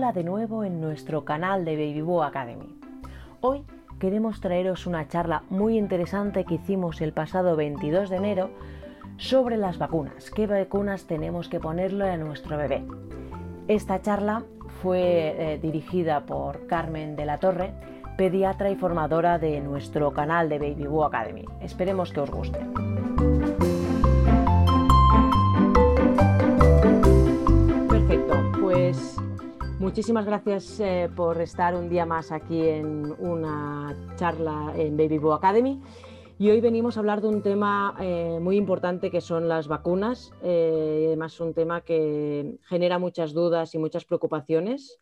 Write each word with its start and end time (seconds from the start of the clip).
Hola 0.00 0.12
de 0.14 0.24
nuevo 0.24 0.64
en 0.64 0.80
nuestro 0.80 1.26
canal 1.26 1.66
de 1.66 1.72
Baby 1.76 2.00
Boo 2.00 2.22
Academy. 2.22 2.74
Hoy 3.42 3.66
queremos 3.98 4.40
traeros 4.40 4.86
una 4.86 5.06
charla 5.08 5.42
muy 5.50 5.76
interesante 5.76 6.46
que 6.46 6.54
hicimos 6.54 7.02
el 7.02 7.12
pasado 7.12 7.54
22 7.54 8.08
de 8.08 8.16
enero 8.16 8.50
sobre 9.18 9.58
las 9.58 9.76
vacunas. 9.76 10.30
¿Qué 10.30 10.46
vacunas 10.46 11.04
tenemos 11.04 11.50
que 11.50 11.60
ponerle 11.60 12.08
a 12.08 12.16
nuestro 12.16 12.56
bebé? 12.56 12.82
Esta 13.68 14.00
charla 14.00 14.42
fue 14.80 15.34
eh, 15.36 15.58
dirigida 15.58 16.24
por 16.24 16.66
Carmen 16.66 17.14
de 17.14 17.26
la 17.26 17.36
Torre, 17.36 17.74
pediatra 18.16 18.70
y 18.70 18.76
formadora 18.76 19.38
de 19.38 19.60
nuestro 19.60 20.14
canal 20.14 20.48
de 20.48 20.60
Baby 20.60 20.86
Boo 20.86 21.04
Academy. 21.04 21.44
Esperemos 21.60 22.10
que 22.10 22.20
os 22.20 22.30
guste. 22.30 22.58
Muchísimas 29.80 30.26
gracias 30.26 30.78
eh, 30.78 31.08
por 31.16 31.40
estar 31.40 31.74
un 31.74 31.88
día 31.88 32.04
más 32.04 32.32
aquí 32.32 32.68
en 32.68 33.14
una 33.18 33.96
charla 34.16 34.74
en 34.76 34.94
Baby 34.94 35.16
Boo 35.16 35.32
Academy. 35.32 35.80
Y 36.38 36.50
hoy 36.50 36.60
venimos 36.60 36.96
a 36.96 37.00
hablar 37.00 37.22
de 37.22 37.28
un 37.28 37.40
tema 37.40 37.96
eh, 37.98 38.38
muy 38.42 38.58
importante 38.58 39.10
que 39.10 39.22
son 39.22 39.48
las 39.48 39.68
vacunas. 39.68 40.32
Eh, 40.42 41.04
además, 41.06 41.40
un 41.40 41.54
tema 41.54 41.80
que 41.80 42.58
genera 42.68 42.98
muchas 42.98 43.32
dudas 43.32 43.74
y 43.74 43.78
muchas 43.78 44.04
preocupaciones. 44.04 45.00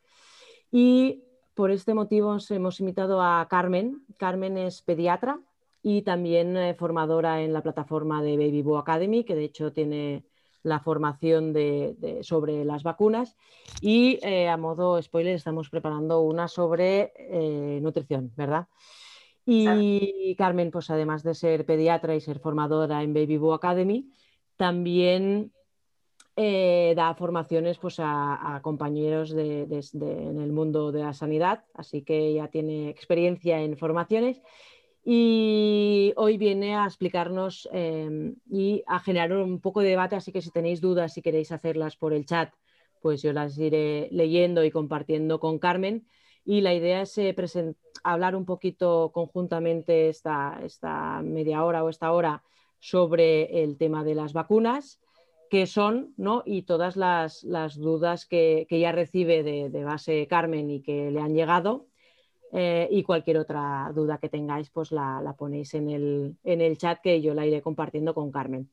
Y 0.71 1.25
por 1.55 1.73
este 1.73 1.93
motivo 1.93 2.37
hemos 2.49 2.79
invitado 2.79 3.21
a 3.21 3.49
Carmen. 3.51 4.05
Carmen 4.17 4.57
es 4.59 4.83
pediatra 4.83 5.41
y 5.83 6.03
también 6.03 6.57
formadora 6.79 7.43
en 7.43 7.53
la 7.53 7.65
plataforma 7.65 8.23
de 8.23 8.37
Baby 8.37 8.63
Boo 8.63 8.79
Academy, 8.79 9.25
que 9.25 9.35
de 9.35 9.45
hecho 9.45 9.73
tiene 9.73 10.25
la 10.63 10.81
formación 10.81 11.53
de, 11.53 12.21
sobre 12.23 12.65
las 12.65 12.83
vacunas 12.83 13.37
y 13.81 14.19
eh, 14.23 14.49
a 14.49 14.57
modo 14.57 15.01
spoiler 15.01 15.35
estamos 15.35 15.71
preparando 15.71 16.21
una 16.21 16.49
sobre 16.49 17.13
eh, 17.17 17.79
nutrición, 17.83 18.33
¿verdad? 18.37 18.67
Y 19.51 20.35
Carmen, 20.37 20.71
pues 20.71 20.91
además 20.91 21.23
de 21.23 21.35
ser 21.35 21.65
pediatra 21.65 22.15
y 22.15 22.21
ser 22.21 22.39
formadora 22.39 23.03
en 23.03 23.15
Baby 23.15 23.39
Boo 23.39 23.55
Academy, 23.55 24.11
también 24.59 25.53
eh, 26.37 26.93
da 26.95 27.15
formaciones 27.15 27.79
pues, 27.79 27.97
a, 27.99 28.61
compañeros 28.63 29.33
en 29.33 30.41
el 30.41 30.53
mundo 30.53 30.93
de 30.93 31.01
la 31.01 31.13
sanidad, 31.13 31.65
así 31.75 32.03
que 32.03 32.35
ya 32.35 32.49
tiene 32.49 32.91
experiencia 32.91 33.61
en 33.61 33.77
formaciones 33.79 34.43
y 35.11 36.13
hoy 36.17 36.37
viene 36.37 36.77
a 36.77 36.85
explicarnos 36.85 37.67
em, 37.73 38.37
y 38.51 38.83
a 38.87 39.01
generar 39.01 39.33
un 39.33 39.59
poco 39.59 39.81
de 39.81 39.89
debate, 39.89 40.17
así 40.17 40.33
que 40.33 40.43
si 40.43 40.51
tenéis 40.51 40.83
dudas, 40.83 41.15
si 41.15 41.23
queréis 41.23 41.51
hacerlas 41.51 41.97
por 41.97 42.13
el 42.13 42.27
chat, 42.27 42.53
pues 43.01 43.23
yo 43.23 43.33
las 43.33 43.57
iré 43.57 44.11
leyendo 44.13 44.65
y 44.65 44.71
compartiendo 44.71 45.41
con 45.41 45.59
Carmen. 45.59 46.07
Y 46.45 46.61
la 46.61 46.75
idea 46.75 47.01
es 47.01 47.17
eh, 47.17 47.35
hablar 48.05 48.37
un 48.37 48.45
poquito 48.45 49.11
conjuntamente 49.15 50.11
esta, 50.11 50.61
media 51.25 51.65
hora 51.65 51.85
o 51.85 51.89
esta 51.89 52.13
hora 52.13 52.43
sobre 52.79 53.65
el 53.65 53.79
tema 53.79 54.05
de 54.05 54.15
las 54.15 54.35
vacunas, 54.35 55.01
qué 55.49 55.67
son, 55.67 56.13
¿no? 56.19 56.43
Y 56.45 56.65
todas 56.65 56.97
las, 56.97 57.47
dudas 57.79 58.27
que, 58.27 58.67
ya 58.69 58.93
recibe 58.93 59.43
de, 59.43 59.85
base 59.85 60.27
Carmen 60.27 60.69
y 60.69 60.83
que 60.83 61.11
le 61.11 61.21
han 61.21 61.33
llegado 61.35 61.88
eh, 62.53 62.89
y 62.91 63.03
cualquier 63.03 63.39
otra 63.39 63.91
duda 63.95 64.19
que 64.19 64.29
tengáis, 64.29 64.71
pues 64.71 64.93
la, 64.93 65.35
ponéis 65.39 65.75
en 65.75 65.91
el, 65.91 66.79
chat 66.79 67.01
que 67.01 67.21
yo 67.21 67.35
la 67.35 67.47
iré 67.47 67.63
compartiendo 67.63 68.15
con 68.15 68.31
Carmen. 68.31 68.71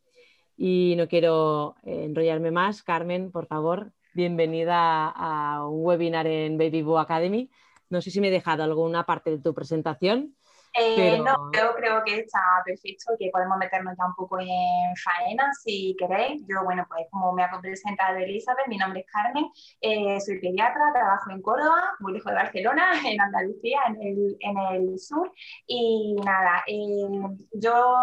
Y 0.58 0.96
no 0.98 1.08
quiero 1.08 1.76
eh, 1.84 2.06
enrollarme 2.06 2.52
más. 2.52 2.84
Carmen, 2.84 3.32
por 3.32 3.48
favor, 3.48 3.92
bienvenida 4.14 5.10
a 5.10 5.68
un 5.68 5.86
webinar 5.86 6.28
en 6.28 6.58
Baby 6.58 6.82
Boo 6.82 6.98
Academy. 6.98 7.50
No 7.90 8.02
sé 8.02 8.12
si 8.12 8.22
me 8.22 8.30
he 8.30 8.32
dejado 8.32 8.64
alguna 8.64 9.06
parte 9.06 9.32
de 9.32 9.40
tu 9.40 9.54
presentación. 9.54 10.36
Eh, 10.78 11.20
no, 11.20 11.52
yo 11.54 11.74
creo 11.76 12.04
que 12.04 12.20
está 12.20 12.42
perfecto 12.66 13.14
que 13.18 13.30
podemos 13.32 13.58
meternos 13.58 13.96
ya 13.98 14.08
un 14.08 14.16
poco 14.16 14.40
en 14.42 14.96
faena 14.98 15.54
si 15.54 15.96
queréis. 15.98 16.44
Yo, 16.48 16.64
bueno, 16.66 16.86
pues 16.90 17.08
como 17.12 17.32
me 17.32 17.44
ha 17.44 17.62
presentado 17.62 18.18
Elizabeth, 18.18 18.68
mi 18.68 18.78
nombre 18.78 19.00
es 19.00 19.06
Carmen, 19.06 19.46
eh, 19.80 20.20
soy 20.20 20.40
pediatra, 20.42 20.92
trabajo 20.94 21.32
en 21.32 21.42
Córdoba, 21.42 21.96
muy 22.00 22.14
lejos 22.14 22.30
de 22.30 22.36
Barcelona, 22.36 22.92
en 23.06 23.22
Andalucía, 23.22 23.80
en 23.88 24.02
el, 24.02 24.38
en 24.42 24.58
el 24.58 25.00
sur. 25.00 25.32
Y 25.66 26.16
nada, 26.26 26.64
eh, 26.68 27.08
yo 27.54 27.96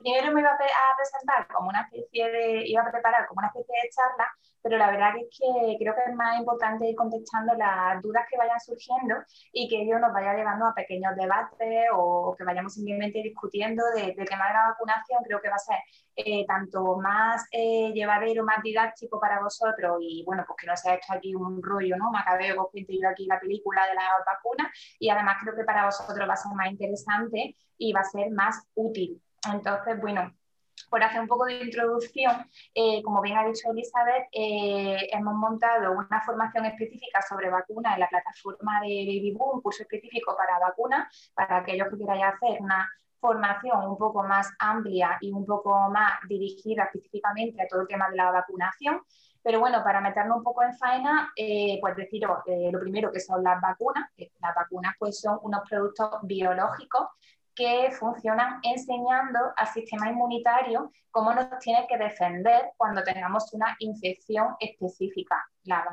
primero 0.00 0.32
me 0.32 0.40
iba 0.42 0.50
a, 0.50 0.96
presentar 0.96 1.48
como 1.48 1.70
una 1.70 1.88
especie 1.90 2.30
de, 2.30 2.66
iba 2.66 2.82
a 2.82 2.90
preparar 2.90 3.26
como 3.28 3.38
una 3.38 3.48
especie 3.48 3.74
de 3.82 3.88
charla 3.88 4.28
pero 4.64 4.78
la 4.78 4.90
verdad 4.90 5.10
es 5.18 5.28
que 5.38 5.76
creo 5.78 5.94
que 5.94 6.10
es 6.10 6.16
más 6.16 6.38
importante 6.38 6.88
ir 6.88 6.96
contestando 6.96 7.52
las 7.52 8.00
dudas 8.00 8.24
que 8.30 8.38
vayan 8.38 8.58
surgiendo 8.58 9.16
y 9.52 9.68
que 9.68 9.82
ello 9.82 9.98
nos 9.98 10.10
vaya 10.14 10.32
llevando 10.34 10.64
a 10.64 10.74
pequeños 10.74 11.14
debates 11.16 11.84
o 11.92 12.34
que 12.36 12.44
vayamos 12.44 12.72
simplemente 12.72 13.22
discutiendo 13.22 13.84
del 13.94 14.16
de 14.16 14.24
tema 14.24 14.48
de 14.48 14.54
la 14.54 14.68
vacunación. 14.70 15.22
Creo 15.22 15.42
que 15.42 15.50
va 15.50 15.56
a 15.56 15.58
ser 15.58 15.76
eh, 16.16 16.46
tanto 16.46 16.96
más 16.96 17.46
eh, 17.52 17.92
llevadero, 17.92 18.42
más 18.42 18.62
didáctico 18.62 19.20
para 19.20 19.38
vosotros 19.38 19.98
y 20.00 20.24
bueno, 20.24 20.44
pues 20.46 20.56
que 20.58 20.66
no 20.66 20.76
se 20.78 20.88
ha 20.88 20.94
hecho 20.94 21.12
aquí 21.12 21.34
un 21.34 21.62
rollo, 21.62 21.98
¿no? 21.98 22.10
Macabeo 22.10 22.56
con 22.56 22.70
yo 22.88 23.08
aquí 23.10 23.26
la 23.26 23.38
película 23.38 23.86
de 23.86 23.94
la 23.96 24.12
vacuna 24.24 24.72
y 24.98 25.10
además 25.10 25.36
creo 25.42 25.54
que 25.54 25.64
para 25.64 25.84
vosotros 25.84 26.26
va 26.26 26.32
a 26.32 26.36
ser 26.36 26.52
más 26.54 26.70
interesante 26.70 27.54
y 27.76 27.92
va 27.92 28.00
a 28.00 28.04
ser 28.04 28.30
más 28.30 28.66
útil. 28.74 29.20
Entonces, 29.52 30.00
bueno, 30.00 30.32
por 30.88 31.02
hacer 31.02 31.20
un 31.20 31.28
poco 31.28 31.44
de 31.46 31.62
introducción, 31.62 32.32
eh, 32.74 33.02
como 33.02 33.20
bien 33.20 33.36
ha 33.36 33.44
dicho 33.44 33.70
Elizabeth, 33.70 34.28
eh, 34.32 35.08
hemos 35.12 35.34
montado 35.34 35.92
una 35.92 36.20
formación 36.22 36.66
específica 36.66 37.20
sobre 37.22 37.50
vacunas 37.50 37.94
en 37.94 38.00
la 38.00 38.08
plataforma 38.08 38.80
de 38.80 38.88
Baby 38.88 39.32
Boom, 39.32 39.56
un 39.56 39.62
curso 39.62 39.82
específico 39.82 40.36
para 40.36 40.58
vacunas, 40.58 41.32
para 41.34 41.58
aquellos 41.58 41.88
que 41.88 41.96
quieran 41.96 42.22
hacer 42.22 42.60
una 42.60 42.88
formación 43.20 43.88
un 43.88 43.96
poco 43.96 44.22
más 44.22 44.52
amplia 44.58 45.16
y 45.20 45.32
un 45.32 45.46
poco 45.46 45.88
más 45.90 46.12
dirigida 46.28 46.84
específicamente 46.84 47.62
a 47.62 47.68
todo 47.68 47.82
el 47.82 47.88
tema 47.88 48.08
de 48.10 48.16
la 48.16 48.30
vacunación. 48.30 49.00
Pero 49.42 49.60
bueno, 49.60 49.82
para 49.82 50.00
meternos 50.00 50.38
un 50.38 50.42
poco 50.42 50.62
en 50.62 50.74
faena, 50.74 51.30
eh, 51.36 51.78
pues 51.80 51.96
deciros 51.96 52.38
lo 52.46 52.80
primero 52.80 53.12
que 53.12 53.20
son 53.20 53.42
las 53.42 53.60
vacunas. 53.60 54.08
Las 54.40 54.54
vacunas 54.54 54.94
pues 54.98 55.20
son 55.20 55.38
unos 55.42 55.60
productos 55.68 56.10
biológicos 56.22 57.08
que 57.54 57.90
funcionan 57.92 58.60
enseñando 58.62 59.38
al 59.56 59.66
sistema 59.68 60.08
inmunitario 60.08 60.90
cómo 61.10 61.32
nos 61.32 61.48
tiene 61.60 61.86
que 61.88 61.96
defender 61.96 62.72
cuando 62.76 63.02
tengamos 63.02 63.52
una 63.52 63.76
infección 63.78 64.56
específica, 64.58 65.44
la, 65.62 65.84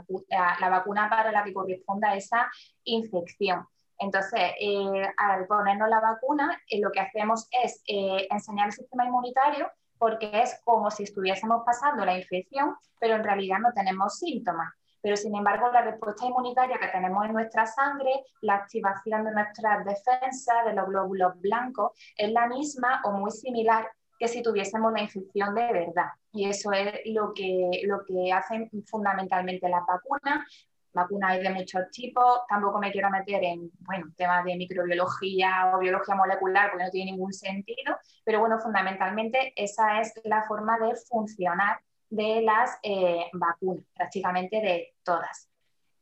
vacuna 0.70 1.10
para 1.10 1.32
la 1.32 1.44
que 1.44 1.54
corresponda 1.54 2.16
esa 2.16 2.50
infección. 2.84 3.68
Entonces, 4.00 4.54
eh, 4.60 5.08
al 5.18 5.46
ponernos 5.46 5.88
la 5.90 6.00
vacuna, 6.00 6.60
eh, 6.68 6.80
lo 6.80 6.92
que 6.92 7.02
hacemos 7.02 7.48
es 7.64 7.84
eh, 7.88 8.28
enseñar 8.32 8.66
al 8.66 8.72
sistema 8.72 9.06
inmunitario 9.06 9.70
porque 10.00 10.42
es 10.42 10.60
como 10.64 10.90
si 10.90 11.04
estuviésemos 11.04 11.62
pasando 11.64 12.04
la 12.04 12.18
infección, 12.18 12.76
pero 13.00 13.16
en 13.16 13.24
realidad 13.24 13.60
no 13.60 13.72
tenemos 13.74 14.18
síntomas 14.18 14.74
pero 15.02 15.16
sin 15.16 15.36
embargo 15.36 15.72
la 15.72 15.82
respuesta 15.82 16.26
inmunitaria 16.26 16.78
que 16.80 16.88
tenemos 16.88 17.26
en 17.26 17.34
nuestra 17.34 17.66
sangre, 17.66 18.12
la 18.42 18.56
activación 18.56 19.26
de 19.26 19.32
nuestras 19.32 19.84
defensas, 19.86 20.66
de 20.66 20.74
los 20.74 20.88
glóbulos 20.88 21.40
blancos, 21.42 21.92
es 22.16 22.32
la 22.32 22.48
misma 22.48 23.02
o 23.06 23.12
muy 23.12 23.32
similar 23.32 23.88
que 24.22 24.28
si 24.28 24.44
tuviésemos 24.44 24.92
una 24.92 25.02
infección 25.02 25.56
de 25.56 25.74
verdad. 25.74 26.10
Y 26.32 26.48
eso 26.48 26.72
es 26.72 26.94
lo 27.06 27.34
que, 27.34 27.82
lo 27.86 28.06
que 28.06 28.32
hacen 28.32 28.70
fundamentalmente 28.86 29.68
las 29.68 29.84
vacunas. 29.86 30.46
Vacunas 30.94 31.32
hay 31.32 31.42
de 31.42 31.50
muchos 31.50 31.90
tipos, 31.92 32.42
tampoco 32.48 32.78
me 32.78 32.92
quiero 32.92 33.10
meter 33.10 33.44
en 33.44 33.72
bueno, 33.80 34.08
temas 34.16 34.46
de 34.46 34.58
microbiología 34.58 35.72
o 35.74 35.80
biología 35.80 36.14
molecular 36.16 36.70
porque 36.70 36.84
no 36.84 36.92
tiene 36.92 37.12
ningún 37.14 37.34
sentido, 37.34 37.98
pero 38.24 38.42
bueno, 38.42 38.60
fundamentalmente 38.60 39.54
esa 39.56 40.02
es 40.02 40.14
la 40.26 40.44
forma 40.44 40.78
de 40.78 40.96
funcionar 41.10 41.80
de 42.12 42.42
las 42.42 42.78
eh, 42.84 43.26
vacunas, 43.34 43.86
prácticamente 43.96 44.58
de 44.58 44.94
todas. 45.04 45.50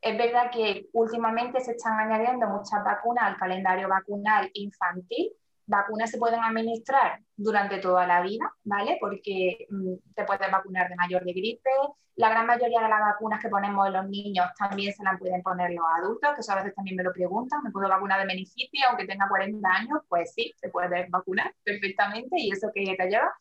Es 0.01 0.18
verdad 0.18 0.50
que 0.51 0.88
últimamente 0.94 1.60
se 1.60 1.72
están 1.72 2.00
añadiendo 2.00 2.48
muchas 2.48 2.84
vacunas 2.84 3.25
al 3.25 3.38
calendario 3.38 3.88
vacunal 3.88 4.50
infantil. 4.54 5.31
Vacunas 5.68 6.10
se 6.10 6.18
pueden 6.18 6.44
administrar 6.44 7.19
durante 7.36 7.78
toda 7.78 8.07
la 8.07 8.22
vida, 8.22 8.51
¿vale? 8.63 8.98
Porque 9.00 9.68
mm, 9.69 10.13
te 10.16 10.24
puedes 10.24 10.51
vacunar 10.51 10.89
de 10.89 10.95
mayor 10.95 11.24
de 11.24 11.34
gripe. 11.34 11.69
La 12.16 12.30
gran 12.30 12.48
mayoría 12.48 12.81
de 12.81 12.89
las 12.89 13.01
vacunas 13.01 13.39
que 13.39 13.50
ponemos 13.50 13.86
en 13.86 13.94
los 13.94 14.10
niños 14.10 14.48
también 14.57 14.92
se 14.94 15.04
las 15.04 15.19
pueden 15.19 15.44
poner 15.44 15.72
los 15.72 15.86
adultos, 16.00 16.34
que 16.34 16.42
eso 16.42 16.54
a 16.54 16.56
veces 16.56 16.74
también 16.74 16.95
me 16.95 17.04
lo 17.04 17.13
preguntan. 17.13 17.62
¿Me 17.63 17.69
puedo 17.69 17.88
vacunar 17.88 18.19
de 18.19 18.25
meningitis 18.25 18.84
aunque 18.89 19.06
tenga 19.06 19.28
40 19.28 19.69
años? 19.69 20.00
Pues 20.07 20.34
sí, 20.34 20.54
se 20.57 20.69
puede 20.69 21.07
vacunar 21.10 21.54
perfectamente 21.63 22.36
y 22.39 22.51
eso 22.51 22.72
que 22.74 22.95
te 22.98 23.07
lleva. 23.07 23.31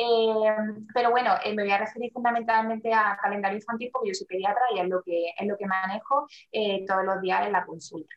Eh, 0.00 0.84
pero 0.94 1.10
bueno, 1.10 1.32
eh, 1.44 1.52
me 1.54 1.64
voy 1.64 1.72
a 1.72 1.78
referir 1.78 2.12
fundamentalmente 2.12 2.94
a 2.94 3.18
calendario 3.20 3.58
infantil 3.58 3.90
porque 3.92 4.10
yo 4.10 4.14
soy 4.14 4.28
pediatra 4.28 4.62
y 4.72 4.78
es 4.78 4.88
lo 4.88 5.02
que, 5.02 5.32
es 5.36 5.46
lo 5.46 5.56
que 5.56 5.66
manejo 5.66 6.28
eh, 6.52 6.84
todos 6.86 7.04
los 7.04 7.20
días 7.20 7.44
en 7.44 7.52
la 7.52 7.66
consulta. 7.66 8.14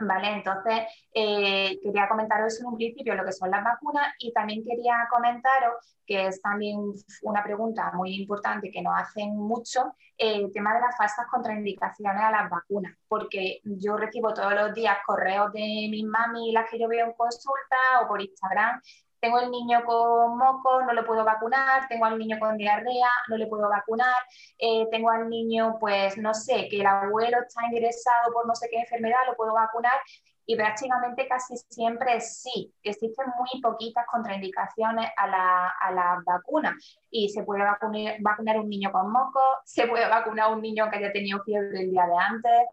Vale, 0.00 0.32
entonces 0.32 0.86
eh, 1.12 1.78
quería 1.82 2.08
comentaros 2.08 2.58
en 2.58 2.68
un 2.68 2.76
principio 2.76 3.14
lo 3.14 3.24
que 3.24 3.32
son 3.32 3.50
las 3.50 3.62
vacunas 3.62 4.14
y 4.18 4.32
también 4.32 4.64
quería 4.64 5.06
comentaros, 5.10 5.98
que 6.06 6.28
es 6.28 6.40
también 6.40 6.78
una 7.22 7.44
pregunta 7.44 7.92
muy 7.92 8.14
importante 8.14 8.70
que 8.70 8.80
nos 8.80 8.98
hacen 8.98 9.36
mucho, 9.36 9.94
el 10.16 10.50
tema 10.52 10.72
de 10.72 10.80
las 10.80 10.96
falsas 10.96 11.26
contraindicaciones 11.30 12.22
a 12.22 12.30
las 12.30 12.48
vacunas, 12.48 12.96
porque 13.08 13.60
yo 13.64 13.98
recibo 13.98 14.32
todos 14.32 14.54
los 14.54 14.74
días 14.74 14.96
correos 15.06 15.52
de 15.52 15.88
mis 15.90 16.04
mami, 16.04 16.52
las 16.52 16.70
que 16.70 16.78
yo 16.78 16.88
veo 16.88 17.04
en 17.04 17.12
consulta 17.12 17.76
o 18.02 18.08
por 18.08 18.22
Instagram, 18.22 18.80
tengo 19.20 19.38
el 19.38 19.50
niño 19.50 19.84
con 19.84 20.36
moco, 20.36 20.82
no 20.82 20.92
lo 20.92 21.04
puedo 21.04 21.24
vacunar, 21.24 21.86
tengo 21.88 22.06
al 22.06 22.18
niño 22.18 22.38
con 22.38 22.56
diarrea, 22.56 23.10
no 23.28 23.36
le 23.36 23.46
puedo 23.46 23.68
vacunar, 23.68 24.16
eh, 24.58 24.86
tengo 24.90 25.10
al 25.10 25.28
niño, 25.28 25.76
pues 25.78 26.16
no 26.18 26.34
sé, 26.34 26.68
que 26.68 26.80
el 26.80 26.86
abuelo 26.86 27.38
está 27.42 27.66
ingresado 27.66 28.32
por 28.32 28.46
no 28.46 28.54
sé 28.54 28.68
qué 28.70 28.80
enfermedad, 28.80 29.18
lo 29.26 29.36
puedo 29.36 29.54
vacunar. 29.54 29.98
Y 30.46 30.56
prácticamente 30.56 31.28
casi 31.28 31.56
siempre 31.68 32.20
sí, 32.20 32.74
existen 32.82 33.26
muy 33.38 33.60
poquitas 33.62 34.04
contraindicaciones 34.10 35.08
a 35.16 35.26
la, 35.28 35.68
a 35.68 35.92
la 35.92 36.22
vacuna. 36.26 36.76
Y 37.08 37.28
se 37.28 37.44
puede 37.44 37.62
vacunar, 37.62 38.16
vacunar 38.20 38.58
un 38.58 38.68
niño 38.68 38.90
con 38.90 39.12
moco, 39.12 39.40
se 39.64 39.86
puede 39.86 40.08
vacunar 40.08 40.52
un 40.52 40.60
niño 40.60 40.90
que 40.90 40.96
haya 40.96 41.12
tenido 41.12 41.40
fiebre 41.44 41.82
el 41.82 41.90
día 41.92 42.04
de 42.04 42.16
antes, 42.16 42.66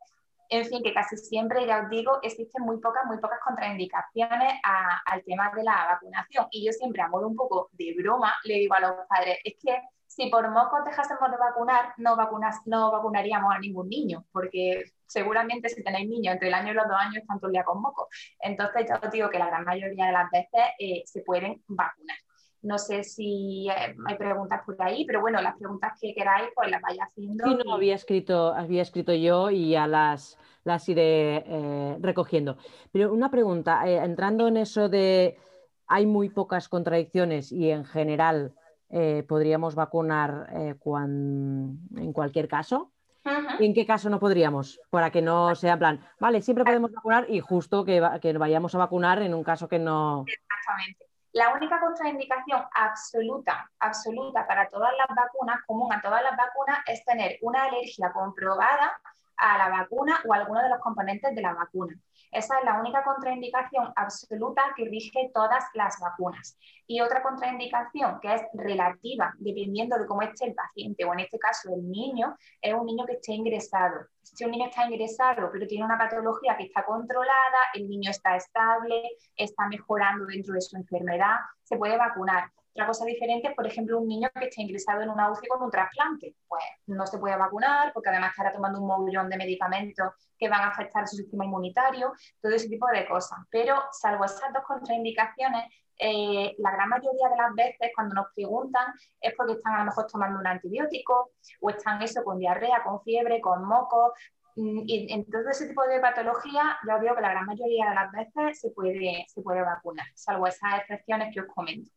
en 0.50 0.66
fin, 0.66 0.84
que 0.84 0.94
casi 0.94 1.18
siempre, 1.18 1.66
ya 1.66 1.82
os 1.82 1.90
digo, 1.90 2.20
existen 2.22 2.64
muy 2.64 2.80
pocas, 2.80 3.06
muy 3.06 3.18
pocas 3.20 3.40
contraindicaciones 3.44 4.54
al 5.06 5.24
tema 5.24 5.52
de 5.56 5.64
la 5.64 5.88
vacunación. 5.92 6.48
Y 6.52 6.66
yo 6.66 6.72
siempre, 6.72 7.02
a 7.02 7.08
modo 7.08 7.28
un 7.28 7.36
poco 7.36 7.70
de 7.74 7.96
broma, 7.98 8.34
le 8.44 8.56
digo 8.56 8.76
a 8.76 8.80
los 8.80 8.92
padres, 9.08 9.38
es 9.44 9.56
que 9.64 9.82
si 10.08 10.30
por 10.30 10.50
mocos 10.50 10.84
dejásemos 10.86 11.30
de 11.30 11.38
vacunar, 11.38 11.94
no, 11.98 12.16
vacunas, 12.16 12.62
no 12.66 12.92
vacunaríamos 12.92 13.54
a 13.54 13.60
ningún 13.60 13.90
niño, 13.90 14.26
porque 14.32 14.86
seguramente 15.06 15.70
si 15.70 15.84
tenéis 15.84 16.10
niños 16.10 16.34
entre 16.34 16.48
el 16.48 16.54
año 16.54 16.72
y 16.72 16.76
los 16.76 16.88
dos 16.88 16.98
años 16.98 17.18
están 17.18 17.40
todo 17.40 17.48
el 17.48 17.54
día 17.54 17.64
con 17.64 17.82
moco. 17.82 18.08
Entonces, 18.40 18.88
ya 18.90 19.00
os 19.04 19.12
digo 19.12 19.30
que 19.30 19.40
la 19.40 19.48
gran 19.48 19.64
mayoría 19.64 20.08
de 20.08 20.12
las 20.12 20.32
veces 20.32 20.62
eh, 20.80 21.04
se 21.06 21.22
pueden 21.22 21.64
vacunar. 21.68 22.18
No 22.62 22.78
sé 22.78 23.04
si 23.04 23.68
eh, 23.70 23.96
hay 24.06 24.16
preguntas 24.18 24.62
por 24.66 24.76
ahí, 24.82 25.06
pero 25.06 25.22
bueno, 25.22 25.42
las 25.42 25.56
preguntas 25.58 25.94
que 26.02 26.14
queráis, 26.14 26.50
pues 26.56 26.72
las 26.72 26.82
vaya 26.82 27.04
haciendo. 27.04 27.46
Sí, 27.46 27.58
no, 27.66 27.74
había 27.76 27.96
escrito, 27.96 28.54
había 28.54 28.82
escrito 28.82 29.14
yo 29.14 29.52
y 29.52 29.72
ya 29.72 29.88
las, 29.88 30.38
las 30.64 30.88
iré 30.90 31.44
eh, 31.46 31.98
recogiendo. 32.00 32.58
Pero 32.92 33.14
una 33.14 33.30
pregunta, 33.30 33.88
eh, 33.88 33.98
entrando 33.98 34.48
en 34.48 34.58
eso 34.58 34.90
de 34.90 35.38
hay 35.88 36.06
muy 36.06 36.30
pocas 36.30 36.68
contradicciones 36.68 37.52
y 37.52 37.70
en 37.70 37.86
general 37.86 38.54
podríamos 39.28 39.76
vacunar 39.76 40.48
en 40.54 42.14
cualquier 42.14 42.48
caso. 42.48 42.92
¿En 43.60 43.74
qué 43.74 43.86
caso 43.86 44.10
no 44.10 44.20
podríamos? 44.20 44.80
Para 44.90 45.12
que 45.12 45.22
no 45.22 45.54
sea 45.56 45.78
plan, 45.78 46.00
vale, 46.20 46.42
siempre 46.42 46.64
podemos 46.64 46.92
vacunar 46.92 47.26
y 47.30 47.42
justo 47.42 47.84
que, 47.84 48.02
que 48.22 48.38
vayamos 48.38 48.74
a 48.76 48.78
vacunar 48.78 49.22
en 49.22 49.34
un 49.34 49.44
caso 49.44 49.68
que 49.68 49.80
no. 49.80 50.24
Exactamente. 50.26 51.07
La 51.38 51.54
única 51.54 51.80
contraindicación 51.80 52.64
absoluta, 52.74 53.70
absoluta 53.80 54.48
para 54.48 54.68
todas 54.70 54.92
las 54.98 55.16
vacunas, 55.16 55.60
común 55.68 55.94
a 55.94 56.02
todas 56.02 56.24
las 56.24 56.36
vacunas, 56.36 56.80
es 56.88 57.06
tener 57.06 57.38
una 57.44 57.66
alergia 57.66 58.12
comprobada 58.12 59.00
a 59.38 59.58
la 59.58 59.70
vacuna 59.70 60.20
o 60.28 60.34
alguno 60.34 60.62
de 60.62 60.70
los 60.70 60.80
componentes 60.80 61.34
de 61.36 61.42
la 61.42 61.54
vacuna. 61.54 61.96
Esa 62.32 62.60
es 62.60 62.66
la 62.66 62.80
única 62.80 63.04
contraindicación 63.04 63.94
absoluta 63.96 64.62
que 64.76 64.86
rige 64.86 65.32
todas 65.34 65.64
las 65.74 65.98
vacunas. 66.00 66.58
Y 66.86 67.02
otra 67.02 67.22
contraindicación 67.22 68.20
que 68.20 68.34
es 68.34 68.42
relativa, 68.54 69.34
dependiendo 69.40 69.98
de 69.98 70.06
cómo 70.06 70.22
esté 70.22 70.46
el 70.46 70.56
paciente, 70.56 71.06
o 71.06 71.14
en 71.14 71.22
este 71.22 71.40
caso 71.40 71.70
el 71.74 71.90
niño, 71.90 72.36
es 72.62 72.74
un 72.74 72.86
niño 72.86 73.06
que 73.06 73.14
esté 73.14 73.34
ingresado. 73.34 74.08
Si 74.22 74.44
un 74.44 74.52
niño 74.52 74.68
está 74.68 74.86
ingresado, 74.86 75.50
pero 75.52 75.68
tiene 75.68 75.86
una 75.86 75.98
patología 75.98 76.58
que 76.58 76.66
está 76.66 76.84
controlada, 76.84 77.60
el 77.74 77.88
niño 77.88 78.12
está 78.12 78.36
estable, 78.36 79.04
está 79.36 79.68
mejorando 79.68 80.26
dentro 80.26 80.54
de 80.54 80.62
su 80.62 80.76
enfermedad, 80.76 81.38
se 81.64 81.78
puede 81.78 81.98
vacunar. 81.98 82.52
Otra 82.78 82.86
cosa 82.86 83.06
diferente 83.06 83.48
es, 83.48 83.56
por 83.56 83.66
ejemplo, 83.66 83.98
un 83.98 84.08
niño 84.08 84.30
que 84.36 84.46
está 84.46 84.62
ingresado 84.62 85.02
en 85.02 85.10
una 85.10 85.32
UCI 85.32 85.48
con 85.48 85.64
un 85.64 85.72
trasplante. 85.72 86.36
Pues 86.48 86.62
no 86.86 87.08
se 87.08 87.18
puede 87.18 87.36
vacunar 87.36 87.92
porque 87.92 88.10
además 88.10 88.30
estará 88.30 88.54
tomando 88.54 88.80
un 88.80 88.86
montón 88.86 89.32
de 89.32 89.36
medicamentos 89.36 90.14
que 90.38 90.48
van 90.48 90.62
a 90.62 90.68
afectar 90.68 91.08
su 91.08 91.16
sistema 91.16 91.46
inmunitario, 91.46 92.14
todo 92.40 92.52
ese 92.52 92.70
tipo 92.70 92.86
de 92.94 93.08
cosas. 93.08 93.40
Pero 93.50 93.82
salvo 93.92 94.26
esas 94.26 94.54
dos 94.54 94.62
contraindicaciones, 94.64 95.66
eh, 95.98 96.54
la 96.60 96.70
gran 96.70 96.90
mayoría 96.90 97.30
de 97.30 97.36
las 97.36 97.56
veces 97.56 97.90
cuando 97.96 98.14
nos 98.14 98.28
preguntan 98.36 98.94
es 99.22 99.34
porque 99.36 99.54
están 99.54 99.74
a 99.74 99.80
lo 99.80 99.86
mejor 99.86 100.06
tomando 100.06 100.38
un 100.38 100.46
antibiótico 100.46 101.32
o 101.62 101.70
están 101.72 102.04
eso 102.04 102.24
con 102.24 102.38
diarrea, 102.38 102.84
con 102.84 103.02
fiebre, 103.02 103.42
con 103.42 103.66
moco. 103.66 104.14
Mm, 104.56 104.84
y 104.86 105.12
en 105.14 105.26
todo 105.26 105.50
ese 105.50 105.68
tipo 105.68 105.82
de 105.88 106.00
patología, 106.00 106.78
yo 106.88 107.00
veo 107.00 107.16
que 107.16 107.22
la 107.22 107.32
gran 107.32 107.48
mayoría 107.48 107.90
de 107.90 107.96
las 107.96 108.12
veces 108.12 108.62
se 108.62 108.70
puede, 108.70 109.26
se 109.28 109.42
puede 109.42 109.64
vacunar, 109.64 110.06
salvo 110.14 110.46
esas 110.46 110.82
excepciones 110.82 111.34
que 111.34 111.42
os 111.42 111.48
comento. 111.48 111.90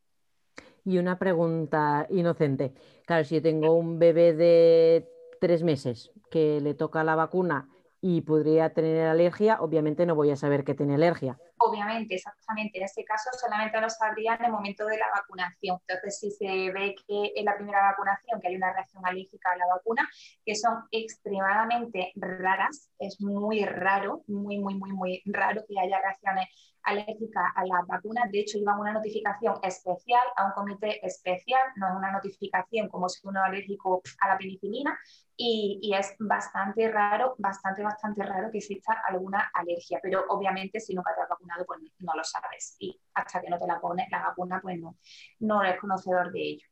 Y 0.85 0.99
una 0.99 1.19
pregunta 1.19 2.06
inocente. 2.11 2.73
Claro, 3.06 3.25
si 3.25 3.37
yo 3.37 3.43
tengo 3.43 3.75
un 3.75 3.99
bebé 3.99 4.32
de 4.35 5.09
tres 5.41 5.62
meses 5.62 6.12
que 6.31 6.61
le 6.61 6.75
toca 6.75 7.05
la 7.05 7.17
vacuna 7.17 7.69
y 8.00 8.23
podría 8.23 8.73
tener 8.73 9.06
alergia, 9.06 9.61
obviamente 9.61 10.06
no 10.06 10.15
voy 10.15 10.31
a 10.31 10.37
saber 10.37 10.65
que 10.65 10.75
tiene 10.75 10.94
alergia. 10.94 11.38
Obviamente, 11.62 12.14
exactamente. 12.14 12.78
En 12.78 12.84
ese 12.84 13.04
caso 13.04 13.28
solamente 13.38 13.80
lo 13.80 13.90
sabría 13.90 14.34
en 14.36 14.46
el 14.46 14.52
momento 14.52 14.86
de 14.86 14.96
la 14.96 15.10
vacunación. 15.14 15.78
Entonces, 15.86 16.18
si 16.18 16.30
se 16.30 16.72
ve 16.72 16.94
que 17.06 17.32
en 17.36 17.44
la 17.44 17.54
primera 17.54 17.82
vacunación 17.82 18.40
que 18.40 18.48
hay 18.48 18.56
una 18.56 18.72
reacción 18.72 19.04
alérgica 19.04 19.50
a 19.52 19.58
la 19.58 19.66
vacuna, 19.66 20.08
que 20.44 20.54
son 20.54 20.84
extremadamente 20.90 22.12
raras, 22.16 22.90
es 22.98 23.20
muy 23.20 23.64
raro, 23.66 24.22
muy, 24.26 24.58
muy, 24.58 24.74
muy, 24.74 24.92
muy 24.92 25.22
raro 25.26 25.62
que 25.68 25.78
haya 25.78 26.00
reacciones 26.00 26.48
alérgica 26.82 27.52
a 27.54 27.64
las 27.66 27.86
vacunas. 27.86 28.30
De 28.30 28.40
hecho, 28.40 28.58
llevan 28.58 28.80
una 28.80 28.92
notificación 28.92 29.56
especial 29.62 30.22
a 30.36 30.46
un 30.46 30.52
comité 30.52 31.04
especial, 31.06 31.60
no 31.76 31.88
es 31.88 31.96
una 31.96 32.12
notificación 32.12 32.88
como 32.88 33.08
si 33.08 33.20
uno 33.26 33.42
alérgico 33.42 34.02
a 34.20 34.28
la 34.28 34.38
penicilina. 34.38 34.98
Y, 35.42 35.92
es 35.94 36.14
bastante 36.18 36.90
raro, 36.90 37.34
bastante, 37.38 37.82
bastante 37.82 38.22
raro 38.22 38.50
que 38.50 38.58
exista 38.58 38.92
alguna 39.08 39.50
alergia. 39.54 39.98
Pero 40.02 40.24
obviamente, 40.28 40.80
si 40.80 40.94
nunca 40.94 41.14
te 41.14 41.22
has 41.22 41.28
vacunado, 41.30 41.40
pues 41.67 41.81
no 41.99 42.12
lo 42.14 42.25
sabes. 42.25 42.76
Y 42.79 43.00
hasta 43.14 43.41
que 43.41 43.50
no 43.50 43.58
te 43.58 43.67
la 43.67 43.81
pones 43.81 44.11
la 44.11 44.23
vacuna, 44.23 44.61
pues 44.62 44.79
no, 44.81 44.97
no 45.41 45.62
eres 45.62 45.81
conocedor 45.81 46.32
de 46.32 46.41
ello. 46.41 46.67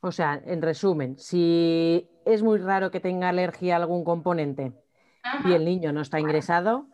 O 0.00 0.12
sea, 0.12 0.40
en 0.44 0.60
resumen, 0.60 1.18
si 1.18 2.10
es 2.26 2.42
muy 2.42 2.58
raro 2.58 2.90
que 2.90 3.00
tenga 3.00 3.30
alergia 3.30 3.74
a 3.74 3.78
algún 3.78 4.04
componente 4.04 4.72
y 5.46 5.52
el 5.52 5.64
niño 5.64 5.92
no 5.92 6.02
está 6.02 6.20
ingresado, 6.20 6.88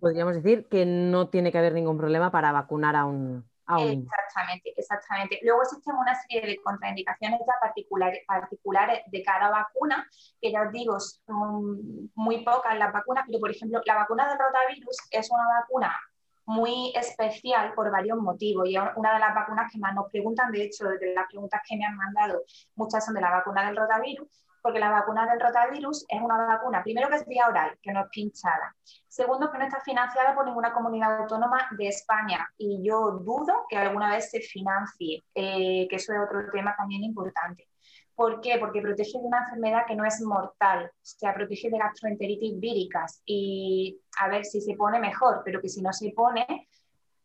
Podríamos 0.00 0.34
decir 0.34 0.68
que 0.68 0.86
no 0.86 1.28
tiene 1.28 1.52
que 1.52 1.58
haber 1.58 1.74
ningún 1.74 1.98
problema 1.98 2.30
para 2.30 2.52
vacunar 2.52 2.96
a 2.96 3.04
un, 3.04 3.44
Exactamente, 3.68 4.72
exactamente. 4.76 5.40
Luego 5.42 5.62
existen 5.62 5.94
una 5.96 6.14
serie 6.14 6.46
de 6.46 6.62
contraindicaciones 6.62 7.40
ya 7.40 7.54
particulares, 7.60 8.22
particulares 8.26 9.02
de 9.06 9.22
cada 9.22 9.50
vacuna, 9.50 10.08
que 10.40 10.52
ya 10.52 10.62
os 10.62 10.72
digo, 10.72 11.00
son 11.00 12.10
muy 12.14 12.44
pocas 12.44 12.78
las 12.78 12.92
vacunas, 12.92 13.24
pero 13.26 13.40
por 13.40 13.50
ejemplo, 13.50 13.80
la 13.84 13.96
vacuna 13.96 14.28
del 14.28 14.38
rotavirus 14.38 14.96
es 15.10 15.30
una 15.30 15.60
vacuna 15.60 15.96
muy 16.44 16.92
especial 16.94 17.74
por 17.74 17.90
varios 17.90 18.18
motivos 18.18 18.68
y 18.68 18.76
es 18.76 18.82
una 18.94 19.14
de 19.14 19.18
las 19.18 19.34
vacunas 19.34 19.70
que 19.72 19.78
más 19.78 19.94
nos 19.94 20.08
preguntan, 20.10 20.52
de 20.52 20.62
hecho, 20.62 20.84
de 20.84 21.12
las 21.12 21.26
preguntas 21.26 21.60
que 21.68 21.76
me 21.76 21.84
han 21.84 21.96
mandado, 21.96 22.42
muchas 22.76 23.04
son 23.04 23.14
de 23.14 23.20
la 23.20 23.32
vacuna 23.32 23.66
del 23.66 23.76
rotavirus, 23.76 24.28
porque 24.66 24.80
la 24.80 24.90
vacuna 24.90 25.30
del 25.30 25.38
rotavirus 25.38 26.04
es 26.08 26.20
una 26.20 26.38
vacuna, 26.38 26.82
primero 26.82 27.08
que 27.08 27.14
es 27.14 27.26
vía 27.28 27.46
oral, 27.46 27.78
que 27.80 27.92
no 27.92 28.00
es 28.00 28.08
pinchada. 28.10 28.74
Segundo, 29.06 29.48
que 29.48 29.58
no 29.58 29.64
está 29.64 29.78
financiada 29.78 30.34
por 30.34 30.44
ninguna 30.44 30.72
comunidad 30.72 31.20
autónoma 31.20 31.68
de 31.78 31.86
España 31.86 32.48
y 32.58 32.82
yo 32.82 33.12
dudo 33.12 33.64
que 33.68 33.76
alguna 33.76 34.10
vez 34.10 34.28
se 34.28 34.40
financie, 34.40 35.22
eh, 35.36 35.86
que 35.88 35.94
eso 35.94 36.12
es 36.12 36.18
otro 36.18 36.50
tema 36.50 36.74
también 36.76 37.04
importante. 37.04 37.68
¿Por 38.16 38.40
qué? 38.40 38.58
Porque 38.58 38.82
protege 38.82 39.20
de 39.20 39.24
una 39.24 39.44
enfermedad 39.44 39.86
que 39.86 39.94
no 39.94 40.04
es 40.04 40.20
mortal, 40.20 40.90
o 40.92 40.98
sea, 41.00 41.32
protege 41.32 41.70
de 41.70 41.78
gastroenteritis 41.78 42.58
víricas 42.58 43.22
y 43.24 44.00
a 44.18 44.26
ver 44.26 44.44
si 44.44 44.60
se 44.60 44.74
pone 44.74 44.98
mejor, 44.98 45.42
pero 45.44 45.60
que 45.60 45.68
si 45.68 45.80
no 45.80 45.92
se 45.92 46.10
pone, 46.10 46.66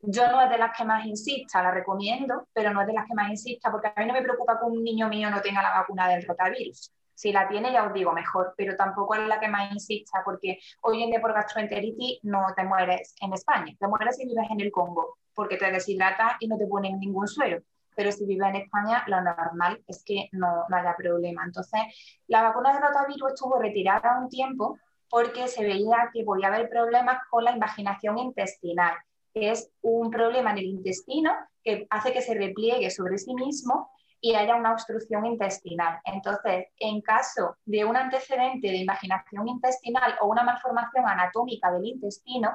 yo 0.04 0.30
no 0.30 0.44
es 0.44 0.50
de 0.52 0.60
las 0.60 0.78
que 0.78 0.86
más 0.86 1.08
insista, 1.08 1.64
la 1.64 1.72
recomiendo, 1.72 2.48
pero 2.54 2.72
no 2.72 2.82
es 2.82 2.88
de 2.88 2.94
las 2.94 3.08
que 3.08 3.16
más 3.16 3.32
insista, 3.32 3.72
porque 3.72 3.88
a 3.88 4.00
mí 4.00 4.06
no 4.06 4.14
me 4.14 4.22
preocupa 4.22 4.60
que 4.60 4.66
un 4.66 4.84
niño 4.84 5.10
mío 5.10 5.32
no 5.32 5.42
tenga 5.42 5.64
la 5.64 5.72
vacuna 5.72 6.08
del 6.08 6.24
rotavirus. 6.28 6.92
Si 7.22 7.32
la 7.32 7.48
tiene, 7.48 7.72
ya 7.72 7.86
os 7.86 7.94
digo, 7.94 8.14
mejor, 8.14 8.56
pero 8.58 8.76
tampoco 8.76 9.14
es 9.14 9.28
la 9.28 9.40
que 9.40 9.48
más 9.48 9.72
insista, 9.72 10.24
porque 10.26 10.58
hoy 10.82 11.04
en 11.04 11.12
día 11.12 11.22
por 11.22 11.34
gastroenteritis 11.34 12.18
no 12.24 12.48
te 12.56 12.64
mueres 12.64 13.14
en 13.22 13.32
España, 13.34 13.76
te 13.80 13.88
mueres 13.88 14.16
si 14.18 14.26
vives 14.26 14.48
en 14.50 14.60
el 14.60 14.72
Congo, 14.72 15.20
porque 15.36 15.56
te 15.56 15.72
deshidratas 15.72 16.38
y 16.40 16.48
no 16.48 16.58
te 16.58 16.66
ponen 16.66 16.98
ningún 16.98 17.28
suero. 17.28 17.62
Pero 17.96 18.12
si 18.12 18.26
vives 18.26 18.48
en 18.50 18.56
España, 18.56 19.04
lo 19.06 19.22
normal 19.22 19.84
es 19.86 20.04
que 20.04 20.30
no, 20.32 20.66
no 20.68 20.76
haya 20.76 20.96
problema. 20.98 21.44
Entonces, 21.46 21.82
la 22.26 22.42
vacuna 22.42 22.74
de 22.74 22.80
rotavirus 22.80 23.34
estuvo 23.34 23.60
retirada 23.60 24.18
un 24.20 24.28
tiempo 24.28 24.80
porque 25.08 25.48
se 25.48 25.64
veía 25.64 26.10
que 26.12 26.24
podía 26.24 26.48
haber 26.48 26.70
problemas 26.70 27.20
con 27.30 27.44
la 27.44 27.52
invaginación 27.52 28.18
intestinal, 28.18 28.96
que 29.32 29.52
es 29.52 29.72
un 29.82 30.10
problema 30.10 30.54
en 30.54 30.58
el 30.58 30.66
intestino 30.66 31.36
que 31.64 31.86
hace 31.92 32.14
que 32.14 32.24
se 32.24 32.34
repliegue 32.34 32.90
sobre 32.90 33.20
sí 33.20 33.36
mismo 33.36 33.92
y 34.22 34.36
haya 34.36 34.56
una 34.56 34.74
obstrucción 34.74 35.26
intestinal. 35.26 36.00
Entonces, 36.06 36.68
en 36.78 37.02
caso 37.02 37.58
de 37.66 37.84
un 37.84 37.98
antecedente 37.98 38.68
de 38.68 38.78
imaginación 38.78 39.48
intestinal 39.48 40.16
o 40.22 40.28
una 40.28 40.44
malformación 40.44 41.08
anatómica 41.08 41.72
del 41.72 41.86
intestino, 41.86 42.52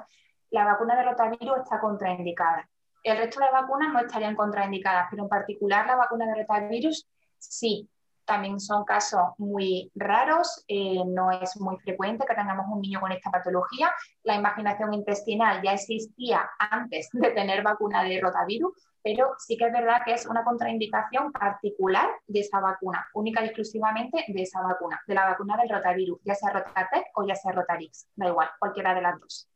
la 0.51 0.65
vacuna 0.65 0.97
de 0.97 1.03
rotavirus 1.03 1.59
está 1.59 1.81
contraindicada. 1.81 2.69
El 3.03 3.19
resto 3.19 3.41
de 3.41 3.51
vacunas 3.51 3.93
no 3.93 3.99
estarían 3.99 4.37
contraindicadas, 4.37 5.09
pero 5.11 5.25
en 5.25 5.29
particular 5.29 5.87
la 5.87 5.97
vacuna 5.97 6.27
de 6.27 6.43
rotavirus 6.43 7.07
sí. 7.37 7.91
También 8.27 8.59
son 8.59 8.85
casos 8.85 9.23
muy 9.39 9.91
raros, 9.95 10.65
eh, 10.67 11.03
no 11.07 11.31
es 11.31 11.59
muy 11.61 11.79
frecuente 11.79 12.27
que 12.27 12.35
tengamos 12.35 12.67
un 12.69 12.81
niño 12.81 13.01
con 13.01 13.13
esta 13.13 13.31
patología. 13.31 13.91
La 14.25 14.35
imaginación 14.35 14.93
intestinal 14.93 15.63
ya 15.63 15.73
existía 15.73 16.51
antes 16.59 17.09
de 17.13 17.31
tener 17.31 17.63
vacuna 17.63 18.03
de 18.03 18.21
rotavirus, 18.21 18.73
pero 19.03 19.35
sí 19.39 19.57
que 19.57 19.67
es 19.67 19.73
verdad 19.73 20.03
que 20.05 20.15
es 20.15 20.27
una 20.27 20.43
contraindicación 20.43 21.31
particular 21.31 22.11
de 22.27 22.41
esa 22.41 22.59
vacuna, 22.59 23.07
única 23.15 23.43
y 23.45 23.47
exclusivamente 23.47 24.25
de 24.27 24.43
esa 24.43 24.61
vacuna, 24.61 25.01
de 25.07 25.15
la 25.15 25.27
vacuna 25.27 25.57
del 25.57 25.69
rotavirus, 25.69 26.19
ya 26.25 26.35
sea 26.35 26.51
Rotatec 26.51 27.07
o 27.15 27.25
ya 27.25 27.37
sea 27.37 27.53
Rotarix, 27.53 28.09
da 28.17 28.27
igual, 28.27 28.49
cualquiera 28.59 28.93
de 28.95 29.03
las 29.03 29.21
dos. 29.21 29.49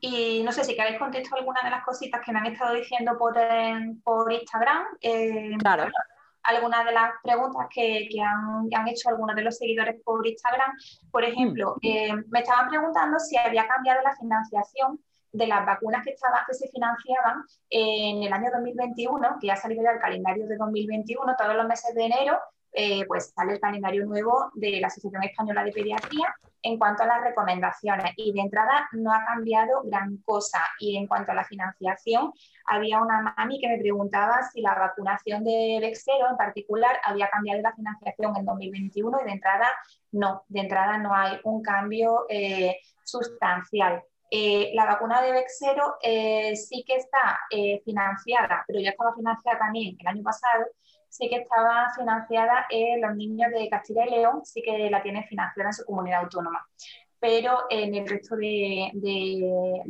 Y 0.00 0.42
no 0.42 0.50
sé 0.50 0.64
si 0.64 0.74
queréis 0.74 0.98
contestar 0.98 1.38
alguna 1.38 1.60
de 1.62 1.70
las 1.70 1.84
cositas 1.84 2.20
que 2.24 2.32
me 2.32 2.38
han 2.38 2.46
estado 2.46 2.74
diciendo 2.74 3.18
por, 3.18 3.36
por 4.02 4.32
Instagram. 4.32 4.84
Eh, 5.00 5.56
claro. 5.58 5.86
Algunas 6.42 6.86
de 6.86 6.92
las 6.92 7.12
preguntas 7.22 7.66
que, 7.72 8.08
han, 8.22 8.88
hecho 8.88 9.10
algunos 9.10 9.36
de 9.36 9.42
los 9.42 9.58
seguidores 9.58 10.00
por 10.02 10.26
Instagram. 10.26 10.72
Por 11.10 11.24
ejemplo, 11.24 11.76
mm. 11.82 11.86
eh, 11.86 12.14
me 12.30 12.40
estaban 12.40 12.70
preguntando 12.70 13.18
si 13.18 13.36
había 13.36 13.68
cambiado 13.68 14.00
la 14.02 14.16
financiación 14.16 14.98
de 15.32 15.46
las 15.46 15.64
vacunas 15.64 16.04
que, 16.04 16.12
estaba, 16.12 16.44
que 16.46 16.54
se 16.54 16.68
financiaban 16.70 17.44
en 17.68 18.22
el 18.22 18.32
año 18.32 18.50
2021, 18.52 19.36
que 19.40 19.46
ya 19.48 19.52
ha 19.52 19.56
salido 19.56 19.82
ya 19.82 19.92
el 19.92 20.00
calendario 20.00 20.46
de 20.46 20.56
2021, 20.56 21.36
todos 21.36 21.54
los 21.54 21.66
meses 21.66 21.94
de 21.94 22.06
enero, 22.06 22.38
eh, 22.72 23.04
pues 23.06 23.32
sale 23.34 23.54
el 23.54 23.60
calendario 23.60 24.06
nuevo 24.06 24.52
de 24.54 24.80
la 24.80 24.86
Asociación 24.86 25.24
Española 25.24 25.64
de 25.64 25.72
Pediatría 25.72 26.34
en 26.62 26.78
cuanto 26.78 27.02
a 27.02 27.06
las 27.06 27.22
recomendaciones. 27.22 28.12
Y 28.16 28.32
de 28.32 28.40
entrada 28.40 28.88
no 28.92 29.12
ha 29.12 29.24
cambiado 29.24 29.82
gran 29.84 30.18
cosa. 30.18 30.60
Y 30.78 30.96
en 30.96 31.06
cuanto 31.06 31.32
a 31.32 31.34
la 31.34 31.44
financiación, 31.44 32.32
había 32.66 33.00
una 33.00 33.34
mami 33.36 33.60
que 33.60 33.68
me 33.68 33.78
preguntaba 33.78 34.42
si 34.52 34.60
la 34.60 34.74
vacunación 34.74 35.42
de 35.42 35.78
Vexero 35.80 36.30
en 36.30 36.36
particular 36.36 36.96
había 37.04 37.28
cambiado 37.28 37.60
la 37.62 37.72
financiación 37.72 38.36
en 38.36 38.44
2021 38.44 39.20
y 39.20 39.24
de 39.24 39.32
entrada 39.32 39.68
no, 40.12 40.44
de 40.48 40.60
entrada 40.60 40.98
no 40.98 41.14
hay 41.14 41.38
un 41.44 41.62
cambio 41.62 42.26
eh, 42.28 42.76
sustancial. 43.04 44.02
Eh, 44.30 44.70
la 44.74 44.86
vacuna 44.86 45.20
de 45.22 45.32
Vexero 45.32 45.96
sí 46.00 46.84
que 46.86 46.94
está 46.94 47.40
financiada, 47.84 48.64
pero 48.64 48.78
ya 48.78 48.90
estaba 48.90 49.12
financiada 49.12 49.58
también 49.58 49.96
el 49.98 50.06
año 50.06 50.22
pasado, 50.22 50.66
sí 51.10 51.28
que 51.28 51.36
estaba 51.36 51.92
financiada 51.94 52.66
en 52.70 53.02
los 53.02 53.14
niños 53.14 53.50
de 53.52 53.68
Castilla 53.68 54.06
y 54.06 54.10
León, 54.10 54.44
sí 54.44 54.62
que 54.62 54.88
la 54.90 55.02
tiene 55.02 55.26
financiada 55.26 55.68
en 55.68 55.74
su 55.74 55.84
comunidad 55.84 56.22
autónoma 56.22 56.66
pero 57.20 57.66
en 57.68 57.94
el 57.94 58.08
resto 58.08 58.34
de, 58.34 58.90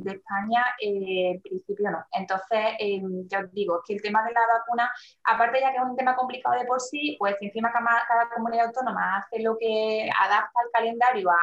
España, 0.04 0.64
eh, 0.80 1.30
en 1.34 1.40
principio 1.40 1.90
no. 1.90 2.04
Entonces, 2.12 2.58
eh, 2.80 3.00
ya 3.28 3.40
os 3.40 3.52
digo, 3.52 3.80
que 3.86 3.94
el 3.94 4.02
tema 4.02 4.22
de 4.24 4.32
la 4.32 4.40
vacuna, 4.58 4.90
aparte 5.24 5.60
ya 5.60 5.70
que 5.70 5.76
es 5.76 5.84
un 5.84 5.96
tema 5.96 6.16
complicado 6.16 6.58
de 6.58 6.66
por 6.66 6.80
sí, 6.80 7.16
pues 7.18 7.36
encima 7.40 7.72
cada, 7.72 8.04
cada 8.08 8.30
comunidad 8.30 8.66
autónoma 8.66 9.18
hace 9.18 9.40
lo 9.42 9.56
que 9.56 10.10
adapta 10.18 10.60
el 10.64 10.70
calendario 10.72 11.30
a, 11.30 11.36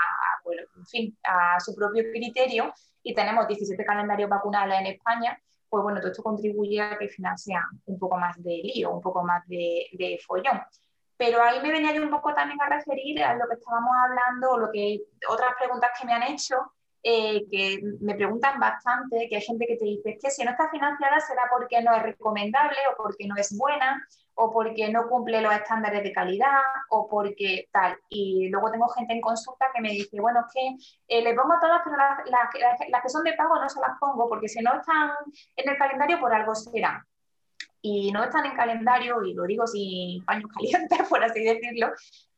a 1.23 1.59
su 1.61 1.73
propio 1.73 2.03
criterio 2.11 2.73
y 3.01 3.13
tenemos 3.15 3.47
17 3.47 3.85
calendarios 3.85 4.29
vacunales 4.29 4.79
en 4.81 4.87
España, 4.87 5.41
pues 5.69 5.83
bueno, 5.83 5.99
todo 5.99 6.11
esto 6.11 6.23
contribuye 6.23 6.81
a 6.81 6.97
que 6.97 7.09
financia 7.09 7.63
un 7.85 7.99
poco 7.99 8.17
más 8.17 8.41
de 8.41 8.61
lío, 8.63 8.91
un 8.91 9.01
poco 9.01 9.23
más 9.23 9.47
de, 9.47 10.19
follón. 10.25 10.61
Pero 11.17 11.41
ahí 11.41 11.61
me 11.61 11.71
venía 11.71 11.93
yo 11.93 12.03
un 12.03 12.09
poco 12.09 12.33
también 12.33 12.61
a 12.61 12.69
referir 12.69 13.23
a 13.23 13.35
lo 13.35 13.47
que 13.47 13.55
estábamos 13.55 13.91
hablando, 13.97 14.57
lo 14.57 14.71
que 14.71 15.01
otras 15.29 15.55
preguntas 15.57 15.91
que 15.99 16.05
me 16.05 16.13
han 16.13 16.23
hecho, 16.23 16.55
eh, 17.01 17.45
que 17.49 17.81
me 18.01 18.15
preguntan 18.15 18.59
bastante, 18.59 19.27
que 19.29 19.37
hay 19.37 19.41
gente 19.41 19.65
que 19.65 19.77
te 19.77 19.85
dice 19.85 20.17
que 20.21 20.29
si 20.29 20.43
no 20.43 20.51
está 20.51 20.69
financiada 20.69 21.19
será 21.19 21.43
porque 21.51 21.81
no 21.81 21.95
es 21.95 22.03
recomendable 22.03 22.77
o 22.91 23.01
porque 23.01 23.27
no 23.27 23.35
es 23.35 23.57
buena 23.57 24.05
o 24.39 24.51
porque 24.51 24.89
no 24.91 25.07
cumple 25.07 25.41
los 25.41 25.53
estándares 25.53 26.03
de 26.03 26.13
calidad 26.13 26.61
o 26.89 27.07
porque 27.07 27.67
tal. 27.71 27.97
Y 28.09 28.49
luego 28.49 28.71
tengo 28.71 28.87
gente 28.89 29.13
en 29.13 29.21
consulta 29.21 29.65
que 29.73 29.81
me 29.81 29.89
dice, 29.89 30.21
bueno, 30.21 30.41
es 30.41 30.53
que 30.53 31.17
eh, 31.17 31.23
le 31.23 31.33
pongo 31.33 31.55
todas, 31.59 31.81
pero 31.83 31.97
las, 31.97 32.19
las, 32.89 33.01
que 33.01 33.09
son 33.09 33.23
de 33.23 33.33
pago 33.33 33.55
no 33.59 33.67
se 33.67 33.79
las 33.79 33.97
pongo 33.99 34.29
porque 34.29 34.47
si 34.47 34.61
no 34.61 34.75
están 34.75 35.11
en 35.55 35.69
el 35.69 35.77
calendario 35.77 36.19
por 36.19 36.33
algo 36.33 36.53
será 36.53 37.05
y 37.81 38.11
no 38.11 38.23
están 38.23 38.45
en 38.45 38.55
calendario, 38.55 39.23
y 39.23 39.33
lo 39.33 39.43
digo 39.43 39.65
sin 39.65 40.23
paños 40.25 40.51
calientes, 40.55 41.07
por 41.09 41.23
así 41.23 41.43
decirlo, 41.43 41.91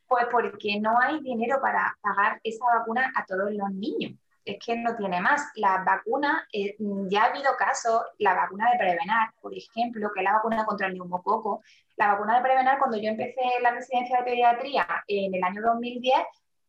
pues 0.06 0.26
porque 0.30 0.80
no 0.80 0.98
hay 0.98 1.20
dinero 1.20 1.60
para 1.60 1.96
pagar 2.00 2.40
esa 2.42 2.64
vacuna 2.78 3.12
a 3.14 3.24
todos 3.24 3.52
los 3.52 3.70
niños. 3.72 4.12
Es 4.44 4.58
que 4.64 4.74
no 4.76 4.96
tiene 4.96 5.20
más. 5.20 5.50
La 5.54 5.84
vacuna, 5.84 6.46
eh, 6.52 6.74
ya 7.08 7.24
ha 7.24 7.26
habido 7.26 7.54
casos, 7.56 8.02
la 8.18 8.34
vacuna 8.34 8.70
de 8.70 8.78
Prevenar, 8.78 9.32
por 9.40 9.54
ejemplo, 9.54 10.10
que 10.12 10.20
es 10.20 10.24
la 10.24 10.32
vacuna 10.32 10.64
contra 10.64 10.88
el 10.88 10.94
neumococo. 10.94 11.62
La 12.00 12.12
vacuna 12.12 12.36
de 12.36 12.42
Prevenar, 12.42 12.78
cuando 12.78 12.96
yo 12.96 13.10
empecé 13.10 13.42
la 13.60 13.72
residencia 13.72 14.16
de 14.16 14.24
pediatría 14.24 14.86
en 15.06 15.34
el 15.34 15.44
año 15.44 15.60
2010, 15.60 16.14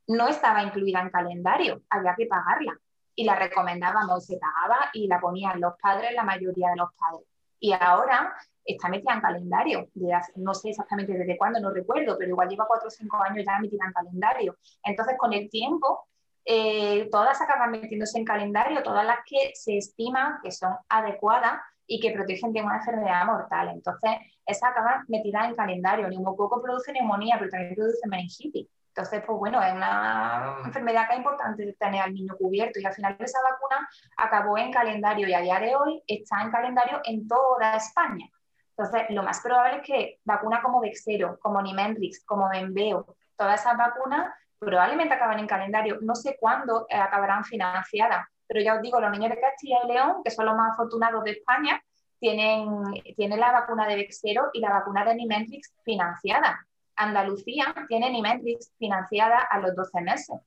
no 0.08 0.28
estaba 0.28 0.62
incluida 0.62 1.00
en 1.00 1.10
calendario, 1.10 1.84
había 1.90 2.16
que 2.18 2.26
pagarla. 2.26 2.78
Y 3.16 3.24
la 3.24 3.36
recomendábamos, 3.36 4.26
se 4.26 4.38
pagaba 4.38 4.90
y 4.92 5.08
la 5.08 5.22
ponían 5.22 5.62
los 5.62 5.76
padres, 5.82 6.12
la 6.16 6.24
mayoría 6.24 6.72
de 6.72 6.76
los 6.76 6.90
padres. 7.00 7.26
Y 7.62 7.72
ahora 7.72 8.36
está 8.66 8.90
metida 8.90 9.14
en 9.14 9.22
calendario. 9.22 9.88
no 10.36 10.54
sé 10.54 10.72
exactamente 10.72 11.14
desde 11.14 11.38
cuándo, 11.38 11.62
no 11.62 11.72
recuerdo, 11.72 12.18
pero 12.18 12.32
igual 12.32 12.50
lleva 12.50 12.68
cuatro 12.68 12.90
o 12.90 12.92
cinco 12.92 13.16
años 13.24 13.46
ya 13.48 13.58
metida 13.60 13.86
en 13.86 13.94
calendario. 13.94 14.58
Entonces, 14.84 15.16
con 15.18 15.32
el 15.32 15.50
tiempo, 15.50 16.10
eh, 16.44 17.08
todas 17.10 17.40
acaban 17.40 17.72
metiéndose 17.72 18.18
en 18.18 18.26
calendario, 18.26 18.84
todas 18.84 19.06
las 19.06 19.20
que 19.26 19.52
se 19.54 19.78
estiman 19.78 20.40
que 20.44 20.52
son 20.52 20.76
adecuadas 20.90 21.62
y 21.92 22.00
que 22.00 22.12
protegen 22.12 22.54
de 22.54 22.62
una 22.62 22.78
enfermedad 22.78 23.26
mortal. 23.26 23.68
Entonces, 23.68 24.12
esas 24.46 24.72
acaban 24.72 25.04
metidas 25.10 25.50
en 25.50 25.56
calendario. 25.56 26.06
El 26.06 26.12
neumococo 26.12 26.62
produce 26.62 26.94
neumonía, 26.94 27.36
pero 27.38 27.52
también 27.52 27.76
produce 27.76 28.08
meningitis. 28.08 28.66
Entonces, 28.88 29.22
pues 29.28 29.38
bueno, 29.38 29.62
es 29.62 29.74
una 29.74 30.62
enfermedad 30.64 31.08
que 31.08 31.14
es 31.14 31.18
importante 31.18 31.76
tener 31.78 32.02
al 32.02 32.14
niño 32.14 32.34
cubierto 32.38 32.80
y 32.80 32.86
al 32.86 32.94
final 32.94 33.18
esa 33.20 33.40
vacuna 33.42 33.90
acabó 34.16 34.58
en 34.58 34.72
calendario 34.72 35.28
y 35.28 35.34
a 35.34 35.42
día 35.42 35.60
de 35.60 35.76
hoy 35.76 36.02
está 36.08 36.42
en 36.42 36.52
calendario 36.52 37.02
en 37.04 37.28
toda 37.28 37.76
España. 37.76 38.30
Entonces, 38.70 39.10
lo 39.10 39.24
más 39.24 39.42
probable 39.42 39.80
es 39.80 39.84
que 39.84 40.20
vacunas 40.24 40.64
como 40.64 40.80
Vexero, 40.80 41.40
como 41.42 41.62
Nimenrix, 41.62 42.24
como 42.24 42.48
Benveo, 42.50 43.18
todas 43.36 43.60
esas 43.60 43.78
vacunas 43.78 44.34
probablemente 44.60 45.14
acaben 45.14 45.40
en 45.40 45.48
calendario. 45.48 45.98
No 46.02 46.16
sé 46.16 46.38
cuándo 46.40 46.86
eh, 46.88 46.96
acabarán 46.96 47.44
financiadas, 47.44 48.28
pero 48.51 48.65
ya 48.65 48.75
os 48.75 48.81
digo, 48.81 49.00
los 49.00 49.12
niños 49.12 49.29
de 49.29 49.39
Castilla 49.39 49.77
y 49.86 49.88
León, 49.88 50.17
que 50.25 50.31
son 50.31 50.46
los 50.46 50.55
más 50.55 50.74
afortunados 50.74 51.24
de 51.24 51.31
España, 51.31 51.81
tienen, 52.20 53.39
la 53.39 53.51
vacuna 53.51 53.88
de 53.88 53.96
Vexero 53.96 54.50
y 54.51 54.60
la 54.60 54.72
vacuna 54.72 55.05
de 55.05 55.15
Nimenrix 55.15 55.74
financiada. 55.86 56.67
Andalucía 56.98 57.74
tiene 57.88 58.10
Nimenrix 58.12 58.74
financiada 58.77 59.39
a 59.39 59.60
los 59.60 59.74
12 59.74 60.01
meses. 60.01 60.38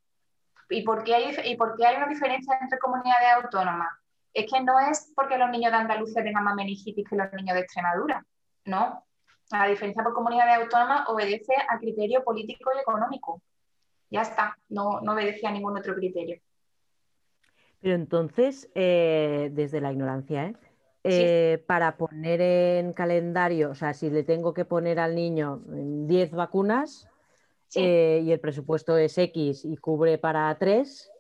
¿Y 0.68 0.82
por 0.82 1.02
qué 1.02 1.14
hay, 1.14 1.36
y 1.44 1.56
por 1.56 1.76
qué 1.76 1.86
hay 1.86 1.96
una 1.96 2.06
diferencia 2.06 2.58
entre 2.60 2.78
comunidades 2.78 3.42
autónomas? 3.42 3.88
es 4.34 4.52
que 4.52 4.60
no 4.60 4.78
es 4.80 5.12
porque 5.14 5.38
los 5.38 5.48
niños 5.48 5.70
de 5.70 5.78
Andalucía 5.78 6.22
tengan 6.24 6.44
más 6.44 6.56
meningitis 6.56 7.08
que 7.08 7.16
los 7.16 7.32
niños 7.32 7.54
de 7.54 7.60
Extremadura, 7.60 8.26
no. 8.64 9.04
La 9.50 9.66
diferencia 9.66 10.02
por 10.02 10.12
comunidades 10.12 10.56
autónomas 10.56 11.08
obedece 11.08 11.54
a 11.68 11.78
criterio 11.78 12.24
político 12.24 12.70
y 12.74 12.80
económico. 12.80 13.40
Ya 14.10 14.22
está, 14.22 14.58
no, 14.68 14.98
obedece 14.98 15.46
a 15.46 15.52
ningún 15.52 15.78
otro 15.78 15.94
criterio. 15.94 16.40
Pero 17.84 17.96
entonces, 17.96 18.70
eh, 18.74 19.50
desde 19.52 19.82
la 19.82 19.92
ignorancia, 19.92 20.46
¿eh? 20.46 20.56
Eh, 21.06 21.62
para 21.66 21.98
poner 21.98 22.40
en 22.40 22.94
calendario, 22.94 23.72
o 23.72 23.74
sea, 23.74 23.92
si 23.92 24.08
le 24.08 24.22
tengo 24.22 24.54
que 24.54 24.64
poner 24.64 24.98
al 24.98 25.14
niño 25.14 25.60
10 25.66 26.30
vacunas 26.30 27.06
y 27.76 28.32
el 28.32 28.40
presupuesto 28.40 28.96
es 28.96 29.18
X 29.18 29.66
y 29.66 29.76
cubre 29.76 30.16
para 30.16 30.56
3, 30.58 31.12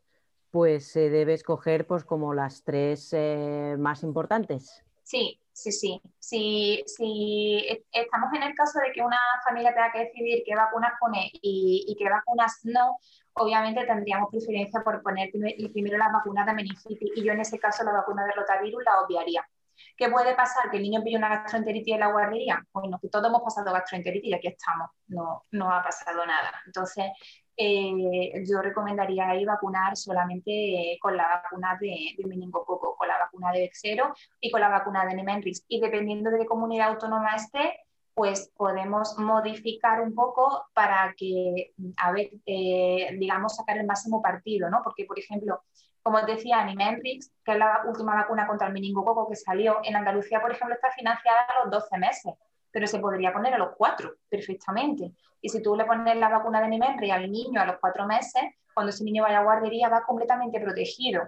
pues 0.50 0.86
se 0.86 1.10
debe 1.10 1.34
escoger 1.34 1.86
pues, 1.86 2.02
como 2.02 2.32
las 2.32 2.64
tres 2.64 3.10
eh, 3.12 3.76
más 3.78 4.02
importantes. 4.02 4.82
Sí, 5.02 5.38
sí, 5.54 5.72
sí. 5.72 6.02
Si, 6.18 6.84
estamos 7.92 8.32
en 8.34 8.42
el 8.42 8.54
caso 8.54 8.78
de 8.80 8.92
que 8.92 9.02
una 9.02 9.18
familia 9.46 9.72
tenga 9.72 9.92
que 9.92 10.00
decidir 10.00 10.42
qué 10.44 10.54
vacunas 10.54 10.92
pone 11.00 11.30
y, 11.32 11.96
qué 11.98 12.10
vacunas 12.10 12.60
no, 12.64 12.98
obviamente 13.34 13.86
tendríamos 13.86 14.28
preferencia 14.30 14.80
por 14.82 15.02
poner 15.02 15.30
primero 15.72 15.96
las 15.96 16.12
vacunas 16.12 16.46
de 16.46 16.52
meningitis 16.52 17.10
y 17.16 17.24
yo 17.24 17.32
en 17.32 17.40
ese 17.40 17.58
caso 17.58 17.84
la 17.84 17.92
vacuna 17.92 18.26
de 18.26 18.32
rotavirus 18.32 18.82
la 18.84 19.00
obviaría. 19.00 19.46
¿Qué 19.96 20.08
puede 20.08 20.34
pasar? 20.34 20.70
¿Que 20.70 20.76
el 20.76 20.82
niño 20.82 21.02
pille 21.02 21.16
una 21.16 21.28
gastroenteritis 21.28 21.94
en 21.94 22.00
la 22.00 22.08
guardería? 22.08 22.64
Bueno, 22.72 22.98
que 23.00 23.08
todos 23.08 23.26
hemos 23.26 23.42
pasado 23.42 23.72
gastroenteritis 23.72 24.30
y 24.30 24.34
aquí 24.34 24.48
estamos, 24.48 24.90
no, 25.08 25.44
no 25.52 25.72
ha 25.72 25.82
pasado 25.82 26.24
nada. 26.26 26.52
Entonces, 26.66 27.06
eh, 27.56 28.44
yo 28.46 28.60
recomendaría 28.62 29.28
ahí 29.28 29.44
vacunar 29.44 29.96
solamente 29.96 30.98
con 31.00 31.16
la 31.16 31.42
vacuna 31.42 31.76
de, 31.80 32.14
de, 32.16 32.26
meningococo, 32.26 32.96
con 32.96 33.08
la 33.08 33.18
vacuna 33.18 33.52
de 33.52 33.60
Vexero 33.60 34.14
y 34.40 34.50
con 34.50 34.60
la 34.60 34.68
vacuna 34.68 35.04
de 35.06 35.14
Nimenrix. 35.14 35.64
Y 35.68 35.80
dependiendo 35.80 36.30
de 36.30 36.38
qué 36.38 36.46
comunidad 36.46 36.88
autónoma 36.88 37.36
esté, 37.36 37.78
pues 38.14 38.52
podemos 38.56 39.18
modificar 39.18 40.00
un 40.00 40.14
poco 40.14 40.66
para 40.72 41.14
que, 41.16 41.72
a 41.96 42.12
ver, 42.12 42.30
eh, 42.46 43.16
digamos, 43.18 43.56
sacar 43.56 43.76
el 43.78 43.86
máximo 43.86 44.22
partido, 44.22 44.70
¿no? 44.70 44.82
Porque, 44.84 45.04
por 45.04 45.18
ejemplo, 45.18 45.62
como 46.02 46.18
os 46.18 46.26
decía, 46.26 46.64
Nimenrix, 46.64 47.32
que 47.44 47.52
es 47.52 47.58
la 47.58 47.82
última 47.86 48.14
vacuna 48.14 48.46
contra 48.46 48.68
el 48.68 48.72
meningococo 48.72 49.28
que 49.28 49.36
salió, 49.36 49.80
en 49.82 49.96
Andalucía, 49.96 50.40
por 50.40 50.52
ejemplo, 50.52 50.74
está 50.74 50.90
financiada 50.92 51.40
a 51.40 51.64
los 51.64 51.72
12 51.72 51.98
meses 51.98 52.34
pero 52.74 52.88
se 52.88 52.98
podría 52.98 53.32
poner 53.32 53.54
a 53.54 53.58
los 53.58 53.76
cuatro 53.76 54.16
perfectamente. 54.28 55.12
Y 55.40 55.48
si 55.48 55.62
tú 55.62 55.76
le 55.76 55.84
pones 55.84 56.16
la 56.16 56.28
vacuna 56.28 56.60
de 56.60 56.66
Nimenri 56.66 57.12
al 57.12 57.30
niño 57.30 57.60
a 57.60 57.66
los 57.66 57.76
cuatro 57.80 58.04
meses, 58.04 58.42
cuando 58.74 58.90
ese 58.90 59.04
niño 59.04 59.22
vaya 59.22 59.38
a 59.38 59.44
guardería 59.44 59.88
va 59.88 60.02
completamente 60.02 60.58
protegido. 60.58 61.22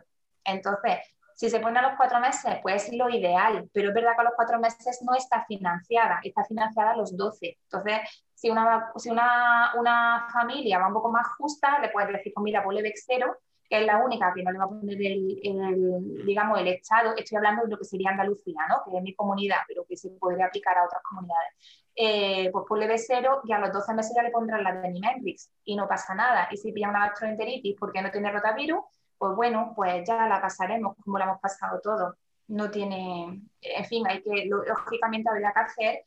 Entonces, 0.45 0.99
si 1.37 1.49
se 1.49 1.61
pone 1.61 1.79
a 1.79 1.83
los 1.83 1.93
cuatro 1.97 2.19
meses, 2.19 2.59
pues 2.63 2.89
es 2.89 2.97
lo 2.97 3.09
ideal, 3.09 3.71
pero 3.73 3.91
es 3.91 3.95
verdad 3.95 4.15
que 4.17 4.23
a 4.23 4.25
los 4.25 4.33
cuatro 4.35 4.59
meses 4.59 4.99
no 5.03 5.15
está 5.15 5.45
financiada, 5.45 6.19
está 6.25 6.45
financiada 6.45 6.91
a 6.91 6.97
los 6.97 7.17
doce. 7.17 7.59
Entonces, 7.63 8.01
si 8.35 8.51
una, 8.51 8.91
si 8.97 9.11
una, 9.11 9.71
una 9.77 10.27
familia 10.33 10.81
va 10.81 10.89
un 10.89 10.95
poco 10.95 11.13
más 11.13 11.29
justa, 11.39 11.79
le 11.79 11.91
puedes 11.91 12.13
decir, 12.13 12.33
pues 12.35 12.43
mira, 12.43 12.65
ponle 12.65 12.83
Vexero 12.83 13.37
que 13.69 13.81
es 13.81 13.87
la 13.87 14.05
única 14.05 14.33
que 14.35 14.43
no 14.43 14.53
le 14.53 14.59
va 14.59 14.65
a 14.65 14.69
poner 14.69 14.97
el, 15.01 16.25
digamos, 16.25 16.61
el 16.61 16.69
Estado, 16.69 17.15
estoy 17.17 17.37
hablando 17.37 17.65
de 17.65 17.71
lo 17.71 17.79
que 17.79 17.85
sería 17.85 18.11
Andalucía, 18.11 18.61
¿no? 18.69 18.83
que 18.85 18.97
es 18.97 19.03
mi 19.03 19.15
comunidad, 19.15 19.59
pero 19.67 19.85
que 19.89 19.97
se 19.97 20.11
podría 20.11 20.47
aplicar 20.47 20.79
a 20.79 20.85
otras 20.85 21.03
comunidades. 21.03 21.55
Eh, 21.95 22.51
pues 22.53 22.65
ponle 22.69 22.89
B0 22.89 23.41
y 23.45 23.53
a 23.53 23.59
los 23.59 23.73
12 23.73 23.95
meses 23.95 24.13
ya 24.15 24.23
le 24.23 24.31
pondrán 24.31 24.63
la 24.63 24.75
de 24.75 24.91
Nimenrix 24.91 25.51
y 25.65 25.77
no 25.77 25.89
pasa 25.89 26.15
nada. 26.15 26.49
Y 26.51 26.57
si 26.57 26.73
pilla 26.73 26.91
una 26.91 27.07
gastroenteritis 27.07 27.77
porque 27.79 28.03
no 28.03 28.11
tiene 28.11 28.31
rotavirus, 28.31 28.81
pues 29.19 29.35
bueno, 29.35 29.73
pues 29.75 30.07
ya 30.07 30.29
la 30.29 30.41
pasaremos 30.41 30.95
como 31.03 31.19
la 31.19 31.25
hemos 31.25 31.41
pasado 31.41 31.81
todos. 31.83 32.15
No 32.49 32.71
tiene, 32.71 33.41
en 33.61 33.85
fin, 33.87 34.07
hay 34.07 34.23
que, 34.23 34.47
lógicamente 34.47 35.29
habría 35.29 35.53
que 35.53 35.61
hacer 35.61 36.05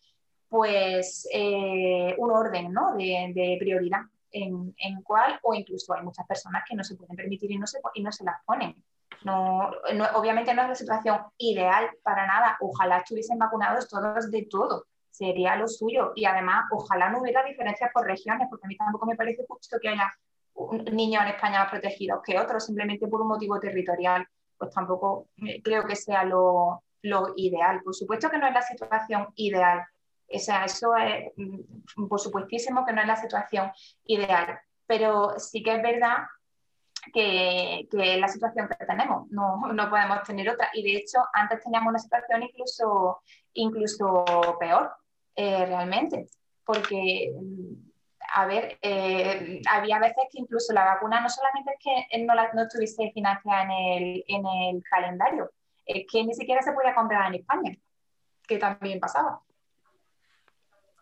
pues 0.47 1.27
eh, 1.33 2.15
un 2.17 2.31
orden 2.31 2.71
¿no? 2.71 2.95
de, 2.95 3.31
de 3.35 3.57
prioridad 3.59 4.01
en, 4.31 4.73
en 4.77 5.01
cuál, 5.01 5.39
o 5.43 5.53
incluso 5.53 5.93
hay 5.93 6.03
muchas 6.03 6.25
personas 6.27 6.63
que 6.67 6.75
no 6.75 6.83
se 6.83 6.95
pueden 6.95 7.15
permitir 7.15 7.51
y 7.51 7.57
no 7.57 7.67
se, 7.67 7.79
y 7.93 8.03
no 8.03 8.11
se 8.11 8.23
las 8.23 8.43
ponen. 8.45 8.75
No, 9.23 9.71
obviamente 10.15 10.53
no 10.53 10.61
es 10.63 10.69
la 10.69 10.75
situación 10.75 11.17
ideal 11.37 11.89
para 12.03 12.25
nada. 12.25 12.57
Ojalá 12.61 12.99
estuviesen 12.99 13.37
vacunados 13.37 13.87
todos 13.89 14.31
de 14.31 14.47
todo. 14.49 14.85
Sería 15.09 15.55
lo 15.55 15.67
suyo. 15.67 16.13
Y 16.15 16.25
además, 16.25 16.65
ojalá 16.71 17.09
no 17.09 17.19
hubiera 17.19 17.43
diferencias 17.43 17.91
por 17.93 18.05
regiones, 18.05 18.47
porque 18.49 18.65
a 18.65 18.69
mí 18.69 18.77
tampoco 18.77 19.05
me 19.05 19.15
parece 19.15 19.45
justo 19.47 19.77
que 19.81 19.89
haya 19.89 20.11
niños 20.91 21.23
en 21.23 21.29
España 21.29 21.59
más 21.59 21.69
protegidos 21.69 22.21
que 22.23 22.39
otros, 22.39 22.65
simplemente 22.65 23.07
por 23.07 23.21
un 23.21 23.27
motivo 23.27 23.59
territorial. 23.59 24.25
Pues 24.57 24.71
tampoco 24.71 25.27
eh, 25.37 25.61
creo 25.61 25.85
que 25.85 25.95
sea 25.95 26.23
lo, 26.23 26.83
lo 27.01 27.33
ideal. 27.35 27.81
Por 27.83 27.95
supuesto 27.95 28.29
que 28.29 28.37
no 28.37 28.47
es 28.47 28.53
la 28.53 28.61
situación 28.61 29.27
ideal, 29.35 29.85
o 30.31 30.39
sea, 30.39 30.65
eso 30.65 30.95
es, 30.95 31.31
mm, 31.37 32.07
por 32.07 32.19
supuestísimo 32.19 32.85
que 32.85 32.93
no 32.93 33.01
es 33.01 33.07
la 33.07 33.15
situación 33.15 33.71
ideal, 34.05 34.59
pero 34.85 35.39
sí 35.39 35.63
que 35.63 35.75
es 35.75 35.81
verdad 35.81 36.17
que, 37.13 37.87
es 37.91 38.19
la 38.19 38.27
situación 38.27 38.67
que 38.67 38.85
tenemos, 38.85 39.29
no, 39.31 39.57
no, 39.73 39.89
podemos 39.89 40.23
tener 40.23 40.49
otra. 40.49 40.69
Y 40.73 40.83
de 40.83 40.97
hecho, 40.97 41.19
antes 41.33 41.63
teníamos 41.63 41.89
una 41.89 41.99
situación 41.99 42.43
incluso, 42.43 43.21
incluso 43.53 44.25
peor, 44.59 44.91
eh, 45.35 45.65
realmente, 45.65 46.27
porque, 46.65 47.33
mm, 47.39 47.89
a 48.33 48.45
ver, 48.45 48.77
eh, 48.81 49.61
había 49.69 49.99
veces 49.99 50.23
que 50.31 50.39
incluso 50.39 50.73
la 50.73 50.85
vacuna 50.85 51.21
no 51.21 51.29
solamente 51.29 51.71
es 51.73 51.79
que 52.11 52.25
no, 52.25 52.35
la, 52.35 52.51
no 52.53 52.63
estuviese 52.63 53.11
financiada 53.11 53.63
en 53.63 53.71
el, 53.71 54.23
en 54.27 54.45
el 54.45 54.83
calendario, 54.83 55.51
es 55.85 56.05
que 56.11 56.23
ni 56.23 56.33
siquiera 56.33 56.61
se 56.61 56.73
podía 56.73 56.93
comprar 56.93 57.27
en 57.27 57.39
España, 57.41 57.75
que 58.47 58.57
también 58.57 58.99
pasaba. 58.99 59.41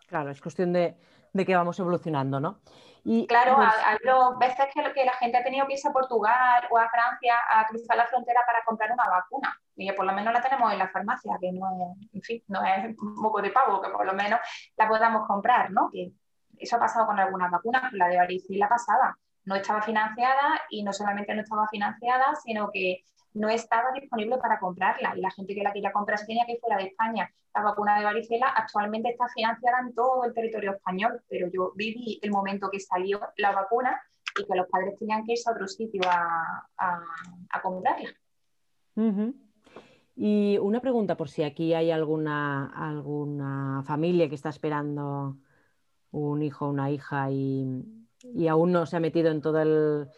Claro, 0.08 0.30
es 0.30 0.40
cuestión 0.40 0.72
de, 0.72 0.96
que 1.34 1.54
vamos 1.54 1.78
evolucionando, 1.78 2.40
¿no? 2.40 2.60
Y, 3.04 3.26
claro, 3.26 3.56
pues 3.56 3.68
ha, 3.68 3.92
habido 3.92 4.36
veces 4.38 4.66
que, 4.74 4.92
que, 4.92 5.04
la 5.04 5.12
gente 5.12 5.36
ha 5.36 5.44
tenido 5.44 5.66
que 5.66 5.74
irse 5.74 5.88
a 5.88 5.92
Portugal 5.92 6.64
o 6.70 6.78
a 6.78 6.88
Francia 6.88 7.34
a 7.48 7.66
cruzar 7.66 7.96
la 7.96 8.06
frontera 8.06 8.40
para 8.46 8.64
comprar 8.64 8.90
una 8.90 9.04
vacuna. 9.04 9.56
Y 9.76 9.92
por 9.92 10.06
lo 10.06 10.12
menos 10.12 10.32
la 10.32 10.40
tenemos 10.40 10.72
en 10.72 10.78
la 10.78 10.88
farmacia, 10.88 11.36
que 11.40 11.52
no 11.52 11.66
es, 11.68 12.14
en 12.14 12.22
fin, 12.22 12.42
no 12.48 12.64
es 12.64 12.96
un 12.98 13.22
poco 13.22 13.40
de 13.40 13.50
pavo, 13.50 13.80
que 13.80 13.90
por 13.90 14.04
lo 14.04 14.14
menos 14.14 14.40
la 14.76 14.88
podamos 14.88 15.26
comprar, 15.26 15.70
¿no? 15.70 15.90
Que 15.90 16.10
eso 16.58 16.76
ha 16.76 16.80
pasado 16.80 17.06
con 17.06 17.18
algunas 17.20 17.50
vacunas, 17.50 17.92
la 17.92 18.08
de 18.08 18.16
varicela 18.16 18.68
pasada. 18.68 19.16
No 19.44 19.54
estaba 19.54 19.82
financiada 19.82 20.60
y 20.70 20.82
no 20.82 20.92
solamente 20.92 21.34
no 21.34 21.42
estaba 21.42 21.68
financiada, 21.68 22.34
sino 22.42 22.70
que 22.70 23.04
no 23.34 23.48
estaba 23.48 23.92
disponible 23.92 24.38
para 24.38 24.58
comprarla 24.58 25.16
y 25.16 25.20
la 25.20 25.30
gente 25.30 25.54
que 25.54 25.62
la 25.62 25.72
quería 25.72 25.92
comprar 25.92 26.18
se 26.18 26.26
tenía 26.26 26.44
que 26.46 26.52
ir 26.52 26.60
fuera 26.60 26.76
de 26.76 26.88
España. 26.88 27.30
La 27.54 27.62
vacuna 27.62 27.98
de 27.98 28.04
varicela 28.04 28.48
actualmente 28.48 29.10
está 29.10 29.28
financiada 29.28 29.80
en 29.80 29.94
todo 29.94 30.24
el 30.24 30.34
territorio 30.34 30.72
español, 30.72 31.22
pero 31.28 31.48
yo 31.52 31.72
viví 31.74 32.18
el 32.22 32.30
momento 32.30 32.70
que 32.70 32.80
salió 32.80 33.20
la 33.36 33.52
vacuna 33.52 34.00
y 34.38 34.44
que 34.44 34.56
los 34.56 34.68
padres 34.68 34.96
tenían 34.98 35.24
que 35.24 35.32
irse 35.32 35.48
a 35.48 35.52
otro 35.52 35.66
sitio 35.66 36.00
a, 36.08 37.00
comprarla. 37.62 38.14
Y 40.16 40.58
una 40.58 40.80
pregunta 40.80 41.16
por 41.16 41.28
si 41.28 41.44
aquí 41.44 41.74
hay 41.74 41.90
alguna, 41.90 42.72
alguna 42.74 43.82
familia 43.84 44.28
que 44.28 44.34
está 44.34 44.48
esperando 44.48 45.36
un 46.10 46.42
hijo 46.42 46.68
una 46.68 46.90
hija 46.90 47.30
y, 47.30 48.48
aún 48.48 48.72
no 48.72 48.86
se 48.86 48.96
ha 48.96 49.00
metido 49.00 49.30
en 49.30 49.40
todo 49.40 49.60
el, 49.62 50.08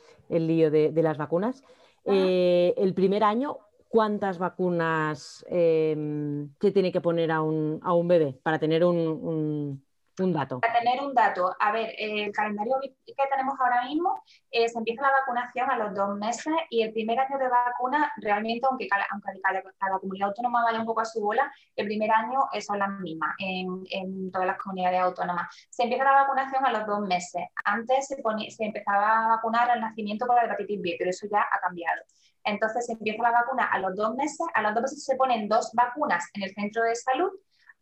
lío 0.46 0.70
de, 0.70 0.90
de 0.92 1.02
las 1.02 1.18
vacunas. 1.18 1.62
Eh, 2.04 2.74
el 2.76 2.94
primer 2.94 3.24
año, 3.24 3.58
¿cuántas 3.88 4.38
vacunas 4.38 5.44
em, 5.48 6.50
se 6.60 6.72
tiene 6.72 6.92
que 6.92 7.00
poner 7.00 7.30
a 7.30 7.42
un, 7.42 7.80
a 7.82 7.92
un, 7.94 8.08
bebé 8.08 8.38
para 8.42 8.58
tener 8.58 8.84
un, 8.84 8.96
un, 8.96 9.84
dato? 10.32 10.60
Para 10.60 10.78
tener 10.78 11.00
un 11.00 11.14
dato, 11.14 11.54
a 11.58 11.72
ver, 11.72 11.94
el 11.98 12.32
calendario 12.32 12.76
que 12.80 13.14
tenemos 13.30 13.58
ahora 13.58 13.84
mismo, 13.84 14.22
eh, 14.50 14.68
se 14.68 14.78
empieza 14.78 15.02
la 15.02 15.12
vacunación 15.20 15.70
a 15.70 15.76
los 15.76 15.94
dos 15.94 16.16
meses 16.16 16.52
y 16.68 16.82
el 16.82 16.92
primer 16.92 17.18
año 17.18 17.38
de 17.38 17.48
vacuna, 17.48 18.12
realmente, 18.18 18.66
aunque 18.68 18.88
cada, 18.88 19.06
aunque 19.10 19.40
cada, 19.40 19.98
comunidad 19.98 20.28
autónoma 20.28 20.64
vaya 20.64 20.80
un 20.80 20.86
poco 20.86 21.00
a 21.00 21.04
su 21.04 21.20
bola, 21.20 21.52
el 21.76 21.86
primer 21.86 22.10
año 22.10 22.40
son 22.60 22.78
las 22.78 22.90
mismas 23.00 23.34
en, 23.38 23.84
en, 23.90 24.30
todas 24.30 24.46
las 24.46 24.58
comunidades 24.58 25.00
autónomas. 25.00 25.48
Se 25.70 25.84
empieza 25.84 26.04
la 26.04 26.12
vacunación 26.12 26.64
a 26.64 26.72
los 26.72 26.86
dos 26.86 27.00
meses. 27.00 27.42
Antes 27.64 28.06
se, 28.06 28.16
se 28.50 28.64
empezaba 28.64 29.24
a 29.24 29.28
vacunar 29.36 29.70
al 29.70 29.80
nacimiento 29.80 30.26
con 30.26 30.36
la 30.36 30.44
hepatitis 30.44 30.80
B, 30.80 30.96
pero 30.98 31.10
eso 31.10 31.26
ya 31.30 31.40
ha 31.40 31.60
cambiado. 31.60 32.02
Entonces 32.44 32.86
se 32.86 32.92
empieza 32.92 33.22
la 33.22 33.32
vacuna 33.32 33.66
a 33.66 33.78
los 33.78 33.94
dos 33.96 34.14
meses, 34.14 34.46
a 34.54 34.62
los 34.62 34.74
dos 34.74 34.82
meses 34.82 35.04
se 35.04 35.16
ponen 35.16 35.48
dos 35.48 35.70
vacunas 35.74 36.24
en 36.34 36.44
el 36.44 36.54
centro 36.54 36.82
de 36.82 36.94
salud 36.94 37.30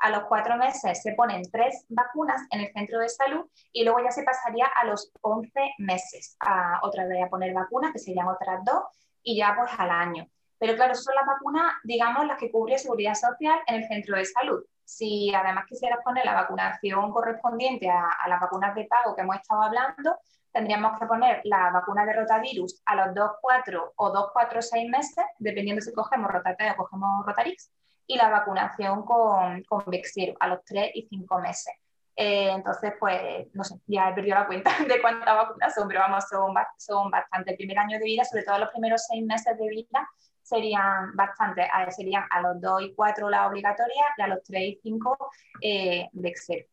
a 0.01 0.11
los 0.11 0.25
cuatro 0.25 0.57
meses 0.57 1.03
se 1.03 1.13
ponen 1.15 1.43
tres 1.51 1.85
vacunas 1.89 2.43
en 2.51 2.61
el 2.61 2.73
centro 2.73 3.01
de 3.01 3.09
salud 3.09 3.47
y 3.73 3.85
luego 3.85 4.01
ya 4.03 4.11
se 4.11 4.23
pasaría 4.23 4.67
a 4.67 4.85
los 4.85 5.13
11 5.21 5.51
meses 5.79 6.37
a 6.41 6.81
otra 6.83 7.07
vez 7.07 7.25
a 7.25 7.29
poner 7.29 7.53
vacunas, 7.53 7.93
que 7.93 7.99
serían 7.99 8.29
otras 8.29 8.65
dos, 8.65 8.85
y 9.23 9.37
ya 9.37 9.55
pues 9.57 9.71
al 9.79 9.91
año. 9.91 10.27
Pero 10.59 10.75
claro, 10.75 10.95
son 10.95 11.15
las 11.15 11.27
vacunas, 11.27 11.75
digamos, 11.85 12.27
las 12.27 12.39
que 12.39 12.51
cubre 12.51 12.79
seguridad 12.79 13.15
social 13.15 13.59
en 13.67 13.77
el 13.77 13.89
centro 13.89 14.17
de 14.17 14.25
salud. 14.25 14.65
Si 14.85 15.33
además 15.35 15.67
quisieras 15.69 16.01
poner 16.03 16.25
la 16.25 16.35
vacunación 16.35 17.13
correspondiente 17.13 17.89
a, 17.91 18.11
las 18.29 18.41
vacunas 18.41 18.75
de 18.75 18.85
pago 18.87 19.15
que 19.15 19.23
hemos 19.23 19.37
estado 19.37 19.63
hablando, 19.63 20.17
tendríamos 20.53 20.99
que 20.99 21.07
poner 21.07 21.41
la 21.45 21.71
vacuna 21.71 22.05
de 22.07 22.15
rotavirus 22.15 22.83
a 22.87 22.97
los 22.97 23.15
2, 23.15 23.31
4 23.41 23.93
o 23.97 24.11
2, 24.11 24.31
4, 24.33 24.63
6 24.63 24.91
meses, 24.91 25.25
dependiendo 25.39 25.83
si 25.83 25.93
cogemos 25.93 26.31
rotate 26.31 26.71
o 26.71 26.77
cogemos 26.77 27.25
rotarix, 27.27 27.71
y 28.09 28.17
la 28.17 28.31
vacunación 28.31 29.05
con, 29.05 29.63
con 29.65 29.85
Vexir 29.87 30.35
a 30.41 30.49
los 30.49 30.65
3 30.65 30.91
y 30.95 31.07
5 31.09 31.39
meses. 31.39 31.75
Eh, 32.17 32.51
entonces, 32.51 32.95
pues, 32.99 33.47
no 33.53 33.63
sé, 33.63 33.77
ya 33.87 34.09
he 34.09 34.15
perdido 34.15 34.35
la 34.35 34.47
cuenta 34.47 34.73
de 34.89 35.01
cuántas 35.01 35.37
vacunas 35.37 35.73
son, 35.73 35.87
pero 35.87 36.01
vamos, 36.01 36.25
son, 36.29 36.53
son 36.77 37.11
bastante. 37.11 37.53
El 37.53 37.57
primer 37.57 37.79
año 37.79 37.99
de 37.99 38.05
vida, 38.05 38.25
sobre 38.25 38.43
todo 38.43 38.59
los 38.59 38.71
primeros 38.71 39.05
seis 39.07 39.25
meses 39.25 39.57
de 39.57 39.69
vida, 39.69 40.09
serían 40.43 41.15
bastante, 41.15 41.69
serían 41.91 42.25
a 42.31 42.41
los 42.41 42.61
2 42.61 42.83
y 42.83 42.95
4 42.95 43.29
la 43.29 43.47
obligatoria 43.47 44.03
y 44.17 44.23
a 44.23 44.27
los 44.27 44.43
3 44.43 44.63
y 44.63 44.81
5 44.83 45.31
eh, 45.61 46.09
Vexir. 46.13 46.67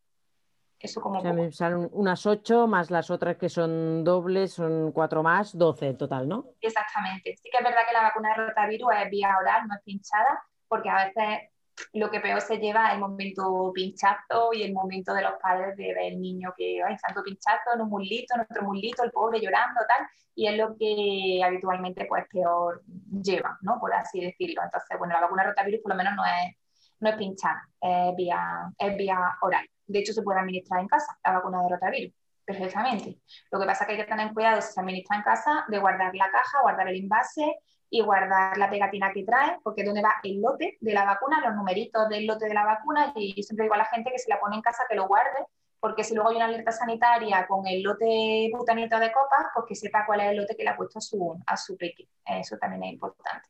Eso 0.80 1.02
como. 1.02 1.19
O 1.19 1.52
sea, 1.52 1.78
unas 1.78 2.26
8 2.26 2.67
más 2.67 2.89
las 2.89 3.12
otras 3.12 3.38
que 3.38 3.50
son 3.50 4.04
dobles, 4.04 4.54
son 4.54 4.91
4 4.93 5.21
más, 5.21 5.58
12 5.58 5.88
en 5.88 5.98
total, 5.98 6.28
¿no? 6.28 6.45
Exactamente. 6.62 7.36
Sí 7.36 7.50
que 7.52 7.58
es 7.58 7.63
verdad 7.63 7.82
que 7.88 7.93
la 7.93 8.04
vacuna 8.04 8.30
de 8.30 8.48
rotavirus 8.48 8.89
es 9.04 9.10
vía 9.10 9.36
oral, 9.39 9.67
no 9.67 9.76
es 9.76 9.84
pinchada, 9.84 10.43
porque 10.75 10.89
a 10.89 11.05
veces 11.05 11.49
lo 11.93 12.09
que 12.09 12.19
peor 12.19 12.41
se 12.41 12.57
lleva 12.57 12.88
es 12.88 12.93
el 12.95 12.99
momento 12.99 13.71
pinchazo 13.73 14.51
y 14.53 14.63
el 14.63 14.73
momento 14.73 15.13
de 15.13 15.21
los 15.21 15.33
padres 15.41 15.77
de 15.77 15.93
ver 15.93 16.13
el 16.13 16.19
niño 16.19 16.53
que, 16.57 16.83
ay, 16.83 16.97
santo 16.97 17.23
pinchazo, 17.23 17.73
en 17.73 17.81
un 17.81 17.89
mulito, 17.89 18.35
en 18.35 18.41
otro 18.41 18.63
mulito, 18.63 19.03
el 19.03 19.11
pobre 19.11 19.39
llorando, 19.39 19.79
tal, 19.88 20.05
y 20.35 20.47
es 20.47 20.57
lo 20.57 20.75
que 20.77 21.41
habitualmente 21.45 22.05
pues 22.07 22.25
peor 22.29 22.83
lleva, 23.23 23.57
¿no? 23.61 23.79
Por 23.79 23.93
así 23.93 24.19
decirlo. 24.19 24.63
Entonces, 24.63 24.97
bueno, 24.97 25.13
la 25.13 25.21
vacuna 25.21 25.43
rotavirus 25.43 25.81
por 25.81 25.91
lo 25.91 25.97
menos 25.97 26.13
no 26.15 26.25
es, 26.25 26.57
no 26.99 27.09
es 27.09 27.15
pinchada, 27.15 27.61
es 27.79 28.15
vía, 28.17 28.69
es 28.77 28.97
vía 28.97 29.17
oral. 29.41 29.65
De 29.88 29.99
hecho, 29.99 30.11
se 30.11 30.23
puede 30.23 30.39
administrar 30.39 30.81
en 30.81 30.88
casa 30.88 31.17
la 31.23 31.33
vacuna 31.33 31.61
de 31.63 31.69
rotavirus. 31.69 32.13
perfectamente. 32.43 33.17
Lo 33.51 33.59
que 33.59 33.65
pasa 33.65 33.83
es 33.83 33.88
que 33.88 33.93
hay 33.93 33.99
que 33.99 34.11
tener 34.11 34.33
cuidado 34.33 34.61
si 34.61 34.73
se 34.73 34.81
administra 34.81 35.17
en 35.17 35.23
casa 35.23 35.65
de 35.69 35.79
guardar 35.79 36.13
la 36.15 36.29
caja, 36.31 36.61
guardar 36.61 36.89
el 36.89 36.97
envase 36.97 37.59
y 37.95 38.01
guardar 38.01 38.58
la 38.58 38.69
pegatina 38.69 39.13
que 39.13 39.23
trae, 39.23 39.58
porque 39.63 39.81
es 39.81 39.88
donde 39.88 40.01
va 40.01 40.15
el 40.21 40.41
lote 40.41 40.77
de 40.81 40.93
la 40.93 41.05
vacuna, 41.05 41.39
los 41.39 41.55
numeritos 41.55 42.10
del 42.10 42.27
lote 42.27 42.45
de 42.45 42.53
la 42.53 42.65
vacuna, 42.65 43.13
y 43.15 43.41
siempre 43.41 43.63
digo 43.63 43.75
a 43.75 43.77
la 43.77 43.86
gente 43.86 44.12
que 44.12 44.19
si 44.19 44.29
la 44.29 44.38
pone 44.38 44.58
en 44.58 44.62
casa 44.62 44.84
que 44.89 44.97
lo 44.97 45.08
guarde, 45.08 45.47
porque 45.79 46.03
si 46.03 46.13
luego 46.13 46.29
hay 46.29 46.36
una 46.36 46.45
alerta 46.45 46.73
sanitaria 46.73 47.47
con 47.47 47.65
el 47.65 47.81
lote 47.84 48.49
butanito 48.51 48.99
de 48.99 49.13
copas, 49.13 49.47
pues 49.53 49.65
que 49.69 49.75
sepa 49.75 50.05
cuál 50.05 50.19
es 50.19 50.31
el 50.31 50.38
lote 50.38 50.58
que 50.58 50.63
le 50.63 50.71
ha 50.71 50.75
puesto 50.75 50.99
a 50.99 51.01
su, 51.01 51.41
a 51.47 51.55
su 51.55 51.77
peque. 51.77 52.10
Eso 52.25 52.58
también 52.58 52.84
es 52.84 52.93
importante. 52.93 53.47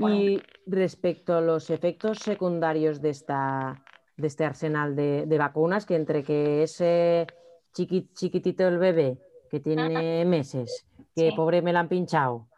Y 0.00 0.42
respecto 0.64 1.36
a 1.36 1.42
los 1.42 1.68
efectos 1.68 2.20
secundarios 2.20 3.02
de, 3.02 3.10
esta, 3.10 3.84
de 4.16 4.26
este 4.26 4.46
arsenal 4.46 4.96
de, 4.96 5.36
vacunas, 5.38 5.84
que 5.84 5.96
entre 5.96 6.22
que 6.22 6.62
ese 6.62 7.26
chiquitito 7.74 8.66
el 8.66 8.78
bebé 8.78 9.18
que 9.50 9.60
tiene 9.60 10.24
meses, 10.24 10.86
que 11.14 11.32
pobre 11.36 11.60
me 11.60 11.74
la 11.74 11.80
han 11.80 11.88
pinchado, 11.88 12.48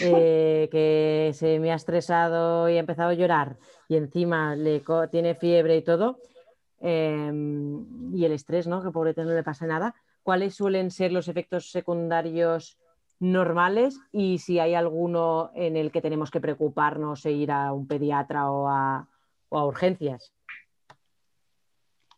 eh, 0.00 0.68
que 0.70 1.30
se 1.34 1.58
me 1.58 1.72
ha 1.72 1.76
estresado 1.76 2.68
y 2.68 2.76
ha 2.76 2.80
empezado 2.80 3.10
a 3.10 3.14
llorar 3.14 3.58
y 3.88 3.96
encima 3.96 4.56
le 4.56 4.82
tiene 5.10 5.34
fiebre 5.34 5.76
y 5.76 5.82
todo, 5.82 6.18
em, 6.80 8.14
y 8.14 8.24
el 8.24 8.32
estrés, 8.32 8.66
¿no? 8.66 8.82
Que 8.82 8.90
pobre 8.90 9.14
no 9.16 9.24
le 9.32 9.42
pasa 9.42 9.66
nada. 9.66 9.94
¿Cuáles 10.22 10.54
suelen 10.54 10.90
ser 10.90 11.12
los 11.12 11.28
efectos 11.28 11.70
secundarios 11.70 12.78
normales 13.20 13.98
y 14.12 14.38
si 14.38 14.58
hay 14.58 14.74
alguno 14.74 15.50
en 15.54 15.76
el 15.76 15.90
que 15.92 16.02
tenemos 16.02 16.30
que 16.30 16.40
preocuparnos 16.40 17.24
e 17.26 17.32
ir 17.32 17.50
a 17.50 17.72
un 17.72 17.86
pediatra 17.86 18.50
o 18.50 18.68
a, 18.68 19.06
urgencias. 19.50 20.32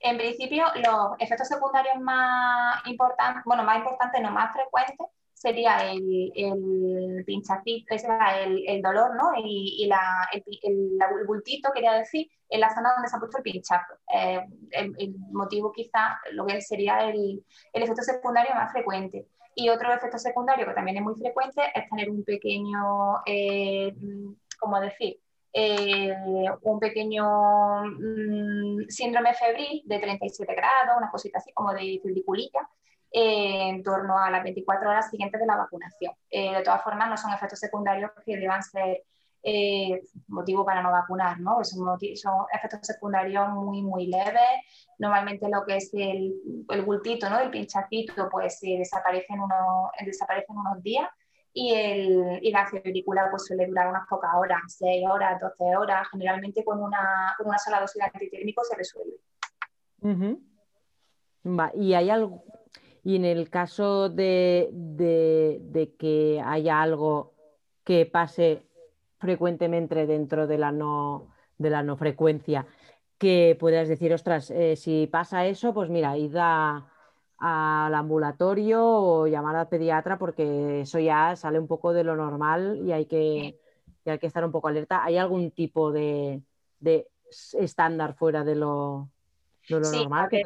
En 0.01 0.17
principio, 0.17 0.65
los 0.77 1.19
efectos 1.19 1.49
secundarios 1.49 1.99
más 2.01 2.87
importantes, 2.87 3.43
bueno, 3.45 3.63
más 3.63 3.79
importantes, 3.79 4.23
no 4.23 4.31
más 4.31 4.53
frecuentes, 4.53 5.07
sería 5.37 5.93
el, 5.93 6.33
el 6.35 7.25
pinchacito, 7.27 7.95
el, 7.95 8.65
el, 8.67 8.83
dolor, 8.83 9.15
¿no? 9.17 9.33
Y, 9.37 9.87
la, 9.87 10.27
el, 10.33 10.43
el, 10.63 11.27
bultito, 11.27 11.71
quería 11.75 11.93
decir, 11.93 12.27
en 12.49 12.61
la 12.61 12.75
zona 12.75 12.95
donde 12.95 13.09
se 13.09 13.17
ha 13.17 13.19
puesto 13.19 13.37
el 13.37 13.43
pinchazo. 13.43 13.95
Eh, 14.15 14.41
el, 14.71 15.15
motivo 15.31 15.73
quizá, 15.73 16.19
lo 16.33 16.47
que 16.47 16.63
sería 16.63 17.11
el, 17.11 17.45
efecto 17.75 18.03
secundario 18.03 18.55
más 18.55 18.73
frecuente. 18.73 19.27
Y 19.55 19.69
otro 19.69 19.93
efecto 19.93 20.19
secundario 20.19 20.67
que 20.67 20.73
también 20.73 20.97
es 20.97 21.03
muy 21.03 21.15
frecuente 21.15 21.63
es 21.75 21.89
tener 21.91 22.09
un 22.09 22.25
pequeño, 22.25 23.21
eh, 23.27 23.95
¿cómo 24.59 24.81
decir? 24.81 25.21
Eh, 25.53 26.15
un 26.63 26.81
pequeño 26.81 27.85
mm, 27.85 28.89
síndrome 28.89 29.35
febril 29.35 29.83
de 29.85 29.99
37 29.99 30.55
grados, 30.55 30.97
una 30.97 31.11
cosita 31.11 31.39
así 31.39 31.53
como 31.53 31.73
de 31.75 32.01
fibriculilla, 32.03 32.69
eh, 33.19 33.69
en 33.69 33.83
torno 33.83 34.19
a 34.19 34.31
las 34.31 34.43
24 34.43 34.91
horas 34.91 35.09
siguientes 35.09 35.41
de 35.41 35.47
la 35.47 35.57
vacunación. 35.57 36.13
de 36.31 36.63
todas 36.63 36.83
formas, 36.83 37.09
no 37.09 37.17
son 37.17 37.33
efectos 37.33 37.59
secundarios 37.59 38.11
que 38.25 38.37
deban 38.37 38.63
ser 38.63 39.03
eh, 39.49 40.03
motivo 40.27 40.65
para 40.65 40.83
no 40.83 40.91
vacunar, 40.91 41.39
¿no? 41.39 41.63
Son, 41.63 41.97
efectos 42.53 42.81
secundarios 42.83 43.49
muy, 43.51 43.81
muy 43.81 44.09
leves. 44.09 44.43
Normalmente 44.99 45.49
lo 45.49 45.65
que 45.65 45.77
es 45.77 45.95
el, 45.95 46.35
el 46.69 46.83
bultito, 46.83 47.31
¿no? 47.31 47.39
El 47.39 47.51
pinchacito, 47.51 48.29
pues 48.29 48.59
eh, 48.65 48.77
desaparece, 48.79 49.27
en 49.29 49.41
unos, 49.41 49.91
desaparece 50.05 50.47
unos 50.49 50.83
días 50.83 51.09
y, 51.53 51.73
el, 51.73 52.41
y 52.43 52.51
la 52.51 52.67
febrícula 52.67 53.29
pues 53.31 53.47
suele 53.47 53.69
durar 53.69 53.87
unas 53.87 54.09
pocas 54.09 54.33
horas, 54.35 54.61
6 54.67 55.07
horas, 55.09 55.41
12 55.41 55.77
horas, 55.77 56.09
generalmente 56.11 56.65
con 56.65 56.83
una, 56.83 57.33
con 57.39 57.47
una 57.47 57.59
sola 57.59 57.81
dosis 57.81 58.03
de 58.03 58.11
antitérmico 58.13 58.65
se 58.65 58.77
resuelve. 58.77 59.15
y 61.75 61.95
hay 61.95 62.11
algo, 62.11 62.43
y 63.07 63.15
en 63.15 63.25
el 63.25 63.51
caso 63.51 64.09
de, 64.09 64.69
de, 64.73 65.61
de 65.63 65.95
que 65.95 66.43
haya 66.45 66.83
algo 66.83 67.35
que 67.85 68.05
pase 68.05 68.67
frecuentemente 69.19 70.09
dentro 70.09 70.49
de 70.49 70.59
la 70.59 70.73
no, 70.73 71.29
de 71.57 71.71
la 71.71 71.85
no 71.85 71.97
frecuencia, 71.97 72.67
que 73.17 73.57
puedas 73.61 73.87
decir, 73.87 74.13
ostras, 74.13 74.51
eh, 74.51 74.75
si 74.75 75.07
pasa 75.07 75.47
eso, 75.47 75.73
pues 75.73 75.89
mira, 75.89 76.19
id 76.19 76.35
al 76.35 77.95
ambulatorio 77.95 78.85
o 78.85 79.29
llamar 79.29 79.55
al 79.55 79.69
pediatra 79.69 80.19
porque 80.19 80.81
eso 80.81 80.99
ya 80.99 81.37
sale 81.37 81.61
un 81.61 81.69
poco 81.69 81.93
de 81.93 82.03
lo 82.03 82.17
normal 82.17 82.81
y 82.85 82.91
hay 82.91 83.07
que, 83.07 83.57
hay 84.05 84.19
que 84.19 84.27
estar 84.27 84.45
un 84.45 84.51
poco 84.51 84.67
alerta. 84.67 85.05
¿Hay 85.05 85.17
algún 85.17 85.53
tipo 85.53 85.93
de, 85.93 86.43
estándar 87.53 88.15
fuera 88.15 88.43
de 88.43 88.57
lo, 88.57 89.11
normal? 89.69 90.29
Que 90.29 90.43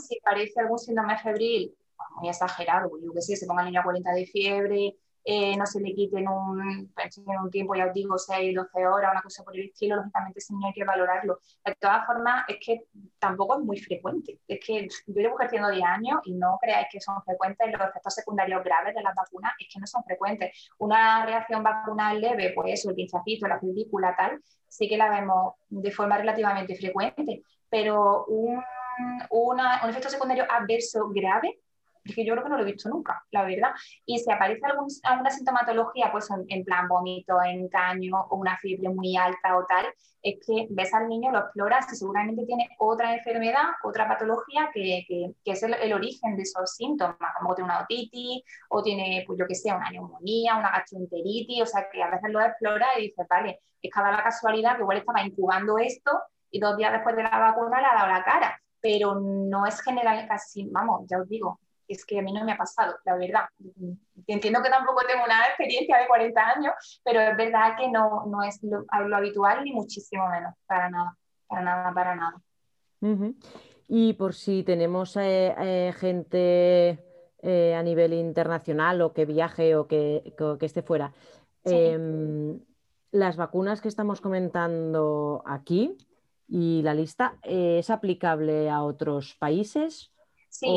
si, 0.00 0.18
parece 0.18 0.60
algún 0.62 0.80
síndrome 0.80 1.16
febril, 1.16 1.76
muy 2.16 2.28
exagerado, 2.28 2.90
yo 3.02 3.12
que 3.12 3.22
sé, 3.22 3.36
se 3.36 3.46
ponga 3.46 3.62
el 3.62 3.68
niño 3.68 3.80
a 3.80 3.84
40 3.84 4.12
de 4.12 4.26
fiebre, 4.26 4.96
eh, 5.24 5.56
no 5.56 5.66
se 5.66 5.80
le 5.80 5.94
quite 5.94 6.18
en 6.18 6.28
un, 6.28 6.60
en 6.60 7.38
un 7.40 7.50
tiempo, 7.50 7.76
ya 7.76 7.86
os 7.86 7.94
digo, 7.94 8.18
6, 8.18 8.54
12 8.56 8.86
horas, 8.86 9.12
una 9.12 9.22
cosa 9.22 9.44
por 9.44 9.54
el 9.54 9.66
estilo, 9.66 9.96
lógicamente 9.96 10.40
ese 10.40 10.52
niño 10.52 10.66
hay 10.66 10.72
que 10.72 10.84
valorarlo. 10.84 11.38
De 11.64 11.74
todas 11.76 12.04
formas, 12.06 12.44
es 12.48 12.56
que 12.64 12.84
tampoco 13.18 13.58
es 13.58 13.64
muy 13.64 13.78
frecuente. 13.78 14.40
Es 14.48 14.58
que 14.64 14.88
yo 14.88 15.20
llevo 15.20 15.38
ejerciendo 15.38 15.70
10 15.70 15.84
años 15.84 16.20
y 16.24 16.34
no 16.34 16.58
creáis 16.60 16.88
que 16.90 17.00
son 17.00 17.22
frecuentes 17.22 17.70
los 17.70 17.88
efectos 17.88 18.14
secundarios 18.14 18.64
graves 18.64 18.94
de 18.94 19.02
las 19.02 19.14
vacunas, 19.14 19.52
es 19.60 19.68
que 19.72 19.78
no 19.78 19.86
son 19.86 20.02
frecuentes. 20.02 20.70
Una 20.78 21.24
reacción 21.24 21.62
vacunal 21.62 22.20
leve, 22.20 22.52
pues 22.54 22.80
eso, 22.80 22.90
el 22.90 22.96
pinchacito, 22.96 23.46
la 23.46 23.60
película, 23.60 24.16
tal, 24.16 24.42
sí 24.66 24.88
que 24.88 24.96
la 24.96 25.08
vemos 25.08 25.54
de 25.68 25.90
forma 25.92 26.18
relativamente 26.18 26.74
frecuente, 26.74 27.42
pero 27.70 28.24
un, 28.26 28.60
un 29.30 29.60
efecto 29.88 30.08
secundario 30.08 30.44
adverso 30.50 31.08
grave 31.10 31.60
porque 32.04 32.24
yo 32.24 32.34
creo 32.34 32.44
que 32.44 32.50
no 32.50 32.56
lo 32.56 32.62
he 32.62 32.72
visto 32.72 32.88
nunca, 32.88 33.24
la 33.30 33.44
verdad. 33.44 33.70
Y 34.04 34.18
si 34.18 34.30
aparece 34.30 34.66
alguna 34.66 35.30
sintomatología, 35.30 36.10
pues 36.10 36.28
en, 36.48 36.64
plan 36.64 36.88
vómito, 36.88 37.40
engaño 37.42 38.26
o 38.30 38.36
una 38.36 38.56
fiebre 38.58 38.88
muy 38.88 39.16
alta 39.16 39.56
o 39.56 39.64
tal, 39.66 39.86
es 40.22 40.38
que 40.46 40.66
ves 40.70 40.94
al 40.94 41.08
niño, 41.08 41.32
lo 41.32 41.40
exploras 41.40 41.92
y 41.92 41.96
seguramente 41.96 42.44
tiene 42.46 42.68
otra 42.78 43.14
enfermedad, 43.14 43.64
otra 43.82 44.08
patología 44.08 44.70
que, 44.72 45.04
que, 45.08 45.34
es 45.44 45.62
el, 45.62 45.92
origen 45.92 46.36
de 46.36 46.42
esos 46.42 46.74
síntomas, 46.74 47.16
como 47.38 47.54
tiene 47.54 47.70
una 47.70 47.82
otitis 47.82 48.42
o 48.68 48.82
tiene, 48.82 49.24
pues 49.26 49.38
yo 49.38 49.46
que 49.46 49.54
sé, 49.54 49.72
una 49.72 49.90
neumonía, 49.90 50.56
una 50.56 50.70
gastroenteritis, 50.70 51.62
o 51.62 51.66
sea 51.66 51.86
que 51.90 52.02
a 52.02 52.10
veces 52.10 52.30
lo 52.30 52.40
exploras 52.40 52.90
y 52.98 53.02
dices, 53.02 53.26
vale, 53.28 53.60
es 53.80 53.90
cada 53.90 54.12
la 54.12 54.22
casualidad 54.22 54.76
que 54.76 54.82
igual 54.82 54.98
estaba 54.98 55.22
incubando 55.22 55.78
esto 55.78 56.12
y 56.50 56.60
dos 56.60 56.76
días 56.76 56.92
después 56.92 57.16
de 57.16 57.24
la 57.24 57.38
vacuna 57.38 57.80
le 57.80 57.86
ha 57.86 57.94
dado 57.94 58.08
la 58.08 58.24
cara, 58.24 58.60
pero 58.80 59.14
no 59.20 59.66
es 59.66 59.80
general, 59.80 60.26
casi, 60.28 60.68
vamos, 60.70 61.06
ya 61.08 61.18
os 61.18 61.28
digo, 61.28 61.58
es 61.92 62.04
que 62.04 62.18
a 62.18 62.22
mí 62.22 62.32
no 62.32 62.44
me 62.44 62.52
ha 62.52 62.56
pasado, 62.56 62.94
la 63.04 63.16
verdad. 63.16 63.44
Entiendo 64.26 64.62
que 64.62 64.70
tampoco 64.70 65.00
tengo 65.06 65.24
una 65.24 65.46
experiencia 65.46 65.98
de 65.98 66.06
40 66.06 66.40
años, 66.40 67.00
pero 67.04 67.20
es 67.20 67.36
verdad 67.36 67.76
que 67.78 67.88
no, 67.88 68.26
no 68.26 68.42
es 68.42 68.60
lo, 68.62 68.84
habitual 69.16 69.64
ni 69.64 69.72
muchísimo 69.72 70.28
menos, 70.28 70.54
para 70.66 70.90
nada, 70.90 71.16
para 71.46 71.62
nada, 71.62 71.92
para 71.94 72.16
nada. 72.16 72.42
Y 73.88 74.14
por 74.14 74.34
si 74.34 74.62
tenemos 74.62 75.16
eh, 75.16 75.54
eh, 75.58 75.92
gente 75.96 76.98
eh, 77.42 77.74
a 77.74 77.82
nivel 77.82 78.14
internacional 78.14 79.02
o 79.02 79.12
que 79.12 79.26
viaje 79.26 79.76
o 79.76 79.86
que, 79.86 80.34
que 80.58 80.66
esté 80.66 80.82
fuera, 80.82 81.12
em, 81.64 82.60
las 83.10 83.36
vacunas 83.36 83.80
que 83.80 83.88
estamos 83.88 84.20
comentando 84.20 85.42
aquí 85.46 85.96
y 86.48 86.82
la 86.82 86.94
lista, 86.94 87.38
¿es 87.42 87.90
aplicable 87.90 88.70
a 88.70 88.82
otros 88.82 89.34
países? 89.34 90.12
Sí, 90.48 90.68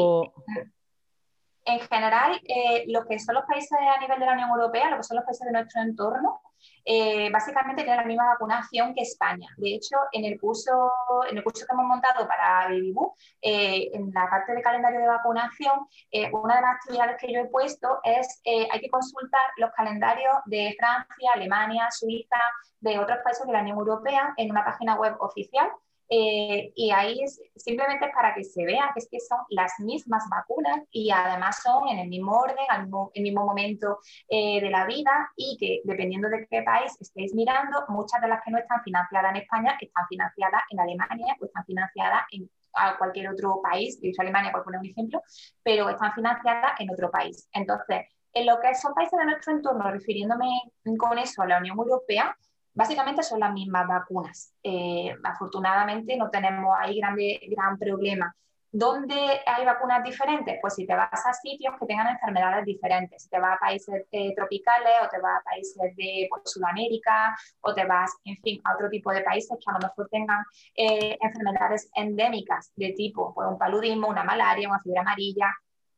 en 1.65 1.79
general, 1.79 2.39
eh, 2.43 2.85
lo 2.87 3.05
que 3.05 3.19
son 3.19 3.35
los 3.35 3.45
países 3.45 3.71
a 3.71 3.99
nivel 3.99 4.19
de 4.19 4.25
la 4.25 4.33
Unión 4.33 4.49
Europea, 4.49 4.91
lo 4.91 4.97
que 4.97 5.03
son 5.03 5.17
los 5.17 5.25
países 5.25 5.45
de 5.45 5.51
nuestro 5.51 5.81
entorno, 5.81 6.41
eh, 6.85 7.29
básicamente 7.31 7.83
tienen 7.83 8.01
la 8.01 8.07
misma 8.07 8.27
vacunación 8.27 8.93
que 8.93 9.01
España. 9.01 9.47
De 9.57 9.73
hecho, 9.73 9.97
en 10.11 10.25
el 10.25 10.39
curso, 10.39 10.91
en 11.29 11.37
el 11.37 11.43
curso 11.43 11.65
que 11.65 11.73
hemos 11.73 11.85
montado 11.85 12.27
para 12.27 12.67
BabyBoo, 12.67 13.15
eh, 13.41 13.89
en 13.93 14.11
la 14.13 14.29
parte 14.29 14.53
de 14.53 14.61
calendario 14.61 14.99
de 14.99 15.07
vacunación, 15.07 15.87
una 16.31 16.55
de 16.55 16.61
las 16.61 16.75
actividades 16.75 17.17
que 17.19 17.33
yo 17.33 17.39
he 17.41 17.45
puesto 17.45 17.99
es 18.03 18.41
hay 18.45 18.79
que 18.79 18.89
consultar 18.89 19.41
los 19.57 19.71
calendarios 19.71 20.35
de 20.45 20.75
Francia, 20.79 21.31
Alemania, 21.33 21.89
Suiza, 21.91 22.39
de 22.79 22.99
otros 22.99 23.19
países 23.23 23.45
de 23.45 23.53
la 23.53 23.61
Unión 23.61 23.79
Europea 23.79 24.33
en 24.37 24.51
una 24.51 24.63
página 24.63 24.95
web 24.95 25.15
oficial 25.19 25.69
eh, 26.09 26.71
y 26.75 26.91
ahí 26.91 27.21
es, 27.23 27.41
simplemente 27.55 28.09
para 28.13 28.33
que 28.35 28.43
se 28.43 28.65
vea 28.65 28.91
que, 28.93 28.99
es 28.99 29.07
que 29.09 29.19
son 29.19 29.39
las 29.49 29.73
mismas 29.79 30.23
vacunas 30.29 30.81
y 30.91 31.09
además 31.11 31.61
son 31.63 31.87
en 31.87 31.99
el 31.99 32.07
mismo 32.09 32.33
orden, 32.33 32.65
al 32.69 32.83
mismo, 32.83 33.11
el 33.13 33.23
mismo 33.23 33.45
momento 33.45 33.99
eh, 34.29 34.61
de 34.61 34.69
la 34.69 34.85
vida 34.85 35.31
y 35.35 35.57
que 35.59 35.81
dependiendo 35.83 36.29
de 36.29 36.47
qué 36.49 36.61
país 36.63 36.95
estéis 36.99 37.33
mirando, 37.33 37.85
muchas 37.89 38.21
de 38.21 38.27
las 38.27 38.43
que 38.43 38.51
no 38.51 38.57
están 38.57 38.83
financiadas 38.83 39.31
en 39.31 39.41
España 39.41 39.77
están 39.79 40.05
financiadas 40.07 40.61
en 40.69 40.79
Alemania 40.79 41.35
o 41.39 41.45
están 41.45 41.65
financiadas 41.65 42.23
en 42.31 42.49
cualquier 42.97 43.29
otro 43.29 43.61
país, 43.61 44.01
de 44.01 44.11
Alemania 44.17 44.51
por 44.51 44.63
poner 44.63 44.81
un 44.81 44.87
ejemplo, 44.87 45.21
pero 45.63 45.89
están 45.89 46.13
financiadas 46.13 46.73
en 46.79 46.91
otro 46.91 47.09
país. 47.09 47.47
Entonces, 47.53 48.01
en 48.33 48.45
lo 48.45 48.59
que 48.59 48.75
son 48.75 48.93
países 48.93 49.17
de 49.17 49.25
nuestro 49.25 49.53
entorno, 49.53 49.89
refiriéndome 49.89 50.49
con 50.97 51.17
eso 51.17 51.41
a 51.41 51.47
la 51.47 51.59
Unión 51.59 51.77
Europea, 51.77 52.37
Básicamente 52.75 53.23
son 53.23 53.39
las 53.39 53.53
mismas 53.53 53.87
vacunas. 53.87 54.53
Eh, 54.61 55.15
afortunadamente 55.23 56.17
no 56.17 56.29
tenemos 56.29 56.75
ahí 56.77 56.99
grande, 56.99 57.39
gran 57.49 57.77
problema. 57.79 58.35
¿Dónde 58.69 59.15
hay 59.45 59.65
vacunas 59.65 60.03
diferentes? 60.03 60.57
Pues 60.59 60.75
si 60.75 60.85
te 60.85 60.93
vas 60.93 61.25
a 61.25 61.31
sitios 61.31 61.73
que 61.79 61.85
tengan 61.85 62.07
enfermedades 62.07 62.65
diferentes, 62.65 63.23
si 63.23 63.29
te 63.29 63.39
vas 63.39 63.55
a 63.55 63.59
países 63.59 64.05
eh, 64.11 64.35
tropicales 64.35 64.93
o 65.01 65.07
te 65.07 65.21
vas 65.21 65.39
a 65.39 65.43
países 65.45 65.95
de 65.95 66.27
pues, 66.29 66.41
Sudamérica 66.43 67.33
o 67.61 67.73
te 67.73 67.85
vas, 67.85 68.11
en 68.25 68.35
fin, 68.41 68.59
a 68.65 68.75
otro 68.75 68.89
tipo 68.89 69.13
de 69.13 69.21
países 69.21 69.57
que 69.57 69.71
a 69.71 69.79
lo 69.79 69.87
mejor 69.87 70.09
tengan 70.11 70.43
eh, 70.75 71.17
enfermedades 71.21 71.89
endémicas 71.95 72.73
de 72.75 72.91
tipo 72.91 73.33
pues, 73.33 73.47
un 73.47 73.57
paludismo, 73.57 74.09
una 74.09 74.25
malaria, 74.25 74.67
una 74.67 74.81
fiebre 74.81 74.99
amarilla, 74.99 75.53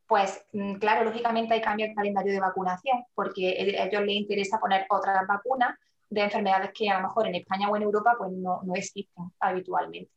pues 0.06 0.46
mm, 0.54 0.76
claro, 0.76 1.04
lógicamente 1.06 1.56
hay 1.56 1.62
cambio 1.62 1.88
el 1.88 1.96
calendario 1.96 2.32
de 2.32 2.40
vacunación 2.40 3.04
porque 3.16 3.78
a 3.80 3.86
ellos 3.86 4.04
les 4.04 4.16
interesa 4.18 4.60
poner 4.60 4.86
otras 4.90 5.26
vacunas 5.26 5.76
de 6.10 6.22
enfermedades 6.22 6.72
que 6.74 6.90
a 6.90 7.00
lo 7.00 7.08
mejor 7.08 7.28
en 7.28 7.36
España 7.36 7.70
o 7.70 7.76
en 7.76 7.84
Europa 7.84 8.16
pues 8.18 8.32
no, 8.32 8.62
no 8.64 8.74
existen 8.76 9.32
habitualmente. 9.40 10.12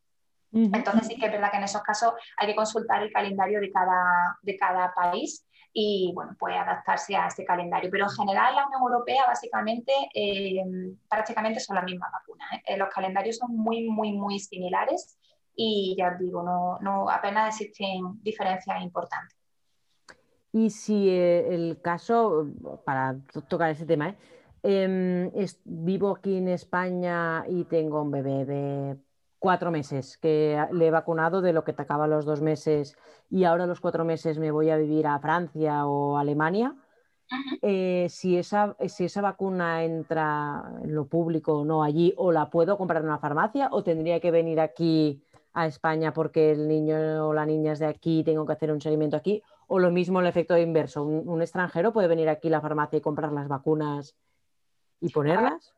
Entonces 0.53 1.07
sí 1.07 1.17
que 1.17 1.27
es 1.27 1.31
verdad 1.31 1.49
que 1.49 1.57
en 1.57 1.63
esos 1.63 1.81
casos 1.81 2.13
hay 2.35 2.47
que 2.47 2.55
consultar 2.55 3.01
el 3.01 3.11
calendario 3.13 3.61
de 3.61 3.71
cada, 3.71 4.37
de 4.41 4.57
cada 4.57 4.93
país 4.93 5.45
y 5.73 6.11
bueno, 6.13 6.35
pues 6.37 6.55
adaptarse 6.57 7.15
a 7.15 7.27
ese 7.27 7.45
calendario. 7.45 7.89
Pero 7.89 8.05
en 8.05 8.11
general 8.11 8.55
la 8.55 8.65
Unión 8.65 8.81
Europea 8.81 9.23
básicamente 9.27 9.93
eh, 10.13 10.61
prácticamente 11.09 11.61
son 11.61 11.77
las 11.77 11.85
mismas 11.85 12.11
vacunas. 12.11 12.49
¿eh? 12.67 12.75
Los 12.75 12.89
calendarios 12.89 13.37
son 13.37 13.55
muy, 13.55 13.87
muy, 13.89 14.11
muy 14.11 14.39
similares 14.39 15.17
y 15.55 15.95
ya 15.97 16.09
os 16.09 16.19
digo, 16.19 16.43
no, 16.43 16.77
no 16.81 17.09
apenas 17.09 17.61
existen 17.61 18.21
diferencias 18.21 18.81
importantes. 18.81 19.37
Y 20.53 20.69
si 20.69 21.09
eh, 21.09 21.53
el 21.53 21.79
caso, 21.81 22.45
para 22.83 23.15
tocar 23.47 23.69
ese 23.69 23.85
tema, 23.85 24.15
em, 24.63 25.31
vivo 25.65 26.11
aquí 26.11 26.37
en 26.37 26.47
España 26.47 27.43
y 27.47 27.65
tengo 27.65 28.01
un 28.01 28.11
bebé 28.11 28.45
de 28.45 28.97
cuatro 29.41 29.71
meses, 29.71 30.17
que 30.17 30.63
le 30.71 30.87
he 30.87 30.91
vacunado 30.91 31.41
de 31.41 31.51
lo 31.51 31.63
que 31.63 31.73
te 31.73 31.81
acaba 31.81 32.05
los 32.05 32.25
dos 32.25 32.41
meses 32.41 32.95
y 33.29 33.43
ahora 33.45 33.65
los 33.65 33.81
cuatro 33.81 34.05
meses 34.05 34.37
me 34.37 34.51
voy 34.51 34.69
a 34.69 34.77
vivir 34.77 35.07
a 35.07 35.19
Francia 35.19 35.87
o 35.87 36.17
Alemania. 36.17 36.75
Eh, 37.61 38.07
si, 38.09 38.37
esa, 38.37 38.75
si 38.87 39.05
esa 39.05 39.21
vacuna 39.21 39.83
entra 39.83 40.63
en 40.83 40.93
lo 40.93 41.07
público 41.07 41.59
o 41.59 41.65
no 41.65 41.81
allí, 41.81 42.13
o 42.17 42.31
la 42.31 42.49
puedo 42.49 42.77
comprar 42.77 43.01
en 43.01 43.07
una 43.07 43.19
farmacia, 43.19 43.69
o 43.71 43.83
tendría 43.83 44.19
que 44.19 44.31
venir 44.31 44.59
aquí 44.59 45.23
a 45.53 45.65
España 45.65 46.13
porque 46.13 46.51
el 46.51 46.67
niño 46.67 47.27
o 47.27 47.33
la 47.33 47.45
niña 47.45 47.71
es 47.73 47.79
de 47.79 47.87
aquí, 47.87 48.23
tengo 48.23 48.45
que 48.45 48.53
hacer 48.53 48.71
un 48.71 48.81
seguimiento 48.81 49.17
aquí, 49.17 49.41
o 49.67 49.79
lo 49.79 49.91
mismo 49.91 50.19
el 50.19 50.27
efecto 50.27 50.57
inverso, 50.57 51.03
un 51.03 51.41
extranjero 51.41 51.93
puede 51.93 52.07
venir 52.07 52.29
aquí 52.29 52.49
a 52.49 52.51
la 52.51 52.61
farmacia 52.61 52.97
y 52.97 53.01
comprar 53.01 53.31
las 53.31 53.47
vacunas 53.47 54.15
y 55.01 55.09
ponerlas 55.09 55.73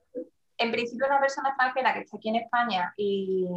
en 0.58 0.72
principio 0.72 1.08
una 1.08 1.20
persona 1.20 1.50
extranjera 1.50 1.94
que 1.94 2.00
está 2.02 2.18
aquí 2.18 2.30
en 2.30 2.36
España 2.36 2.94
y, 2.98 3.48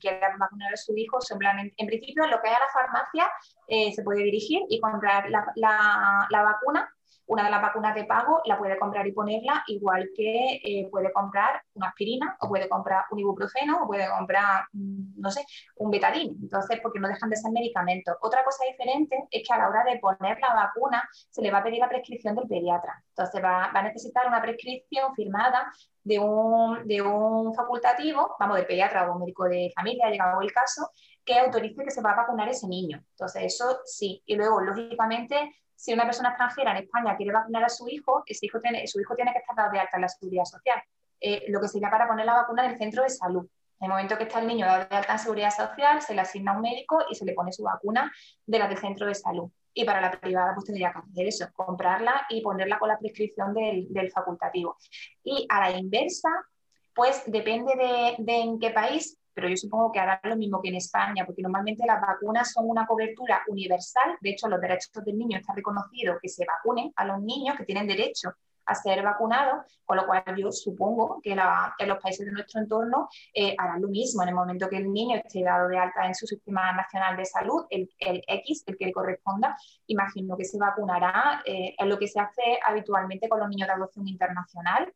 quiere 0.00 0.20
vacunar 0.38 0.72
a 0.72 0.76
su 0.76 0.96
hijo, 0.96 1.20
simplemente, 1.20 1.74
en 1.76 1.86
principio 1.86 2.26
lo 2.26 2.40
que 2.40 2.48
hay 2.48 2.54
a 2.54 2.58
la 2.58 2.68
farmacia 2.72 3.30
eh, 3.66 3.92
se 3.92 4.02
puede 4.02 4.22
dirigir 4.22 4.62
y 4.68 4.80
comprar 4.80 5.28
la, 5.30 6.26
la 6.30 6.42
vacuna 6.42 6.88
una 7.28 7.44
de 7.44 7.50
las 7.50 7.62
vacunas 7.62 7.94
de 7.94 8.04
pago 8.04 8.40
la 8.46 8.58
puede 8.58 8.78
comprar 8.78 9.06
y 9.06 9.12
ponerla, 9.12 9.62
igual 9.66 10.08
que 10.16 10.60
eh, 10.64 10.88
puede 10.90 11.12
comprar 11.12 11.62
una 11.74 11.88
aspirina 11.88 12.36
o 12.40 12.48
puede 12.48 12.68
comprar 12.68 13.04
un 13.10 13.18
ibuprofeno 13.18 13.82
o 13.82 13.86
puede 13.86 14.08
comprar, 14.08 14.64
mm, 14.72 15.20
no 15.20 15.30
sé, 15.30 15.44
un 15.76 15.90
betadine. 15.90 16.34
Entonces, 16.40 16.80
porque 16.82 16.98
no 16.98 17.06
dejan 17.08 17.28
de 17.28 17.36
ser 17.36 17.52
medicamentos. 17.52 18.16
Otra 18.22 18.42
cosa 18.44 18.64
diferente 18.70 19.16
es 19.30 19.46
que 19.46 19.54
a 19.54 19.58
la 19.58 19.68
hora 19.68 19.84
de 19.84 19.98
poner 19.98 20.38
la 20.40 20.54
vacuna 20.54 21.06
se 21.12 21.42
le 21.42 21.50
va 21.50 21.58
a 21.58 21.62
pedir 21.62 21.80
la 21.80 21.88
prescripción 21.88 22.34
del 22.34 22.48
pediatra. 22.48 23.02
Entonces, 23.10 23.44
va, 23.44 23.66
a 23.66 23.82
necesitar 23.82 24.26
una 24.26 24.40
prescripción 24.40 25.14
firmada 25.14 25.70
de 26.02 26.18
un, 26.18 26.86
de 26.86 27.02
un 27.02 27.54
facultativo, 27.54 28.36
vamos, 28.40 28.56
del 28.56 28.66
pediatra 28.66 29.08
o 29.08 29.14
un 29.14 29.20
médico 29.20 29.44
de 29.44 29.70
familia, 29.74 30.08
llegado 30.08 30.40
el 30.40 30.52
caso, 30.52 30.90
que 31.26 31.38
autorice 31.38 31.84
que 31.84 31.90
se 31.90 32.00
va 32.00 32.12
a 32.12 32.16
vacunar 32.16 32.48
ese 32.48 32.66
niño. 32.66 33.04
Entonces, 33.10 33.42
eso 33.42 33.80
sí. 33.84 34.22
Y 34.24 34.34
luego, 34.36 34.62
lógicamente, 34.62 35.54
si 35.78 35.92
una 35.92 36.04
persona 36.04 36.30
extranjera 36.30 36.72
en 36.72 36.78
España 36.78 37.16
quiere 37.16 37.32
vacunar 37.32 37.62
a 37.62 37.68
su 37.68 37.88
hijo, 37.88 38.24
su 38.26 38.46
hijo 38.46 39.14
tiene 39.14 39.32
que 39.32 39.38
estar 39.38 39.54
dado 39.54 39.70
de 39.70 39.78
alta 39.78 39.96
en 39.96 40.02
la 40.02 40.08
seguridad 40.08 40.44
social. 40.44 40.82
Eh, 41.20 41.44
lo 41.48 41.60
que 41.60 41.68
sería 41.68 41.88
para 41.88 42.08
poner 42.08 42.26
la 42.26 42.34
vacuna 42.34 42.64
en 42.64 42.72
el 42.72 42.78
centro 42.78 43.04
de 43.04 43.10
salud. 43.10 43.48
En 43.78 43.84
el 43.84 43.90
momento 43.90 44.18
que 44.18 44.24
está 44.24 44.40
el 44.40 44.48
niño 44.48 44.66
dado 44.66 44.88
de 44.88 44.96
alta 44.96 45.12
en 45.12 45.18
seguridad 45.20 45.50
social, 45.50 46.02
se 46.02 46.16
le 46.16 46.22
asigna 46.22 46.56
un 46.56 46.62
médico 46.62 47.04
y 47.08 47.14
se 47.14 47.24
le 47.24 47.32
pone 47.32 47.52
su 47.52 47.62
vacuna 47.62 48.12
de 48.44 48.58
la 48.58 48.66
del 48.66 48.76
centro 48.76 49.06
de 49.06 49.14
salud. 49.14 49.52
Y 49.72 49.84
para 49.84 50.00
la 50.00 50.10
privada, 50.10 50.52
pues 50.52 50.66
tendría 50.66 50.90
que 50.90 50.98
hacer 50.98 51.28
eso, 51.28 51.46
comprarla 51.54 52.26
y 52.28 52.40
ponerla 52.40 52.80
con 52.80 52.88
la 52.88 52.98
prescripción 52.98 53.54
del, 53.54 54.10
facultativo. 54.12 54.76
Y 55.22 55.46
a 55.48 55.60
la 55.60 55.78
inversa, 55.78 56.28
pues 56.92 57.22
depende 57.26 57.76
de, 57.76 58.16
de 58.18 58.36
en 58.40 58.58
qué 58.58 58.70
país, 58.70 59.16
pero 59.38 59.48
yo 59.48 59.56
supongo 59.56 59.92
que 59.92 60.00
hará 60.00 60.20
lo 60.24 60.34
mismo 60.34 60.60
que 60.60 60.68
en 60.68 60.74
España, 60.74 61.24
porque 61.24 61.42
normalmente 61.42 61.86
las 61.86 62.00
vacunas 62.00 62.52
son 62.52 62.68
una 62.68 62.84
cobertura 62.88 63.44
universal, 63.46 64.16
de 64.20 64.30
hecho 64.30 64.48
los 64.48 64.60
derechos 64.60 65.04
del 65.04 65.16
niño 65.16 65.38
está 65.38 65.54
reconocido 65.54 66.18
que 66.20 66.28
se 66.28 66.44
vacunen 66.44 66.92
a 66.96 67.04
los 67.04 67.22
niños 67.22 67.56
que 67.56 67.64
tienen 67.64 67.86
derecho 67.86 68.32
a 68.66 68.74
ser 68.74 69.00
vacunados, 69.00 69.64
con 69.84 69.96
lo 69.96 70.06
cual 70.06 70.24
yo 70.36 70.50
supongo 70.50 71.20
que, 71.22 71.36
los 71.36 71.98
países 72.02 72.26
de 72.26 72.32
nuestro 72.32 72.60
entorno 72.60 73.08
eh, 73.32 73.54
harán 73.56 73.80
lo 73.80 73.86
mismo. 73.86 74.24
En 74.24 74.30
el 74.30 74.34
momento 74.34 74.68
que 74.68 74.78
el 74.78 74.92
niño 74.92 75.16
esté 75.16 75.44
dado 75.44 75.68
de 75.68 75.78
alta 75.78 76.04
en 76.04 76.16
su 76.16 76.26
sistema 76.26 76.72
nacional 76.72 77.16
de 77.16 77.24
salud, 77.24 77.64
el, 77.70 77.88
X, 77.98 78.64
el 78.66 78.76
que 78.76 78.86
le 78.86 78.92
corresponda, 78.92 79.56
imagino 79.86 80.36
que 80.36 80.44
se 80.44 80.58
vacunará, 80.58 81.42
eh, 81.46 81.76
es 81.78 81.86
lo 81.86 81.96
que 81.96 82.08
se 82.08 82.18
hace 82.18 82.42
habitualmente 82.66 83.28
con 83.28 83.38
los 83.38 83.48
niños 83.48 83.68
de 83.68 83.74
adopción 83.74 84.08
internacional, 84.08 84.92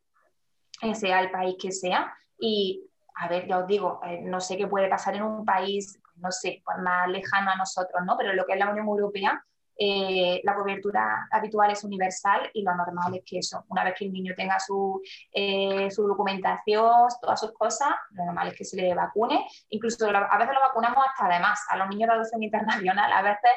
eh, 0.81 0.95
sea 0.95 1.21
el 1.21 1.31
país 1.31 1.55
que 1.57 1.71
sea, 1.71 2.13
y 2.37 2.89
a 3.15 3.27
ver, 3.27 3.47
ya 3.47 3.59
os 3.59 3.67
digo, 3.67 3.99
eh, 4.05 4.21
no 4.21 4.39
sé 4.39 4.57
qué 4.57 4.67
puede 4.67 4.89
pasar 4.89 5.15
en 5.15 5.23
un 5.23 5.45
país, 5.45 5.99
no 6.15 6.31
sé, 6.31 6.61
pues 6.65 6.77
más 6.79 7.07
lejano 7.09 7.51
a 7.51 7.55
nosotros, 7.55 8.01
¿no? 8.05 8.17
Pero 8.17 8.33
lo 8.33 8.45
que 8.45 8.53
es 8.53 8.59
la 8.59 8.69
Unión 8.69 8.87
Europea, 8.87 9.43
eh, 9.75 10.39
la 10.43 10.55
cobertura 10.55 11.27
habitual 11.31 11.71
es 11.71 11.83
universal 11.83 12.49
y 12.53 12.61
lo 12.61 12.75
normal 12.75 13.15
es 13.15 13.23
que 13.25 13.39
eso, 13.39 13.65
una 13.69 13.83
vez 13.83 13.95
que 13.97 14.05
el 14.05 14.13
niño 14.13 14.33
tenga 14.37 14.59
su, 14.59 15.01
eh, 15.31 15.89
su 15.89 16.07
documentación, 16.07 17.07
todas 17.19 17.39
sus 17.39 17.53
cosas, 17.53 17.89
lo 18.11 18.25
normal 18.25 18.49
es 18.49 18.55
que 18.55 18.65
se 18.65 18.77
le 18.77 18.93
vacune. 18.93 19.45
Incluso 19.69 20.07
a 20.07 20.37
veces 20.37 20.53
lo 20.53 20.61
vacunamos 20.61 21.03
hasta 21.09 21.25
además, 21.25 21.59
a 21.69 21.77
los 21.77 21.89
niños 21.89 22.07
de 22.07 22.13
adopción 22.13 22.43
internacional, 22.43 23.11
a 23.11 23.21
veces 23.23 23.51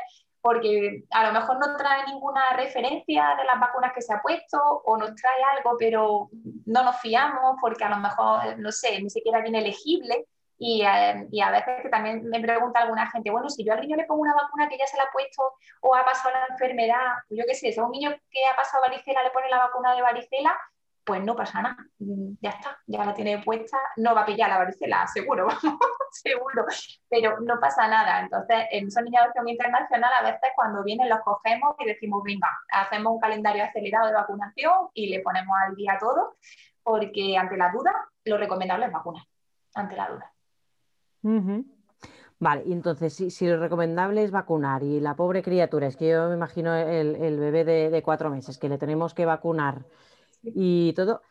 porque 0.46 1.02
a 1.10 1.26
lo 1.26 1.32
mejor 1.32 1.58
no 1.58 1.76
trae 1.76 2.06
ninguna 2.06 2.52
referencia 2.52 3.34
de 3.36 3.44
las 3.44 3.58
vacunas 3.58 3.92
que 3.92 4.00
se 4.00 4.14
ha 4.14 4.22
puesto 4.22 4.58
o 4.84 4.96
nos 4.96 5.12
trae 5.16 5.42
algo, 5.56 5.76
pero 5.76 6.28
no 6.66 6.84
nos 6.84 7.00
fiamos 7.00 7.56
porque 7.60 7.82
a 7.82 7.88
lo 7.88 7.96
mejor, 7.96 8.56
no 8.56 8.70
sé, 8.70 9.02
ni 9.02 9.10
siquiera 9.10 9.40
viene 9.40 9.58
elegible. 9.58 10.28
Y, 10.56 10.84
eh, 10.86 11.26
y, 11.32 11.40
a 11.40 11.50
veces 11.50 11.82
que 11.82 11.88
también 11.88 12.30
me 12.30 12.38
pregunta 12.40 12.78
alguna 12.78 13.10
gente, 13.10 13.32
bueno, 13.32 13.50
si 13.50 13.64
yo 13.64 13.72
al 13.72 13.80
niño 13.80 13.96
le 13.96 14.04
pongo 14.04 14.22
una 14.22 14.34
vacuna 14.34 14.68
que 14.68 14.78
ya 14.78 14.86
se 14.86 14.96
la 14.96 15.02
ha 15.02 15.12
puesto 15.12 15.42
o 15.80 15.96
ha 15.96 16.04
pasado 16.04 16.30
la 16.30 16.46
enfermedad, 16.48 17.14
yo 17.28 17.42
qué 17.44 17.56
sé, 17.56 17.72
si 17.72 17.80
a 17.80 17.84
un 17.84 17.90
niño 17.90 18.14
que 18.30 18.46
ha 18.46 18.54
pasado 18.54 18.84
varicela 18.84 19.24
le 19.24 19.30
pone 19.30 19.50
la 19.50 19.58
vacuna 19.58 19.96
de 19.96 20.02
varicela, 20.02 20.56
pues 21.06 21.22
no 21.22 21.36
pasa 21.36 21.62
nada, 21.62 21.76
mm, 22.00 22.32
ya 22.42 22.50
está, 22.50 22.76
ya 22.88 23.04
la 23.04 23.14
tiene 23.14 23.38
puesta, 23.38 23.78
no 23.96 24.12
va 24.12 24.22
a 24.22 24.26
pillar 24.26 24.48
la 24.50 24.58
varicela, 24.58 25.06
seguro, 25.06 25.46
seguro, 26.10 26.64
pero 27.08 27.38
no 27.40 27.60
pasa 27.60 27.86
nada. 27.86 28.22
Entonces, 28.22 28.64
en 28.72 28.88
niños 29.04 29.22
de 29.32 29.50
internacional, 29.52 30.10
a 30.18 30.24
veces 30.24 30.50
cuando 30.56 30.82
vienen 30.82 31.08
los 31.08 31.20
cogemos 31.20 31.76
y 31.78 31.86
decimos, 31.86 32.22
venga, 32.24 32.48
hacemos 32.72 33.12
un 33.12 33.20
calendario 33.20 33.62
acelerado 33.62 34.08
de 34.08 34.14
vacunación 34.14 34.88
y 34.94 35.08
le 35.08 35.20
ponemos 35.20 35.56
al 35.64 35.76
día 35.76 35.96
todo, 36.00 36.36
porque 36.82 37.36
ante 37.38 37.56
la 37.56 37.70
duda, 37.70 37.92
lo 38.24 38.36
recomendable 38.36 38.86
es 38.86 38.92
vacunar, 38.92 39.22
ante 39.74 39.94
la 39.94 40.08
duda. 40.08 40.32
Vale, 42.40 42.64
y 42.66 42.72
entonces, 42.72 43.14
si, 43.14 43.46
lo 43.46 43.58
recomendable 43.58 44.24
es 44.24 44.32
vacunar 44.32 44.82
y 44.82 44.98
la 44.98 45.14
pobre 45.14 45.42
criatura, 45.42 45.86
es 45.86 45.96
que 45.96 46.08
yo 46.08 46.28
me 46.28 46.34
imagino 46.34 46.74
el, 46.74 47.38
bebé 47.38 47.90
de 47.90 48.02
cuatro 48.02 48.28
meses, 48.28 48.58
que 48.58 48.68
le 48.68 48.76
tenemos 48.76 49.14
que 49.14 49.24
vacunar 49.24 49.84
y 50.54 50.92
todo. 50.94 51.22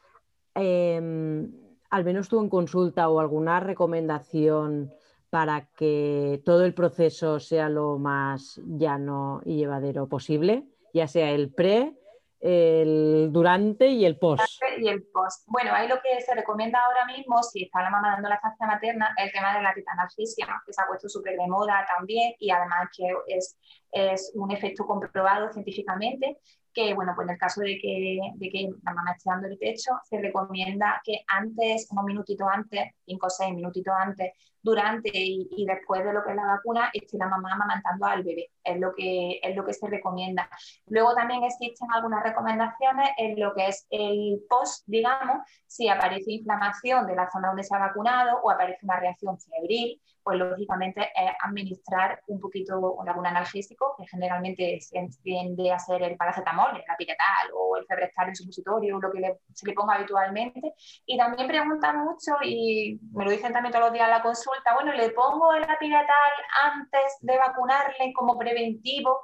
Em, 0.53 1.51
al 1.89 2.03
menos 2.03 2.29
tú 2.29 2.39
en 2.39 2.49
consulta 2.49 3.09
o 3.09 3.19
alguna 3.19 3.59
recomendación 3.59 4.91
para 5.29 5.67
que 5.73 6.41
todo 6.45 6.63
el 6.65 6.73
proceso 6.73 7.39
sea 7.39 7.69
lo 7.69 7.97
más 7.97 8.61
llano 8.65 9.41
y 9.43 9.57
llevadero 9.57 10.07
posible, 10.07 10.63
ya 10.93 11.07
sea 11.07 11.31
el 11.31 11.53
pre, 11.53 11.93
el 12.39 13.29
durante 13.31 13.87
y 13.87 14.05
el 14.05 14.17
post. 14.17 14.43
Y 14.77 14.87
el 14.87 15.03
post. 15.03 15.45
Bueno, 15.47 15.71
ahí 15.73 15.87
lo 15.87 15.95
que 16.01 16.21
se 16.21 16.35
recomienda 16.35 16.79
ahora 16.79 17.05
mismo, 17.05 17.41
si 17.43 17.63
está 17.63 17.81
la 17.81 17.89
mamá 17.89 18.11
dando 18.11 18.29
la 18.29 18.35
estancia 18.35 18.67
materna, 18.67 19.13
el 19.17 19.31
tema 19.31 19.55
de 19.55 19.63
la 19.63 19.73
titanalgesia, 19.73 20.47
que 20.65 20.71
se 20.71 20.81
ha 20.81 20.87
puesto 20.87 21.09
súper 21.09 21.37
de 21.37 21.47
moda 21.47 21.85
también 21.97 22.33
y 22.39 22.51
además 22.51 22.89
que 22.95 23.05
es, 23.27 23.57
es 23.91 24.31
un 24.35 24.51
efecto 24.51 24.85
comprobado 24.85 25.51
científicamente 25.51 26.37
que, 26.75 26.93
bueno, 26.93 27.13
pues 27.15 27.25
en 27.27 27.33
el 27.33 27.39
caso 27.39 27.61
de 27.61 27.79
que, 27.79 28.19
de 28.35 28.49
que 28.49 28.69
la 28.83 28.93
mamá 28.93 29.13
esté 29.13 29.29
dando 29.29 29.47
el 29.47 29.57
pecho, 29.57 29.91
se 30.03 30.19
recomienda 30.19 31.01
que 31.03 31.21
antes, 31.27 31.87
unos 31.91 32.05
minutitos 32.05 32.47
antes, 32.51 32.91
cinco 33.05 33.27
o 33.27 33.29
seis 33.29 33.55
minutitos 33.55 33.93
antes, 33.97 34.33
durante 34.65 35.11
y, 35.13 35.65
después 35.65 36.03
de 36.03 36.11
lo 36.11 36.23
que 36.23 36.31
es 36.31 36.35
la 36.35 36.47
vacuna, 36.47 36.89
esté 36.91 37.17
la 37.17 37.27
mamá 37.27 37.53
amamantando 37.53 38.05
al 38.07 38.23
bebé. 38.23 38.49
Es 38.63 38.79
lo, 38.79 38.93
que, 38.95 39.39
es 39.43 39.55
lo 39.55 39.63
que 39.63 39.73
se 39.73 39.87
recomienda. 39.87 40.49
Luego 40.87 41.13
también 41.13 41.43
existen 41.43 41.87
algunas 41.93 42.23
recomendaciones 42.23 43.09
en 43.17 43.39
lo 43.39 43.53
que 43.53 43.67
es 43.67 43.85
el 43.91 44.41
post, 44.49 44.83
digamos, 44.87 45.37
si 45.67 45.87
aparece 45.87 46.31
inflamación 46.31 47.05
de 47.05 47.15
la 47.15 47.29
zona 47.29 47.49
donde 47.49 47.63
se 47.63 47.75
ha 47.75 47.79
vacunado 47.79 48.39
o 48.41 48.49
aparece 48.49 48.79
una 48.83 48.99
reacción 48.99 49.37
febril, 49.39 50.01
pues 50.25 50.39
lógicamente 50.39 51.01
es 51.01 51.31
administrar 51.43 52.19
un 52.25 52.39
poquito 52.39 52.97
algún 53.07 53.27
analgésico, 53.27 53.95
que 53.95 54.07
generalmente 54.07 54.81
se 54.81 55.07
tiende 55.21 55.71
a 55.71 55.77
ser 55.77 56.01
el 56.01 56.17
paracetamol, 56.17 56.75
el 56.75 56.89
apiretal 56.89 57.51
o 57.53 57.77
el 57.77 57.85
febrestal 57.85 58.29
en 58.29 58.35
supositorio, 58.35 58.99
lo 58.99 59.11
que 59.11 59.37
se 59.53 59.67
le 59.67 59.73
ponga 59.73 59.93
habitualmente. 59.93 60.73
Y 61.05 61.15
también 61.15 61.47
preguntan 61.47 62.03
mucho, 62.03 62.37
y 62.43 62.99
me 63.13 63.23
lo 63.23 63.29
dicen 63.29 63.53
también 63.53 63.71
todos 63.71 63.85
los 63.85 63.93
días 63.93 64.05
en 64.05 64.15
la 64.15 64.23
consulta, 64.23 64.54
bueno, 64.73 64.93
¿le 64.93 65.09
pongo 65.11 65.53
el 65.53 65.63
apiretal 65.63 66.31
antes 66.63 67.17
de 67.21 67.37
vacunarle 67.37 68.13
como 68.13 68.37
preventivo? 68.37 69.21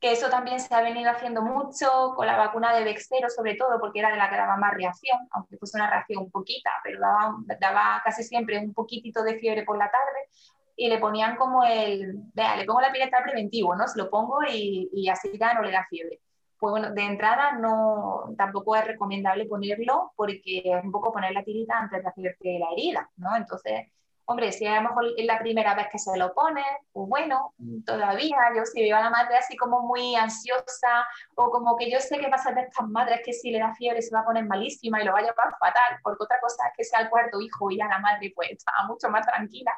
que 0.00 0.12
eso 0.12 0.30
también 0.30 0.60
se 0.60 0.74
ha 0.74 0.80
venido 0.80 1.10
haciendo 1.10 1.42
mucho 1.42 2.12
con 2.14 2.26
la 2.26 2.36
vacuna 2.36 2.74
de 2.74 2.84
Bexero, 2.84 3.28
sobre 3.28 3.56
todo 3.56 3.80
porque 3.80 3.98
era 3.98 4.10
de 4.10 4.16
la 4.16 4.30
que 4.30 4.36
daba 4.36 4.56
más 4.56 4.74
reacción, 4.74 5.18
aunque 5.32 5.56
fuese 5.58 5.76
una 5.76 5.90
reacción 5.90 6.30
poquita, 6.30 6.70
pero 6.84 7.00
daba, 7.00 7.34
daba 7.60 8.02
casi 8.04 8.22
siempre 8.22 8.58
un 8.60 8.72
poquitito 8.72 9.22
de 9.22 9.38
fiebre 9.38 9.64
por 9.64 9.76
la 9.76 9.90
tarde 9.90 10.28
y 10.76 10.88
le 10.88 10.98
ponían 10.98 11.36
como 11.36 11.64
el, 11.64 12.14
vea, 12.34 12.56
le 12.56 12.64
pongo 12.64 12.80
la 12.80 12.92
pireta 12.92 13.22
preventivo, 13.24 13.74
¿no? 13.74 13.88
Se 13.88 13.98
lo 13.98 14.08
pongo 14.08 14.38
y, 14.48 14.88
y, 14.92 15.08
así 15.08 15.36
ya 15.38 15.54
no 15.54 15.62
le 15.62 15.72
da 15.72 15.84
fiebre. 15.90 16.20
Pues 16.58 16.70
bueno, 16.70 16.90
de 16.92 17.02
entrada 17.02 17.52
no, 17.52 18.34
tampoco 18.36 18.76
es 18.76 18.86
recomendable 18.86 19.46
ponerlo 19.46 20.12
porque 20.16 20.62
es 20.64 20.84
un 20.84 20.92
poco 20.92 21.12
poner 21.12 21.32
la 21.32 21.42
tirita 21.42 21.78
antes 21.78 22.02
de 22.02 22.08
hacerte 22.08 22.58
la 22.60 22.70
herida, 22.72 23.10
¿no? 23.16 23.36
Entonces, 23.36 23.88
Hombre, 24.30 24.52
si 24.52 24.66
a 24.66 24.74
lo 24.74 24.90
mejor 24.90 25.06
es 25.16 25.24
la 25.24 25.38
primera 25.38 25.74
vez 25.74 25.86
que 25.90 25.98
se 25.98 26.14
lo 26.18 26.34
pone, 26.34 26.62
pues 26.92 27.08
bueno, 27.08 27.54
todavía 27.86 28.36
yo 28.54 28.66
si 28.66 28.82
veo 28.82 28.94
a 28.98 29.00
la 29.00 29.08
madre 29.08 29.38
así 29.38 29.56
como 29.56 29.80
muy 29.80 30.16
ansiosa 30.16 31.06
o 31.34 31.50
como 31.50 31.78
que 31.78 31.90
yo 31.90 31.98
sé 31.98 32.18
que 32.18 32.28
pasa 32.28 32.52
de 32.52 32.60
estas 32.60 32.86
madres 32.88 33.22
que 33.24 33.32
si 33.32 33.50
le 33.50 33.58
da 33.58 33.74
fiebre 33.74 34.02
se 34.02 34.14
va 34.14 34.20
a 34.20 34.26
poner 34.26 34.44
malísima 34.44 35.00
y 35.00 35.06
lo 35.06 35.14
va 35.14 35.20
a 35.20 35.22
llevar 35.22 35.56
fatal, 35.58 35.98
porque 36.02 36.24
otra 36.24 36.38
cosa 36.42 36.66
es 36.66 36.72
que 36.76 36.84
sea 36.84 37.00
el 37.00 37.08
cuarto 37.08 37.40
hijo 37.40 37.70
y 37.70 37.78
ya 37.78 37.88
la 37.88 38.00
madre 38.00 38.30
pues 38.36 38.50
está 38.50 38.70
mucho 38.86 39.08
más 39.08 39.26
tranquila. 39.26 39.72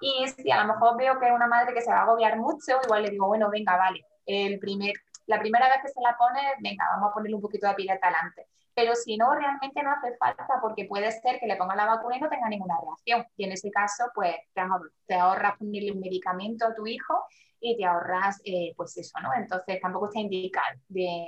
Y 0.00 0.28
si 0.28 0.48
a 0.52 0.62
lo 0.62 0.74
mejor 0.74 0.96
veo 0.96 1.18
que 1.18 1.26
es 1.26 1.32
una 1.32 1.48
madre 1.48 1.74
que 1.74 1.82
se 1.82 1.90
va 1.90 1.98
a 1.98 2.02
agobiar 2.02 2.36
mucho, 2.36 2.78
igual 2.84 3.02
le 3.02 3.10
digo, 3.10 3.26
bueno, 3.26 3.50
venga, 3.50 3.76
vale, 3.76 4.06
el 4.26 4.60
primer, 4.60 4.92
la 5.26 5.40
primera 5.40 5.68
vez 5.68 5.78
que 5.82 5.88
se 5.88 6.00
la 6.00 6.16
pone, 6.16 6.40
venga, 6.60 6.84
vamos 6.92 7.10
a 7.10 7.14
ponerle 7.14 7.34
un 7.34 7.42
poquito 7.42 7.66
de 7.66 7.74
pileta 7.74 8.06
adelante 8.06 8.46
pero 8.78 8.94
si 8.94 9.16
no, 9.16 9.34
realmente 9.34 9.82
no 9.82 9.90
hace 9.90 10.16
falta 10.18 10.46
porque 10.62 10.84
puede 10.84 11.10
ser 11.10 11.40
que 11.40 11.48
le 11.48 11.56
ponga 11.56 11.74
la 11.74 11.84
vacuna 11.84 12.16
y 12.16 12.20
no 12.20 12.28
tenga 12.28 12.48
ninguna 12.48 12.78
reacción. 12.80 13.26
Y 13.36 13.42
en 13.42 13.50
ese 13.50 13.72
caso, 13.72 14.04
pues 14.14 14.36
te 14.54 15.14
ahorras 15.16 15.58
ponerle 15.58 15.90
un 15.90 15.98
medicamento 15.98 16.64
a 16.64 16.72
tu 16.76 16.86
hijo 16.86 17.24
y 17.58 17.76
te 17.76 17.84
ahorras, 17.84 18.40
eh, 18.44 18.74
pues 18.76 18.96
eso, 18.96 19.18
¿no? 19.20 19.30
Entonces 19.34 19.80
tampoco 19.80 20.06
está 20.06 20.20
indicado 20.20 20.78
de, 20.86 21.26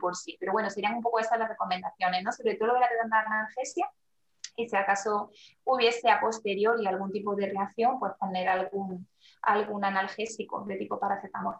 por 0.00 0.16
sí. 0.16 0.38
Pero 0.40 0.52
bueno, 0.52 0.70
serían 0.70 0.94
un 0.94 1.02
poco 1.02 1.18
esas 1.20 1.38
las 1.38 1.50
recomendaciones, 1.50 2.24
¿no? 2.24 2.32
Sobre 2.32 2.54
todo 2.54 2.68
lo 2.68 2.74
de 2.76 2.80
la 2.80 3.20
analgesia 3.26 3.90
y 4.56 4.66
si 4.66 4.74
acaso 4.74 5.32
hubiese 5.64 6.08
a 6.08 6.18
posteriori 6.18 6.86
algún 6.86 7.12
tipo 7.12 7.36
de 7.36 7.50
reacción, 7.50 7.98
pues 8.00 8.14
poner 8.18 8.48
algún, 8.48 9.06
algún 9.42 9.84
analgésico 9.84 10.64
de 10.64 10.76
tipo 10.76 10.98
paracetamol. 10.98 11.56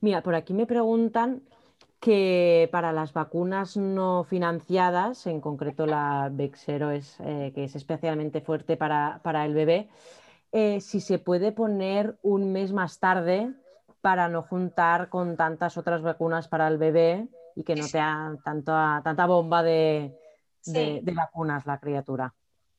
Mira, 0.00 0.22
por 0.22 0.36
aquí 0.36 0.54
me 0.54 0.66
preguntan 0.66 1.42
que 2.00 2.68
para 2.72 2.92
las 2.92 3.12
vacunas 3.12 3.76
no 3.76 4.24
financiadas, 4.24 5.26
en 5.26 5.40
concreto 5.40 5.86
la 5.86 6.28
Vexero, 6.32 6.90
es, 6.90 7.18
eh, 7.20 7.52
que 7.54 7.64
es 7.64 7.74
especialmente 7.74 8.40
fuerte 8.40 8.76
para, 8.76 9.44
el 9.44 9.54
bebé, 9.54 9.88
eh, 10.52 10.80
si 10.80 11.00
se 11.00 11.18
puede 11.18 11.52
poner 11.52 12.18
un 12.22 12.52
mes 12.52 12.72
más 12.72 12.98
tarde 12.98 13.52
para 14.00 14.28
no 14.28 14.42
juntar 14.42 15.08
con 15.08 15.36
tantas 15.36 15.76
otras 15.76 16.02
vacunas 16.02 16.48
para 16.48 16.68
el 16.68 16.78
bebé 16.78 17.28
y 17.56 17.64
que 17.64 17.74
no 17.74 17.86
te 17.86 17.98
tanta, 18.44 19.00
tanta 19.02 19.26
bomba 19.26 19.62
de, 19.62 20.16
de, 20.64 21.00
de 21.02 21.12
vacunas 21.12 21.66
la 21.66 21.80
criatura. 21.80 22.32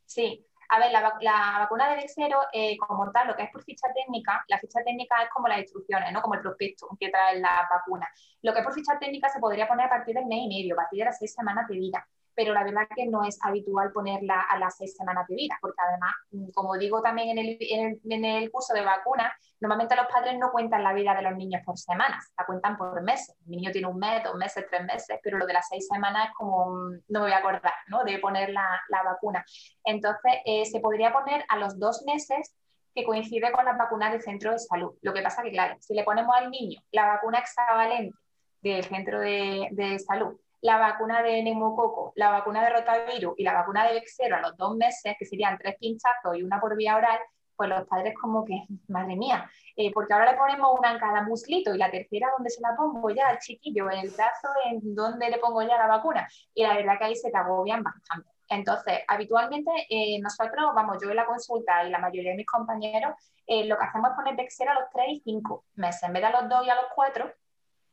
Sí, 0.06 0.47
a 0.70 0.80
ver, 0.80 0.92
la, 0.92 1.60
vacuna 1.60 1.90
de 1.90 1.96
Bexero, 1.98 2.40
eh, 2.54 2.78
como 2.78 3.12
tal, 3.12 3.28
lo 3.28 3.36
que 3.36 3.44
es 3.44 3.52
por 3.52 3.64
ficha 3.64 3.88
técnica, 3.94 4.44
la 4.48 4.60
ficha 4.60 4.80
técnica 4.84 5.24
es 5.24 5.30
como 5.30 5.48
las 5.48 5.60
instrucciones, 5.60 6.12
¿no? 6.12 6.22
Como 6.22 6.36
el 6.36 6.42
prospecto 6.42 6.88
que 7.00 7.10
trae 7.10 7.40
la 7.40 7.68
vacuna. 7.70 8.08
Lo 8.42 8.54
que 8.54 8.60
es 8.60 8.66
por 8.66 8.74
ficha 8.74 8.98
técnica 9.00 9.30
se 9.30 9.40
podría 9.40 9.68
poner 9.68 9.86
a 9.86 9.90
partir 9.90 10.16
del 10.16 10.26
mes 10.26 10.40
y 10.44 10.48
medio, 10.48 10.74
a 10.74 10.78
partir 10.78 11.00
de 11.00 11.06
las 11.06 11.18
seis 11.18 11.34
semanas 11.34 11.68
de 11.68 11.76
vida 11.76 12.08
pero 12.38 12.54
la 12.54 12.64
verdad 12.64 12.88
que 12.96 13.08
no 13.08 13.24
es 13.24 13.40
habitual 13.42 13.92
ponerla 13.92 14.42
a 14.42 14.60
las 14.60 14.78
seis 14.78 14.96
semanas 14.96 15.28
de 15.28 15.36
vida, 15.36 15.58
porque 15.60 15.82
además, 15.82 16.14
mm, 16.30 16.52
como 16.52 16.78
digo 16.78 17.02
también 17.02 17.36
en 17.36 17.40
el, 17.40 17.58
en 18.04 18.26
el, 18.26 18.52
curso 18.52 18.76
de 18.76 18.86
vacunas, 18.86 19.34
normalmente 19.60 19.96
los 19.96 20.06
padres 20.06 20.38
no 20.38 20.52
cuentan 20.52 20.84
la 20.84 20.94
vida 20.94 21.16
de 21.16 21.24
los 21.24 21.36
niños 21.36 21.64
por 21.66 21.80
semanas, 21.80 22.32
la 22.38 22.46
cuentan 22.46 22.78
por 22.78 23.02
meses. 23.02 23.36
El 23.44 23.54
niño 23.54 23.72
tiene 23.72 23.88
un 23.88 23.98
mes, 23.98 24.24
dos 24.24 24.36
meses, 24.36 24.68
tres 24.70 24.86
meses, 24.86 25.20
pero 25.24 25.40
lo 25.40 25.48
de 25.48 25.54
las 25.54 25.68
seis 25.68 25.88
semanas 25.88 26.28
es 26.28 26.36
como, 26.36 26.68
mm, 26.68 26.92
no 27.08 27.20
me 27.22 27.26
voy 27.26 27.32
a 27.32 27.40
acordar, 27.40 27.74
¿no? 27.88 28.04
De 28.04 28.20
poner 28.20 28.52
la, 28.52 28.82
la 28.90 29.02
vacuna. 29.02 29.44
Entonces, 29.84 30.34
eh, 30.46 30.64
se 30.66 30.80
podría 30.80 31.12
poner 31.12 31.44
a 31.50 31.58
los 31.58 31.80
dos 31.80 32.04
meses 32.06 32.56
que 32.94 33.04
coincide 33.04 33.52
con 33.52 33.66
las 33.66 33.80
vacunas 33.80 34.12
del 34.12 34.22
centro 34.22 34.52
de 34.52 34.60
salud. 34.60 34.94
Lo 35.02 35.12
que 35.12 35.24
pasa 35.24 35.42
que, 35.42 35.50
claro, 35.50 35.76
si 35.80 35.96
le 35.96 36.04
ponemos 36.04 36.36
al 36.36 36.52
niño 36.52 36.80
la 36.92 37.08
vacuna 37.08 37.40
hexavalente 37.40 38.16
del 38.62 38.84
centro 38.84 39.20
de, 39.20 39.70
de 39.72 39.98
salud 39.98 40.40
la 40.62 40.78
vacuna 40.78 41.22
de 41.22 41.44
neumococo, 41.44 42.14
la 42.16 42.30
vacuna 42.30 42.64
de 42.64 42.70
rotavirus 42.72 43.34
y 43.38 43.44
la 43.44 43.54
vacuna 43.54 43.88
de 43.88 43.94
Vexero 43.94 44.38
a 44.38 44.42
los 44.42 44.58
dos 44.58 44.76
meses, 44.76 45.16
que 45.18 45.26
serían 45.26 45.58
tres 45.58 45.76
pinchazos 45.80 46.38
y 46.38 46.44
una 46.44 46.60
por 46.60 46.76
vía 46.76 46.96
oral, 46.96 47.20
pues 47.56 47.70
los 47.70 47.88
padres 47.88 48.14
como 48.20 48.46
que, 48.46 48.64
madre 48.88 49.16
mía, 49.16 49.50
eh, 49.76 49.92
porque 49.94 50.14
ahora 50.14 50.32
le 50.32 50.38
ponemos 50.38 50.78
una 50.78 50.92
en 50.92 51.00
cada 51.00 51.24
muslito 51.24 51.74
y 51.74 51.78
la 51.78 51.92
tercera 51.92 52.30
donde 52.36 52.50
se 52.50 52.62
la 52.62 52.76
pongo 52.76 53.10
ya 53.10 53.28
al 53.28 53.40
chiquillo, 53.40 53.90
en 53.92 54.00
el 54.00 54.10
brazo, 54.10 54.48
en 54.66 54.96
donde 54.96 55.30
le 55.30 55.40
pongo 55.40 55.62
ya 55.62 55.78
la 55.78 55.88
vacuna. 55.88 56.28
Y 56.54 56.64
la 56.64 56.76
verdad 56.76 56.98
que 56.98 57.06
ahí 57.06 57.16
se 57.16 57.32
te 57.32 57.38
agobian 57.38 57.84
bastante. 57.84 58.30
Entonces, 58.50 59.00
habitualmente 59.08 59.72
eh, 59.90 60.20
nosotros, 60.22 60.72
vamos, 60.74 60.98
yo 61.02 61.10
en 61.10 61.18
la 61.18 61.26
consulta 61.26 61.84
y 61.86 61.90
la 61.90 62.00
mayoría 62.00 62.32
de 62.32 62.38
mis 62.38 62.46
compañeros, 62.46 63.14
eh, 63.46 63.66
lo 63.66 63.78
que 63.78 63.86
hacemos 63.86 64.12
es 64.12 64.16
poner 64.16 64.36
Vexero 64.36 64.72
a 64.72 64.76
los 64.76 64.90
3 64.94 65.06
y 65.10 65.20
5 65.20 65.66
meses, 65.76 66.04
en 66.04 66.14
vez 66.14 66.22
de 66.22 66.28
a 66.28 66.42
los 66.42 66.50
2 66.50 66.66
y 66.66 66.70
a 66.70 66.76
los 66.76 66.86
4, 66.96 67.30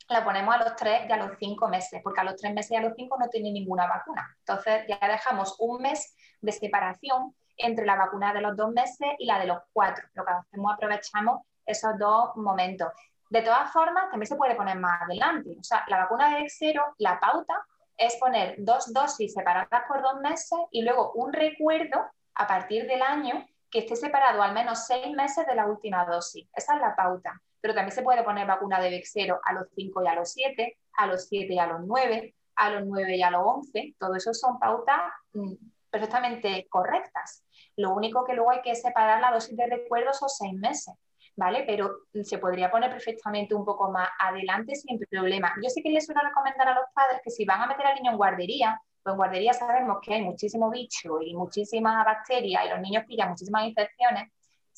la 0.08 0.24
ponemos 0.24 0.54
a 0.54 0.58
los 0.58 0.76
3 0.76 1.08
y 1.08 1.12
a 1.12 1.16
los 1.16 1.38
5 1.38 1.68
meses, 1.68 2.00
porque 2.02 2.20
a 2.20 2.24
los 2.24 2.36
3 2.36 2.54
meses 2.54 2.72
y 2.72 2.76
a 2.76 2.80
los 2.80 2.92
5 2.94 3.16
no 3.18 3.28
tiene 3.28 3.50
ninguna 3.50 3.86
vacuna. 3.86 4.36
Entonces 4.40 4.84
ya 4.88 4.98
dejamos 5.08 5.56
un 5.58 5.80
mes 5.82 6.14
de 6.40 6.52
separación 6.52 7.34
entre 7.56 7.86
la 7.86 7.96
vacuna 7.96 8.32
de 8.32 8.40
los 8.40 8.56
2 8.56 8.72
meses 8.72 9.08
y 9.18 9.26
la 9.26 9.38
de 9.38 9.46
los 9.46 9.58
4. 9.72 10.08
Lo 10.14 10.24
que 10.24 10.32
hacemos 10.32 10.74
aprovechamos 10.74 11.42
esos 11.66 11.98
dos 11.98 12.36
momentos. 12.36 12.88
De 13.30 13.42
todas 13.42 13.72
formas, 13.72 14.10
también 14.10 14.26
se 14.26 14.36
puede 14.36 14.54
poner 14.54 14.78
más 14.78 15.02
adelante. 15.02 15.56
O 15.58 15.64
sea, 15.64 15.84
la 15.88 15.98
vacuna 15.98 16.36
de 16.36 16.44
cero, 16.48 16.94
la 16.98 17.18
pauta 17.18 17.54
es 17.96 18.16
poner 18.16 18.56
dos 18.58 18.92
dosis 18.92 19.32
separadas 19.32 19.82
por 19.88 20.02
dos 20.02 20.20
meses 20.20 20.58
y 20.70 20.82
luego 20.82 21.12
un 21.14 21.32
recuerdo 21.32 22.04
a 22.34 22.46
partir 22.46 22.86
del 22.86 23.02
año 23.02 23.46
que 23.70 23.80
esté 23.80 23.96
separado 23.96 24.42
al 24.42 24.52
menos 24.52 24.86
seis 24.86 25.10
meses 25.16 25.46
de 25.46 25.54
la 25.54 25.66
última 25.66 26.04
dosis. 26.04 26.46
Esa 26.54 26.74
es 26.74 26.80
la 26.80 26.94
pauta 26.94 27.40
pero 27.64 27.72
también 27.72 27.94
se 27.94 28.02
puede 28.02 28.22
poner 28.22 28.46
vacuna 28.46 28.78
de 28.78 28.90
Vexero 28.90 29.40
a 29.42 29.54
los 29.54 29.68
5 29.74 30.04
y 30.04 30.06
a 30.06 30.14
los 30.14 30.30
7, 30.32 30.76
a 30.98 31.06
los 31.06 31.26
7 31.28 31.54
y 31.54 31.58
a 31.58 31.66
los 31.66 31.80
9, 31.86 32.34
a 32.56 32.70
los 32.70 32.84
9 32.84 33.16
y 33.16 33.22
a 33.22 33.30
los 33.30 33.40
11. 33.42 33.94
Todo 33.98 34.16
eso 34.16 34.34
son 34.34 34.58
pautas 34.58 35.00
mm, 35.32 35.54
perfectamente 35.88 36.66
correctas. 36.68 37.42
Lo 37.76 37.94
único 37.94 38.22
que 38.26 38.34
luego 38.34 38.50
hay 38.50 38.60
que 38.60 38.74
separar 38.74 39.22
la 39.22 39.30
dosis 39.30 39.56
de 39.56 39.66
recuerdos 39.66 40.22
o 40.22 40.28
seis 40.28 40.52
meses. 40.52 40.92
¿Vale? 41.36 41.64
Pero 41.66 42.00
se 42.22 42.36
podría 42.36 42.70
poner 42.70 42.90
perfectamente 42.90 43.54
un 43.54 43.64
poco 43.64 43.90
más 43.90 44.10
adelante 44.18 44.74
sin 44.74 44.98
problema. 44.98 45.54
Yo 45.62 45.70
sí 45.70 45.82
que 45.82 45.88
les 45.88 46.04
suelo 46.04 46.20
recomendar 46.20 46.68
a 46.68 46.74
los 46.74 46.84
padres 46.94 47.22
que 47.24 47.30
si 47.30 47.46
van 47.46 47.62
a 47.62 47.66
meter 47.66 47.86
al 47.86 47.94
niño 47.94 48.10
en 48.10 48.18
guardería, 48.18 48.78
pues 49.02 49.14
en 49.14 49.16
guardería 49.16 49.54
sabemos 49.54 50.00
que 50.02 50.12
hay 50.12 50.22
muchísimo 50.22 50.70
bicho 50.70 51.18
y 51.22 51.34
muchísimas 51.34 52.04
bacterias 52.04 52.66
y 52.66 52.68
los 52.68 52.80
niños 52.80 53.04
pillan 53.06 53.30
muchísimas 53.30 53.64
infecciones, 53.64 54.30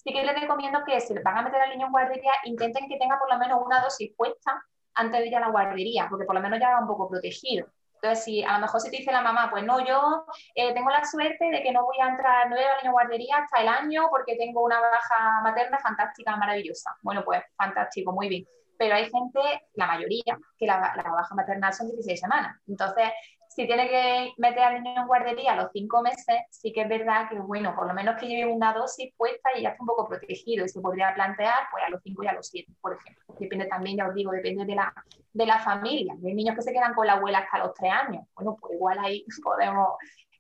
sí 0.07 0.13
que 0.13 0.23
les 0.23 0.41
recomiendo 0.41 0.85
que 0.87 1.01
si 1.01 1.15
van 1.15 1.39
a 1.39 1.43
meter 1.43 1.61
al 1.61 1.71
niño 1.71 1.87
en 1.87 1.93
guardería, 1.93 2.33
intenten 2.45 2.89
que 2.89 2.97
tenga 2.97 3.19
por 3.19 3.29
lo 3.29 3.39
menos 3.39 3.61
una 3.65 3.81
dosis 3.81 4.13
puesta 4.17 4.63
antes 4.95 5.21
de 5.21 5.27
ir 5.27 5.37
a 5.37 5.41
la 5.41 5.51
guardería, 5.51 6.07
porque 6.09 6.25
por 6.25 6.37
lo 6.37 6.41
menos 6.41 6.61
ya 6.61 6.71
va 6.71 6.81
un 6.81 6.87
poco 6.87 7.09
protegido. 7.09 7.67
Entonces, 7.95 8.25
si 8.25 8.45
a 8.45 8.53
lo 8.53 8.61
mejor 8.61 8.81
si 8.81 8.91
te 8.91 8.99
dice 8.99 9.11
la 9.11 9.21
mamá, 9.21 9.51
pues 9.51 9.65
no, 9.65 9.85
yo 9.85 10.27
eh, 10.55 10.73
tengo 10.75 10.91
la 10.91 11.05
suerte 11.05 11.51
de 11.51 11.61
que 11.61 11.73
no 11.73 11.85
voy 11.85 11.97
a 12.01 12.09
entrar, 12.09 12.49
no 12.49 12.55
voy 12.55 12.65
a 12.65 12.69
la 12.69 12.79
niño 12.83 12.93
guardería 12.93 13.39
hasta 13.39 13.63
el 13.63 13.69
año 13.69 14.07
porque 14.11 14.37
tengo 14.37 14.63
una 14.63 14.81
baja 14.81 15.41
materna 15.43 15.79
fantástica, 15.79 16.37
maravillosa. 16.37 16.97
Bueno, 17.03 17.25
pues 17.25 17.43
fantástico, 17.57 18.13
muy 18.13 18.29
bien. 18.29 18.47
Pero 18.79 18.95
hay 18.95 19.11
gente, 19.11 19.41
la 19.75 19.87
mayoría, 19.87 20.39
que 20.57 20.67
la, 20.67 20.93
la 20.95 21.03
baja 21.03 21.35
maternal 21.35 21.73
son 21.73 21.89
16 21.89 22.21
semanas. 22.21 22.57
Entonces, 22.69 23.11
si 23.57 23.67
tiene 23.67 23.89
que 23.89 24.35
meter 24.37 24.63
al 24.63 24.83
niño 24.83 25.01
en 25.01 25.07
guardería 25.07 25.55
a 25.55 25.57
los 25.57 25.71
cinco 25.73 26.03
meses, 26.03 26.43
sí 26.51 26.75
que 26.75 26.83
es 26.83 26.89
verdad 26.91 27.27
que, 27.31 27.39
bueno, 27.39 27.75
por 27.75 27.87
lo 27.87 27.95
menos 27.95 28.21
que 28.21 28.27
lleve 28.27 28.53
una 28.53 28.75
dosis 28.75 29.15
puesta 29.17 29.49
y 29.57 29.63
ya 29.63 29.71
está 29.71 29.83
un 29.83 29.87
poco 29.87 30.07
protegido 30.07 30.67
y 30.67 30.69
se 30.69 30.79
podría 30.83 31.15
plantear 31.15 31.55
pues 31.71 31.83
a 31.83 31.89
los 31.89 32.03
cinco 32.03 32.23
y 32.23 32.27
a 32.27 32.35
los 32.35 32.49
siete, 32.49 32.71
por 32.83 32.93
ejemplo. 32.93 33.35
Depende 33.39 33.65
también, 33.65 33.97
ya 33.97 34.09
os 34.09 34.15
digo, 34.15 34.31
depende 34.31 34.67
de 34.67 34.75
la, 34.75 34.93
de 35.33 35.47
la 35.47 35.59
familia. 35.59 36.13
Hay 36.13 36.35
niños 36.35 36.55
que 36.55 36.61
se 36.61 36.73
quedan 36.75 36.93
con 36.93 37.07
la 37.07 37.15
abuela 37.15 37.39
hasta 37.39 37.61
los 37.61 37.73
tres 37.73 37.91
años. 37.91 38.27
Bueno, 38.35 38.59
pues 38.61 38.75
igual 38.75 38.99
ahí 38.99 39.25
podemos 39.43 39.89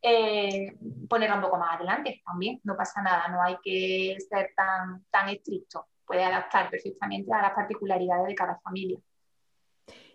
eh, 0.02 0.76
ponerlo 1.08 1.36
un 1.36 1.42
poco 1.42 1.56
más 1.56 1.76
adelante 1.76 2.20
también, 2.22 2.60
no 2.64 2.76
pasa 2.76 3.00
nada, 3.00 3.28
no 3.28 3.42
hay 3.42 3.56
que 3.64 4.18
ser 4.28 4.50
tan, 4.54 5.06
tan 5.10 5.30
estricto. 5.30 5.86
Puede 6.06 6.22
adaptar 6.22 6.68
perfectamente 6.68 7.32
a 7.32 7.40
las 7.40 7.54
particularidades 7.54 8.26
de 8.26 8.34
cada 8.34 8.58
familia. 8.58 8.98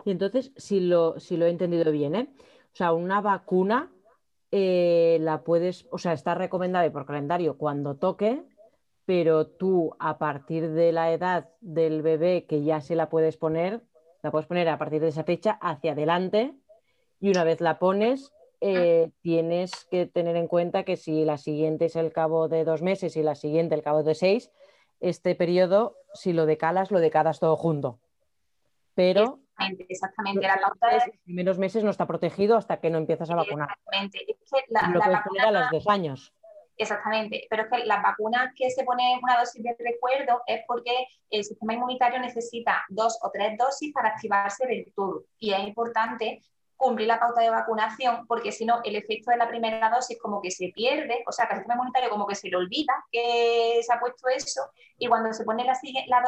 Y 0.05 0.11
entonces, 0.11 0.51
si 0.55 0.81
lo, 0.81 1.19
si 1.19 1.35
lo 1.35 1.47
he 1.47 1.49
entendido 1.49 1.91
bien, 1.91 2.13
¿eh? 2.13 2.29
O 2.73 2.75
sea, 2.75 2.93
una 2.93 3.21
vacuna 3.21 3.91
eh, 4.51 5.17
la 5.21 5.43
puedes, 5.43 5.87
o 5.91 5.97
sea, 5.97 6.13
está 6.13 6.35
recomendada 6.35 6.91
por 6.91 7.05
calendario 7.05 7.57
cuando 7.57 7.95
toque, 7.95 8.43
pero 9.05 9.47
tú 9.47 9.95
a 9.99 10.17
partir 10.17 10.69
de 10.71 10.91
la 10.91 11.11
edad 11.11 11.49
del 11.59 12.01
bebé 12.01 12.45
que 12.45 12.63
ya 12.63 12.81
se 12.81 12.95
la 12.95 13.09
puedes 13.09 13.37
poner, 13.37 13.81
la 14.23 14.31
puedes 14.31 14.47
poner 14.47 14.69
a 14.69 14.77
partir 14.77 15.01
de 15.01 15.09
esa 15.09 15.23
fecha 15.23 15.51
hacia 15.61 15.93
adelante 15.93 16.53
y 17.19 17.29
una 17.29 17.43
vez 17.43 17.61
la 17.61 17.79
pones, 17.79 18.31
eh, 18.61 19.11
tienes 19.21 19.85
que 19.89 20.05
tener 20.05 20.35
en 20.35 20.47
cuenta 20.47 20.83
que 20.83 20.95
si 20.95 21.25
la 21.25 21.37
siguiente 21.37 21.85
es 21.85 21.95
el 21.95 22.13
cabo 22.13 22.47
de 22.47 22.63
dos 22.63 22.81
meses 22.81 23.17
y 23.17 23.23
la 23.23 23.35
siguiente 23.35 23.75
el 23.75 23.81
cabo 23.81 24.03
de 24.03 24.15
seis, 24.15 24.51
este 25.01 25.35
periodo, 25.35 25.97
si 26.13 26.31
lo 26.31 26.45
decalas, 26.45 26.91
lo 26.91 26.99
decadas 26.99 27.39
todo 27.39 27.57
junto. 27.57 27.99
Pero 28.93 29.40
exactamente, 29.89 30.47
La 30.47 30.59
pauta 30.59 30.87
de... 30.87 30.95
Los 30.95 31.17
primeros 31.23 31.57
meses 31.57 31.83
no 31.83 31.89
está 31.89 32.05
protegido 32.05 32.57
hasta 32.57 32.79
que 32.79 32.89
no 32.89 32.97
empiezas 32.97 33.29
a 33.29 33.35
vacunar. 33.35 33.69
Exactamente. 33.69 34.25
Es 34.29 34.51
que 34.51 34.65
la, 34.69 34.89
lo 34.89 34.99
puedes 34.99 35.21
poner 35.21 35.45
a 35.45 35.51
los 35.51 35.71
dos 35.71 35.87
años. 35.87 36.33
Exactamente, 36.77 37.45
pero 37.49 37.63
es 37.63 37.69
que 37.69 37.85
las 37.85 38.01
vacunas 38.01 38.53
que 38.55 38.71
se 38.71 38.83
ponen 38.83 39.19
una 39.21 39.37
dosis 39.39 39.61
de 39.61 39.75
recuerdo 39.77 40.41
es 40.47 40.61
porque 40.65 41.05
el 41.29 41.43
sistema 41.43 41.75
inmunitario 41.75 42.19
necesita 42.19 42.83
dos 42.89 43.19
o 43.21 43.29
tres 43.29 43.55
dosis 43.55 43.93
para 43.93 44.09
activarse 44.09 44.65
del 44.65 44.91
todo. 44.95 45.25
Y 45.37 45.53
es 45.53 45.59
importante 45.59 46.41
cumplir 46.81 47.07
la 47.07 47.19
pauta 47.19 47.41
de 47.41 47.49
vacunación, 47.49 48.25
porque 48.27 48.51
si 48.51 48.65
no, 48.65 48.81
el 48.83 48.95
efecto 48.95 49.31
de 49.31 49.37
la 49.37 49.47
primera 49.47 49.89
dosis 49.89 50.19
como 50.19 50.41
que 50.41 50.51
se 50.51 50.71
pierde, 50.73 51.23
o 51.27 51.31
sea, 51.31 51.47
que 51.47 51.53
el 51.53 51.59
sistema 51.59 51.75
inmunitario 51.75 52.09
como 52.09 52.27
que 52.27 52.35
se 52.35 52.49
le 52.49 52.57
olvida 52.57 52.93
que 53.11 53.79
se 53.81 53.93
ha 53.93 53.99
puesto 53.99 54.27
eso, 54.27 54.61
y 54.97 55.07
cuando 55.07 55.31
se 55.33 55.43
pone 55.43 55.63
la, 55.63 55.77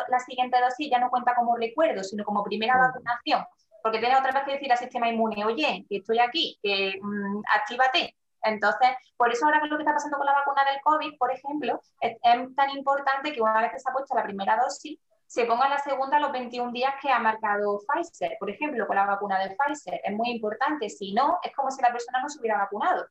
la, 0.07 0.19
siguiente 0.19 0.59
dosis 0.61 0.89
ya 0.89 0.99
no 0.99 1.09
cuenta 1.09 1.35
como 1.35 1.55
recuerdo, 1.57 2.03
sino 2.03 2.23
como 2.23 2.43
primera 2.43 2.77
vacunación, 2.77 3.43
porque 3.81 3.99
tiene 3.99 4.15
otra 4.15 4.31
vez 4.31 4.43
que 4.45 4.53
decir 4.53 4.71
al 4.71 4.77
sistema 4.77 5.09
inmune, 5.09 5.43
oye, 5.43 5.85
que 5.89 5.97
estoy 5.97 6.19
aquí, 6.19 6.57
que 6.61 6.99
mm, 7.01 7.41
actívate. 7.53 8.15
Entonces, 8.43 8.89
por 9.17 9.31
eso 9.31 9.45
ahora 9.45 9.65
lo 9.65 9.77
que 9.77 9.83
está 9.83 9.93
pasando 9.93 10.17
con 10.17 10.25
la 10.25 10.33
vacuna 10.33 10.63
del 10.65 10.81
COVID, 10.81 11.17
por 11.17 11.31
ejemplo, 11.31 11.81
es 12.01 12.17
tan 12.21 12.69
importante 12.71 13.31
que 13.31 13.41
una 13.41 13.61
vez 13.61 13.71
que 13.71 13.79
se 13.79 13.89
ha 13.89 13.93
puesto 13.93 14.15
la 14.15 14.23
primera 14.23 14.57
dosis, 14.57 14.99
se 15.27 15.45
ponga 15.45 15.67
la 15.69 15.79
segunda 15.79 16.19
los 16.19 16.31
21 16.31 16.71
días 16.71 16.93
que 17.01 17.09
ha 17.09 17.19
marcado 17.19 17.79
Pfizer, 17.87 18.37
por 18.39 18.49
ejemplo, 18.49 18.85
con 18.85 18.95
la 18.95 19.05
vacuna 19.05 19.39
de 19.39 19.55
Pfizer. 19.55 20.01
Es 20.03 20.13
muy 20.13 20.31
importante, 20.31 20.89
si 20.89 21.13
no, 21.13 21.39
es 21.41 21.55
como 21.55 21.71
si 21.71 21.81
la 21.81 21.91
persona 21.91 22.21
no 22.21 22.29
se 22.29 22.39
hubiera 22.39 22.57
vacunado. 22.57 23.07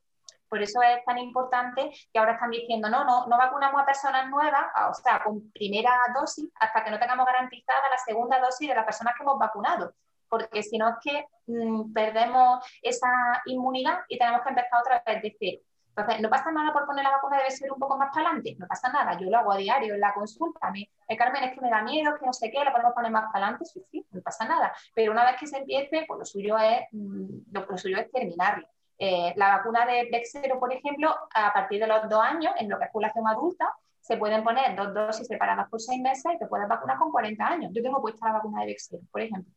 Por 0.48 0.60
eso 0.60 0.82
es 0.82 1.02
tan 1.06 1.16
importante 1.16 1.90
que 2.12 2.18
ahora 2.18 2.34
están 2.34 2.50
diciendo, 2.50 2.90
no, 2.90 3.04
no, 3.04 3.26
no 3.26 3.38
vacunamos 3.38 3.80
a 3.80 3.86
personas 3.86 4.28
nuevas, 4.28 4.66
o 4.90 4.94
sea, 4.94 5.22
con 5.24 5.50
primera 5.50 5.90
dosis, 6.14 6.50
hasta 6.60 6.84
que 6.84 6.90
no 6.90 6.98
tengamos 6.98 7.24
garantizada 7.24 7.88
la 7.90 7.96
segunda 7.96 8.38
dosis 8.38 8.68
de 8.68 8.74
las 8.74 8.84
personas 8.84 9.14
que 9.16 9.22
hemos 9.22 9.38
vacunado. 9.38 9.94
Porque 10.28 10.62
si 10.62 10.76
no 10.76 10.90
es 10.90 10.96
que 11.02 11.24
mm, 11.46 11.94
perdemos 11.94 12.64
esa 12.82 13.08
inmunidad 13.46 14.00
y 14.08 14.18
tenemos 14.18 14.42
que 14.42 14.50
empezar 14.50 14.80
otra 14.80 15.02
vez 15.06 15.22
de 15.22 15.36
cero. 15.40 15.62
Entonces, 15.94 16.22
no 16.22 16.30
pasa 16.30 16.50
nada 16.50 16.72
por 16.72 16.86
poner 16.86 17.04
la 17.04 17.10
vacuna, 17.10 17.36
debe 17.36 17.50
ser 17.50 17.70
un 17.70 17.78
poco 17.78 17.98
más 17.98 18.08
para 18.14 18.28
adelante, 18.28 18.56
no 18.58 18.66
pasa 18.66 18.90
nada, 18.90 19.18
yo 19.18 19.28
lo 19.28 19.38
hago 19.38 19.52
a 19.52 19.58
diario 19.58 19.94
en 19.94 20.00
la 20.00 20.14
consulta. 20.14 20.68
A 20.68 20.70
mí, 20.70 20.88
eh, 21.06 21.16
Carmen, 21.16 21.44
es 21.44 21.52
que 21.52 21.60
me 21.60 21.68
da 21.68 21.82
miedo, 21.82 22.16
que 22.18 22.24
no 22.24 22.32
sé 22.32 22.50
qué, 22.50 22.64
la 22.64 22.72
podemos 22.72 22.94
poner 22.94 23.10
más 23.10 23.30
para 23.30 23.44
adelante, 23.44 23.66
sí, 23.66 23.84
sí, 23.90 24.06
no 24.10 24.22
pasa 24.22 24.46
nada. 24.46 24.72
Pero 24.94 25.12
una 25.12 25.26
vez 25.26 25.36
que 25.38 25.46
se 25.46 25.58
empiece, 25.58 26.04
pues 26.08 26.18
lo 26.18 26.24
suyo 26.24 26.56
es, 26.56 26.80
mm, 26.92 27.52
lo, 27.52 27.76
suyo 27.76 27.98
es 27.98 28.10
terminarlo. 28.10 28.66
Eh, 28.98 29.34
la 29.36 29.58
vacuna 29.58 29.84
de 29.84 30.06
Brexero, 30.08 30.58
por 30.58 30.72
ejemplo, 30.72 31.14
a 31.34 31.52
partir 31.52 31.78
de 31.78 31.86
los 31.86 32.08
dos 32.08 32.22
años, 32.22 32.54
en 32.58 32.70
lo 32.70 32.78
que 32.78 32.84
es 32.86 32.90
población 32.90 33.28
adulta, 33.28 33.68
se 34.00 34.16
pueden 34.16 34.42
poner 34.42 34.74
dos 34.74 34.94
dosis 34.94 35.26
separadas 35.26 35.68
por 35.68 35.80
seis 35.80 36.00
meses 36.00 36.32
y 36.34 36.38
te 36.38 36.46
puedes 36.46 36.68
vacunar 36.68 36.98
con 36.98 37.10
40 37.10 37.46
años. 37.46 37.72
Yo 37.74 37.82
tengo 37.82 38.00
puesta 38.00 38.28
la 38.28 38.34
vacuna 38.34 38.60
de 38.60 38.66
Brexero, 38.66 39.02
por 39.10 39.20
ejemplo. 39.20 39.52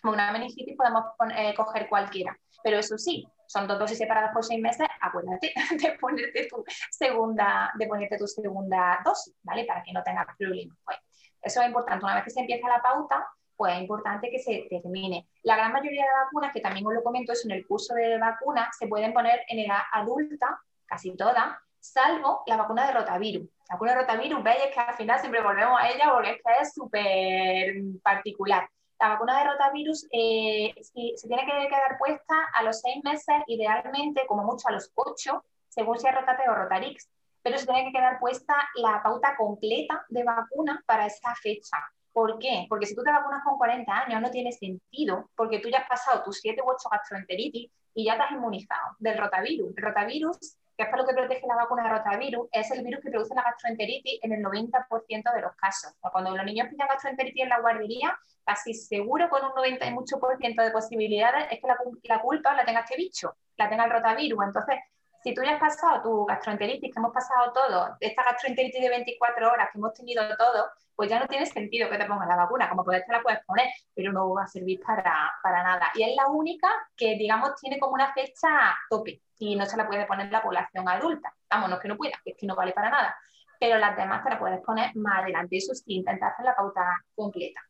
Como 0.00 0.14
una 0.14 0.30
meningitis 0.30 0.76
podemos 0.76 1.04
eh, 1.36 1.52
coger 1.54 1.88
cualquiera. 1.88 2.38
Pero 2.62 2.78
eso 2.78 2.96
sí, 2.96 3.26
son 3.46 3.66
dos 3.66 3.78
dosis 3.78 3.98
separadas 3.98 4.32
por 4.32 4.44
seis 4.44 4.60
meses, 4.60 4.86
acuérdate 5.00 5.52
de 5.82 5.98
ponerte 5.98 6.46
tu 6.46 6.64
segunda, 6.90 7.72
de 7.74 7.86
ponerte 7.86 8.18
tu 8.18 8.26
segunda 8.26 9.00
dosis, 9.04 9.34
¿vale? 9.42 9.64
Para 9.64 9.82
que 9.82 9.92
no 9.92 10.02
tengas 10.02 10.26
problemas. 10.36 10.76
Pues 10.84 10.98
eso 11.42 11.60
es 11.60 11.66
importante. 11.66 12.04
Una 12.04 12.14
vez 12.16 12.24
que 12.24 12.30
se 12.30 12.40
empieza 12.40 12.68
la 12.68 12.82
pauta, 12.82 13.26
pues 13.56 13.74
es 13.74 13.80
importante 13.80 14.30
que 14.30 14.38
se 14.38 14.66
termine. 14.68 15.28
La 15.42 15.56
gran 15.56 15.72
mayoría 15.72 16.02
de 16.02 16.24
vacunas, 16.24 16.52
que 16.52 16.60
también 16.60 16.86
os 16.86 16.94
lo 16.94 17.02
comento 17.02 17.32
eso 17.32 17.48
en 17.48 17.52
el 17.52 17.66
curso 17.66 17.94
de 17.94 18.18
vacunas, 18.18 18.76
se 18.78 18.88
pueden 18.88 19.12
poner 19.12 19.42
en 19.48 19.60
edad 19.60 19.80
adulta, 19.92 20.58
casi 20.86 21.14
todas, 21.16 21.56
salvo 21.78 22.42
la 22.46 22.56
vacuna 22.56 22.86
de 22.86 22.92
rotavirus. 22.92 23.48
La 23.68 23.76
vacuna 23.76 23.92
de 23.92 24.00
rotavirus, 24.00 24.42
veis 24.42 24.66
que 24.72 24.80
al 24.80 24.94
final 24.94 25.20
siempre 25.20 25.42
volvemos 25.42 25.78
a 25.80 25.88
ella 25.88 26.10
porque 26.12 26.30
es 26.30 26.36
que 26.36 26.62
es 26.62 26.74
súper 26.74 27.74
particular. 28.02 28.68
La 29.00 29.08
vacuna 29.08 29.38
de 29.38 29.50
rotavirus 29.50 30.06
eh, 30.12 30.74
se 30.82 31.28
tiene 31.28 31.44
que 31.44 31.68
quedar 31.68 31.98
puesta 31.98 32.34
a 32.54 32.62
los 32.62 32.80
seis 32.80 33.02
meses, 33.02 33.42
idealmente, 33.46 34.26
como 34.26 34.44
mucho 34.44 34.68
a 34.68 34.72
los 34.72 34.90
ocho, 34.94 35.44
según 35.68 35.98
sea 35.98 36.12
Rotate 36.12 36.48
o 36.48 36.54
Rotarix, 36.54 37.10
pero 37.42 37.58
se 37.58 37.66
tiene 37.66 37.84
que 37.84 37.92
quedar 37.92 38.18
puesta 38.20 38.54
la 38.76 39.02
pauta 39.02 39.36
completa 39.36 40.04
de 40.08 40.22
vacuna 40.22 40.82
para 40.86 41.06
esa 41.06 41.34
fecha. 41.34 41.76
¿Por 42.12 42.38
qué? 42.38 42.66
Porque 42.68 42.86
si 42.86 42.94
tú 42.94 43.02
te 43.02 43.10
vacunas 43.10 43.42
con 43.44 43.58
40 43.58 43.92
años 43.92 44.22
no 44.22 44.30
tiene 44.30 44.52
sentido, 44.52 45.28
porque 45.36 45.58
tú 45.58 45.68
ya 45.68 45.78
has 45.78 45.88
pasado 45.88 46.22
tus 46.22 46.40
7 46.40 46.62
u 46.64 46.70
8 46.70 46.88
gastroenteritis 46.88 47.70
y 47.94 48.04
ya 48.04 48.16
te 48.16 48.22
has 48.22 48.30
inmunizado 48.30 48.96
del 49.00 49.18
rotavirus. 49.18 49.76
El 49.76 49.82
rotavirus 49.82 50.56
que 50.76 50.82
es 50.82 50.88
para 50.88 51.02
lo 51.02 51.08
que 51.08 51.14
protege 51.14 51.46
la 51.46 51.56
vacuna 51.56 51.84
de 51.84 51.90
rotavirus, 51.90 52.48
es 52.50 52.70
el 52.72 52.82
virus 52.82 53.00
que 53.00 53.10
produce 53.10 53.34
la 53.34 53.42
gastroenteritis 53.42 54.18
en 54.22 54.32
el 54.32 54.42
90% 54.42 55.34
de 55.34 55.40
los 55.40 55.54
casos. 55.54 55.92
cuando 56.00 56.36
los 56.36 56.44
niños 56.44 56.68
pillan 56.68 56.88
gastroenteritis 56.88 57.44
en 57.44 57.48
la 57.48 57.60
guardería, 57.60 58.18
casi 58.44 58.74
seguro 58.74 59.28
con 59.28 59.44
un 59.44 59.54
90 59.54 59.86
y 59.86 59.92
mucho 59.92 60.18
por 60.18 60.36
ciento 60.38 60.62
de 60.62 60.70
posibilidades 60.70 61.46
es 61.50 61.60
que 61.60 62.08
la, 62.08 62.20
culpa 62.20 62.54
la 62.54 62.64
tenga 62.64 62.80
este 62.80 62.96
bicho, 62.96 63.36
la 63.56 63.68
tenga 63.68 63.84
el 63.84 63.90
rotavirus. 63.90 64.44
Entonces, 64.44 64.76
si 65.22 65.34
tú 65.34 65.42
ya 65.42 65.54
has 65.54 65.60
pasado 65.60 66.02
tu 66.02 66.26
gastroenteritis, 66.26 66.92
que 66.92 67.00
hemos 67.00 67.12
pasado 67.12 67.52
todos, 67.52 67.92
esta 68.00 68.24
gastroenteritis 68.24 68.80
de 68.80 68.90
24 68.90 69.50
horas 69.50 69.68
que 69.72 69.78
hemos 69.78 69.94
tenido 69.94 70.22
todos, 70.36 70.66
pues 70.94 71.08
ya 71.10 71.18
no 71.18 71.26
tiene 71.26 71.46
sentido 71.46 71.88
que 71.88 71.96
te 71.96 72.04
pongas 72.04 72.28
la 72.28 72.36
vacuna, 72.36 72.68
como 72.68 72.84
puedes 72.84 73.04
te 73.06 73.12
la 73.12 73.22
puedes 73.22 73.42
poner, 73.46 73.66
pero 73.94 74.12
no 74.12 74.32
va 74.34 74.44
a 74.44 74.46
servir 74.46 74.80
para, 74.80 75.32
para 75.42 75.62
nada. 75.62 75.90
Y 75.94 76.02
es 76.02 76.14
la 76.14 76.28
única 76.28 76.68
que, 76.96 77.16
digamos, 77.16 77.54
tiene 77.56 77.78
como 77.78 77.94
una 77.94 78.12
fecha 78.12 78.76
tope 78.90 79.22
y 79.38 79.56
no 79.56 79.66
se 79.66 79.76
la 79.76 79.86
puede 79.86 80.06
poner 80.06 80.30
la 80.30 80.42
población 80.42 80.88
adulta. 80.88 81.34
Vamos, 81.50 81.70
no 81.70 81.76
es 81.76 81.82
que 81.82 81.88
no 81.88 81.96
pueda, 81.96 82.12
es 82.24 82.36
que 82.38 82.46
no 82.46 82.54
vale 82.54 82.72
para 82.72 82.90
nada. 82.90 83.16
Pero 83.58 83.78
las 83.78 83.96
demás 83.96 84.22
te 84.22 84.30
la 84.30 84.38
puedes 84.38 84.60
poner 84.60 84.94
más 84.96 85.22
adelante, 85.22 85.56
eso 85.56 85.74
sí, 85.74 85.94
intentar 85.94 86.32
hacer 86.32 86.44
la 86.44 86.54
pauta 86.54 86.82
completa. 87.14 87.60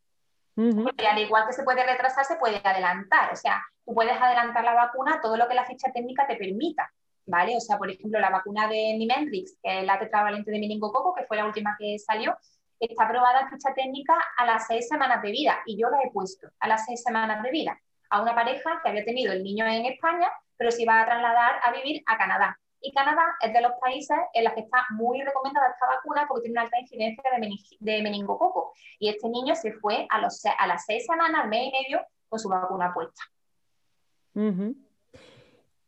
Y 0.57 1.05
al 1.05 1.19
igual 1.19 1.47
que 1.47 1.53
se 1.53 1.65
puede 1.65 1.85
retrasar, 1.85 2.25
se 2.25 2.37
puede 2.37 2.61
adelantar. 2.63 3.33
O 3.33 3.37
sea, 3.37 3.63
tú 3.85 3.95
puedes 3.95 4.21
adelantar 4.21 4.65
la 4.65 4.75
vacuna 4.75 5.21
todo 5.21 5.37
lo 5.37 5.49
que 5.49 5.55
la 5.55 5.65
ficha 5.65 5.93
técnica 5.93 6.27
te 6.27 6.37
permita. 6.37 6.91
¿Vale? 7.27 7.57
O 7.57 7.61
sea, 7.61 7.79
por 7.79 7.91
ejemplo, 7.91 8.21
la 8.21 8.29
vacuna 8.29 8.69
de 8.69 8.97
Nimendrix, 8.99 9.57
que 9.63 9.81
es 9.81 9.87
la 9.87 9.99
tetravalente 9.99 10.51
de 10.51 10.59
meningococo, 10.59 11.15
que 11.15 11.25
fue 11.25 11.39
la 11.39 11.47
última 11.47 11.75
que 11.79 11.99
salió, 11.99 12.37
está 12.79 13.05
aprobada 13.05 13.41
en 13.41 13.49
ficha 13.49 13.73
técnica 13.75 14.15
a 14.37 14.45
las 14.45 14.67
seis 14.67 14.89
semanas 14.89 15.23
de 15.23 15.31
vida 15.31 15.59
y 15.65 15.81
yo 15.81 15.89
la 15.89 16.03
he 16.03 16.11
puesto 16.11 16.49
a 16.61 16.69
las 16.69 16.85
seis 16.85 17.03
semanas 17.03 17.43
de 17.43 17.51
vida 17.51 17.79
a 18.11 18.23
una 18.23 18.35
pareja 18.35 18.81
que 18.83 18.91
había 18.91 19.05
tenido 19.05 19.33
el 19.33 19.43
niño 19.43 19.67
en 19.67 19.87
España, 19.87 20.29
pero 20.57 20.71
se 20.71 20.83
iba 20.83 21.01
a 21.01 21.07
trasladar 21.07 21.61
a 21.63 21.73
vivir 21.73 22.03
a 22.07 22.17
Canadá. 22.17 22.59
Y 22.87 22.93
Canadá 22.93 23.23
es 23.41 23.51
de 23.53 23.63
los 23.63 23.73
países 23.81 24.17
en 24.35 24.45
los 24.45 24.53
que 24.53 24.61
está 24.61 24.85
muy 24.91 25.23
recomendada 25.23 25.69
esta 25.71 25.87
vacuna 25.87 26.27
porque 26.29 26.43
tiene 26.43 26.53
una 26.53 26.63
alta 26.63 26.79
incidencia 26.79 27.23
de, 27.81 28.03
meningococo. 28.03 28.75
Y 28.99 29.09
este 29.09 29.29
niño 29.31 29.55
se 29.57 29.73
fue 29.73 30.07
a, 30.11 30.21
los, 30.21 30.45
a 30.45 30.67
las 30.67 30.85
seis 30.85 31.07
semanas, 31.07 31.45
al 31.45 31.49
mes 31.49 31.69
y 31.69 31.73
medio, 31.73 32.07
con 32.29 32.39
su 32.39 32.51
vacuna 32.51 32.93
puesta. 32.93 33.23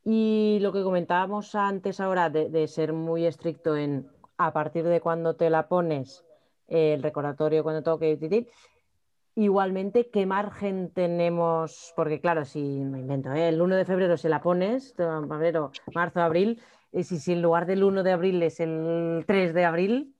Y 0.03 0.57
lo 0.61 0.73
que 0.73 0.81
comentábamos 0.81 1.53
antes 1.53 1.99
ahora 1.99 2.31
de, 2.31 2.49
de, 2.49 2.67
ser 2.67 2.93
muy 2.93 3.27
estricto 3.27 3.77
en 3.77 4.09
a 4.37 4.51
partir 4.51 4.85
de 4.85 4.99
cuando 4.99 5.35
te 5.35 5.51
la 5.51 5.67
pones 5.67 6.25
el 6.67 7.03
recordatorio 7.03 7.61
cuando 7.61 7.83
toque. 7.83 8.47
Igualmente, 9.35 10.09
¿qué 10.09 10.25
margen 10.25 10.89
tenemos? 10.91 11.93
Porque 11.95 12.19
claro, 12.19 12.43
si 12.43 12.59
me 12.59 12.99
invento, 12.99 13.31
¿eh? 13.33 13.49
el 13.49 13.61
1 13.61 13.75
de 13.75 13.85
febrero 13.85 14.17
se 14.17 14.29
la 14.29 14.41
pones, 14.41 14.95
febrero, 14.95 15.71
marzo, 15.93 16.21
abril, 16.21 16.59
y 16.97 17.03
si, 17.03 17.19
si 17.19 17.33
en 17.33 17.41
lugar 17.41 17.65
del 17.65 17.83
1 17.83 18.03
de 18.03 18.11
abril 18.11 18.41
es 18.41 18.59
el 18.59 19.23
3 19.27 19.53
de 19.53 19.65
abril, 19.65 20.15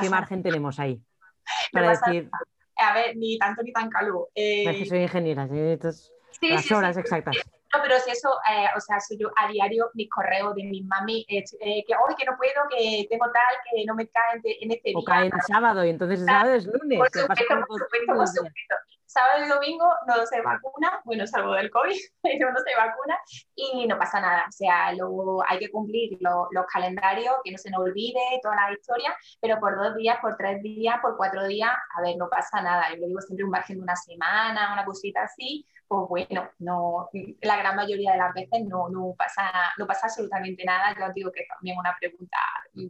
¿qué 0.00 0.08
margen 0.08 0.42
tenemos 0.42 0.78
ahí? 0.80 1.00
Para 1.72 1.90
decir... 1.90 2.30
A 2.76 2.94
ver, 2.94 3.16
ni 3.16 3.38
tanto 3.38 3.62
ni 3.62 3.72
tan 3.72 3.90
calvo. 3.90 4.30
Eh... 4.34 4.64
Es 4.68 4.76
que 4.76 4.86
soy 4.86 5.02
ingeniera, 5.02 5.46
¿sí? 5.46 6.48
las 6.48 6.72
horas 6.72 6.96
exactas. 6.96 7.36
No, 7.72 7.80
pero 7.82 7.98
si 8.00 8.10
eso, 8.10 8.28
eh, 8.50 8.66
o 8.76 8.80
sea, 8.80 8.98
soy 9.00 9.18
yo 9.18 9.30
a 9.36 9.48
diario 9.48 9.90
mis 9.94 10.08
correos 10.10 10.54
de 10.54 10.64
mi 10.64 10.82
mami, 10.82 11.24
eh, 11.28 11.44
eh, 11.60 11.84
que 11.86 11.94
hoy 11.94 12.14
que 12.16 12.24
no 12.24 12.36
puedo, 12.36 12.68
que 12.70 13.06
tengo 13.08 13.24
tal, 13.26 13.56
que 13.70 13.84
no 13.86 13.94
me 13.94 14.08
cae 14.08 14.40
en, 14.44 14.72
este 14.72 14.90
día. 14.90 14.98
O 14.98 15.04
cae 15.04 15.26
el 15.26 15.32
sábado 15.46 15.84
y 15.84 15.90
entonces 15.90 16.20
el 16.20 16.26
sábado 16.26 16.54
es 16.54 16.66
lunes. 16.66 16.98
Por 16.98 17.08
supuesto, 17.08 17.44
por 17.66 17.80
supuesto, 17.80 18.14
por 18.14 18.26
supuesto. 18.26 18.74
Sábado 19.12 19.44
y 19.44 19.48
domingo 19.48 19.86
no 20.06 20.26
se 20.26 20.40
vacuna, 20.40 21.00
bueno, 21.04 21.26
salvo 21.26 21.52
del 21.54 21.70
COVID, 21.70 21.96
pero 22.22 22.52
no 22.52 22.58
se 22.60 22.74
vacuna 22.76 23.18
y 23.54 23.86
no 23.86 23.98
pasa 23.98 24.20
nada. 24.20 24.46
O 24.48 24.52
sea, 24.52 24.92
luego 24.94 25.42
hay 25.46 25.58
que 25.58 25.70
cumplir 25.70 26.18
los 26.20 26.66
calendarios, 26.72 27.34
que 27.44 27.52
no 27.52 27.58
se 27.58 27.70
nos 27.70 27.80
olvide 27.80 28.20
toda 28.42 28.56
la 28.56 28.72
historia, 28.72 29.14
pero 29.40 29.58
por 29.60 29.76
dos 29.76 29.96
días, 29.96 30.18
por 30.20 30.36
tres 30.36 30.62
días, 30.62 30.96
por 31.00 31.16
cuatro 31.16 31.46
días, 31.46 31.70
a 31.96 32.02
ver, 32.02 32.16
no 32.16 32.28
pasa 32.28 32.62
nada. 32.62 32.88
Yo 32.90 32.96
le 32.96 33.08
digo 33.08 33.20
siempre 33.20 33.44
un 33.44 33.50
margen 33.50 33.76
de 33.76 33.82
una 33.82 33.96
semana, 33.96 34.72
una 34.72 34.84
cosita 34.84 35.22
así, 35.22 35.66
pues 35.88 36.08
bueno, 36.08 36.48
no, 36.58 37.10
la 37.42 37.56
gran 37.58 37.76
mayoría 37.76 38.12
de 38.12 38.18
las 38.18 38.32
veces 38.32 38.64
no, 38.66 38.88
no, 38.88 39.14
pasa, 39.16 39.42
no 39.76 39.86
pasa 39.86 40.06
absolutamente 40.06 40.64
nada. 40.64 40.94
Yo 40.98 41.12
digo 41.14 41.30
que 41.30 41.44
también 41.46 41.76
una 41.78 41.94
pregunta, 42.00 42.38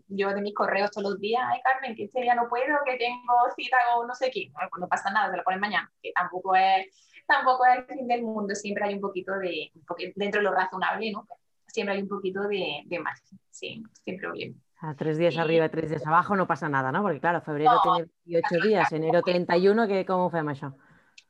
yo 0.08 0.32
de 0.32 0.40
mis 0.40 0.54
correos 0.54 0.90
todos 0.92 1.10
los 1.10 1.20
días, 1.20 1.42
ay 1.48 1.60
Carmen, 1.64 1.96
que 1.96 2.04
este 2.04 2.20
día 2.20 2.34
no 2.34 2.48
puedo, 2.48 2.78
que 2.84 2.96
tengo 2.96 3.34
cita 3.56 3.76
con 3.94 4.06
no 4.06 4.14
sé 4.14 4.30
quién, 4.30 4.52
pues 4.52 4.80
no 4.80 4.88
pasa 4.88 5.10
nada, 5.10 5.30
se 5.30 5.36
lo 5.36 5.42
ponen 5.42 5.60
mañana, 5.60 5.90
tampoco 6.14 6.54
es, 6.54 6.86
tampoco 7.26 7.64
es 7.66 7.78
el 7.78 7.96
fin 7.96 8.08
del 8.08 8.22
mundo, 8.22 8.54
siempre 8.54 8.84
hay 8.84 8.94
un 8.94 9.00
poquito 9.00 9.32
de, 9.38 9.70
dentro 10.16 10.40
de 10.40 10.44
lo 10.44 10.52
razonable, 10.52 11.12
¿no? 11.12 11.26
Siempre 11.66 11.94
hay 11.94 12.02
un 12.02 12.08
poquito 12.08 12.42
de, 12.42 12.82
de 12.84 12.98
margen, 12.98 13.38
sí, 13.50 13.82
sin 14.04 14.18
problema. 14.18 14.54
A 14.80 14.94
tres 14.94 15.16
días 15.16 15.38
arriba 15.38 15.68
tres 15.68 15.90
días 15.90 16.06
abajo 16.06 16.34
no 16.34 16.46
pasa 16.46 16.68
nada, 16.68 16.90
¿no? 16.90 17.02
Porque 17.02 17.20
claro, 17.20 17.40
febrero 17.40 17.80
tiene 17.82 18.08
18 18.24 18.66
días, 18.66 18.92
enero 18.92 19.22
31, 19.22 19.86
que 19.86 20.04
¿cómo 20.04 20.28
fue 20.28 20.40
eso? 20.52 20.74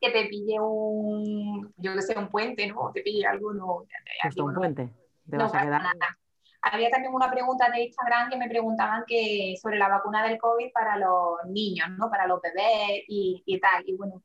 que 0.02 0.10
te 0.10 0.28
pille 0.28 0.58
un, 0.60 1.72
yo 1.76 1.94
que 1.94 2.02
sé, 2.02 2.18
un 2.18 2.28
puente, 2.28 2.66
¿no? 2.66 2.90
Te 2.92 3.02
pille 3.02 3.24
algo, 3.24 3.54
no. 3.54 3.86
Justo 4.24 4.44
un 4.44 4.54
puente. 4.54 4.90
Te 5.30 5.36
vas 5.36 5.54
a 5.54 5.62
quedar. 5.62 5.82
Nada. 5.82 6.18
Había 6.62 6.90
también 6.90 7.12
una 7.14 7.30
pregunta 7.30 7.70
de 7.70 7.84
Instagram 7.84 8.30
que 8.30 8.36
me 8.36 8.48
preguntaban 8.48 9.04
que 9.06 9.54
sobre 9.60 9.78
la 9.78 9.88
vacuna 9.88 10.22
del 10.22 10.38
COVID 10.38 10.72
para 10.72 10.96
los 10.96 11.38
niños, 11.46 11.88
¿no? 11.98 12.08
Para 12.08 12.26
los 12.26 12.40
bebés 12.40 13.02
y, 13.08 13.42
y 13.44 13.60
tal. 13.60 13.82
Y 13.86 13.96
bueno, 13.96 14.22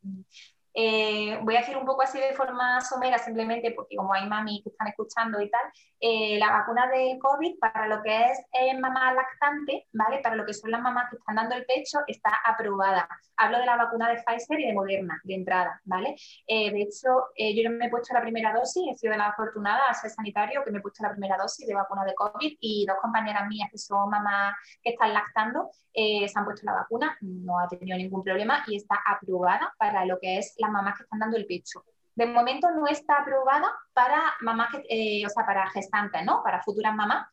eh, 0.80 1.40
voy 1.42 1.56
a 1.56 1.62
decir 1.62 1.76
un 1.76 1.88
poco 1.88 2.04
así 2.04 2.20
de 2.20 2.36
forma 2.36 2.80
somera, 2.82 3.18
simplemente 3.18 3.72
porque 3.72 3.96
como 3.96 4.14
hay 4.14 4.28
mami 4.28 4.62
que 4.62 4.70
están 4.70 4.88
escuchando 4.88 5.42
y 5.42 5.50
tal, 5.50 5.62
eh, 6.00 6.38
la 6.38 6.52
vacuna 6.52 6.86
del 6.88 7.18
COVID 7.18 7.58
para 7.58 7.88
lo 7.88 8.04
que 8.04 8.26
es 8.26 8.40
eh, 8.54 8.78
mamá 8.78 9.12
lactante, 9.12 9.88
¿vale? 9.92 10.20
Para 10.20 10.36
lo 10.36 10.46
que 10.46 10.54
son 10.54 10.70
las 10.70 10.80
mamás 10.80 11.10
que 11.10 11.16
están 11.16 11.38
dando 11.38 11.56
el 11.56 11.66
pecho, 11.66 11.98
está 12.06 12.30
aprobada. 12.46 13.10
Hablo 13.38 13.58
de 13.58 13.66
la 13.66 13.76
vacuna 13.76 14.08
de 14.10 14.22
Pfizer 14.22 14.60
y 14.60 14.68
de 14.68 14.74
Moderna, 14.74 15.20
de 15.24 15.34
entrada, 15.34 15.82
¿vale? 15.86 16.16
de 16.48 16.82
hecho, 16.82 17.08
yo 17.38 17.64
ya 17.64 17.70
me 17.70 17.86
he 17.86 17.90
puesto 17.90 18.14
la 18.14 18.22
primera 18.22 18.52
dosis, 18.54 18.84
he 18.92 18.98
sido 18.98 19.12
de 19.12 19.18
la 19.20 19.28
afortunada 19.28 19.84
a 19.90 19.94
ser 19.94 20.10
sanitario 20.10 20.64
que 20.64 20.72
me 20.72 20.80
he 20.80 20.82
puesto 20.82 21.04
la 21.04 21.12
primera 21.12 21.38
dosis 21.38 21.68
de 21.68 21.74
vacuna 21.76 22.04
de 22.04 22.16
COVID 22.16 22.58
y 22.60 22.86
dos 22.88 22.98
compañeras 23.00 23.48
mías 23.48 23.70
que 23.72 23.78
son 23.78 24.10
mamás 24.10 24.56
que 24.82 24.92
están 24.92 25.14
lactando 25.14 25.70
se 25.94 26.32
han 26.36 26.46
puesto 26.46 26.64
la 26.64 26.74
vacuna, 26.74 27.18
no 27.22 27.60
ha 27.60 27.68
tenido 27.68 27.98
ningún 27.98 28.24
problema 28.24 28.64
y 28.68 28.76
está 28.76 28.96
aprobada 29.04 29.74
para 29.80 30.06
lo 30.06 30.20
que 30.20 30.38
es 30.38 30.54
la 30.60 30.67
mamás 30.72 30.98
que 30.98 31.04
están 31.04 31.20
dando 31.20 31.38
el 31.38 31.46
pecho. 31.46 31.84
De 32.16 32.26
momento 32.26 32.72
no 32.72 32.88
está 32.88 33.18
aprobada 33.18 33.68
para 33.94 34.34
mamás, 34.42 34.70
que, 34.72 34.84
eh, 34.90 35.26
o 35.26 35.30
sea, 35.30 35.46
para 35.46 35.70
gestantes, 35.70 36.26
¿no? 36.26 36.42
Para 36.44 36.64
futuras 36.64 36.96
mamás. 36.96 37.28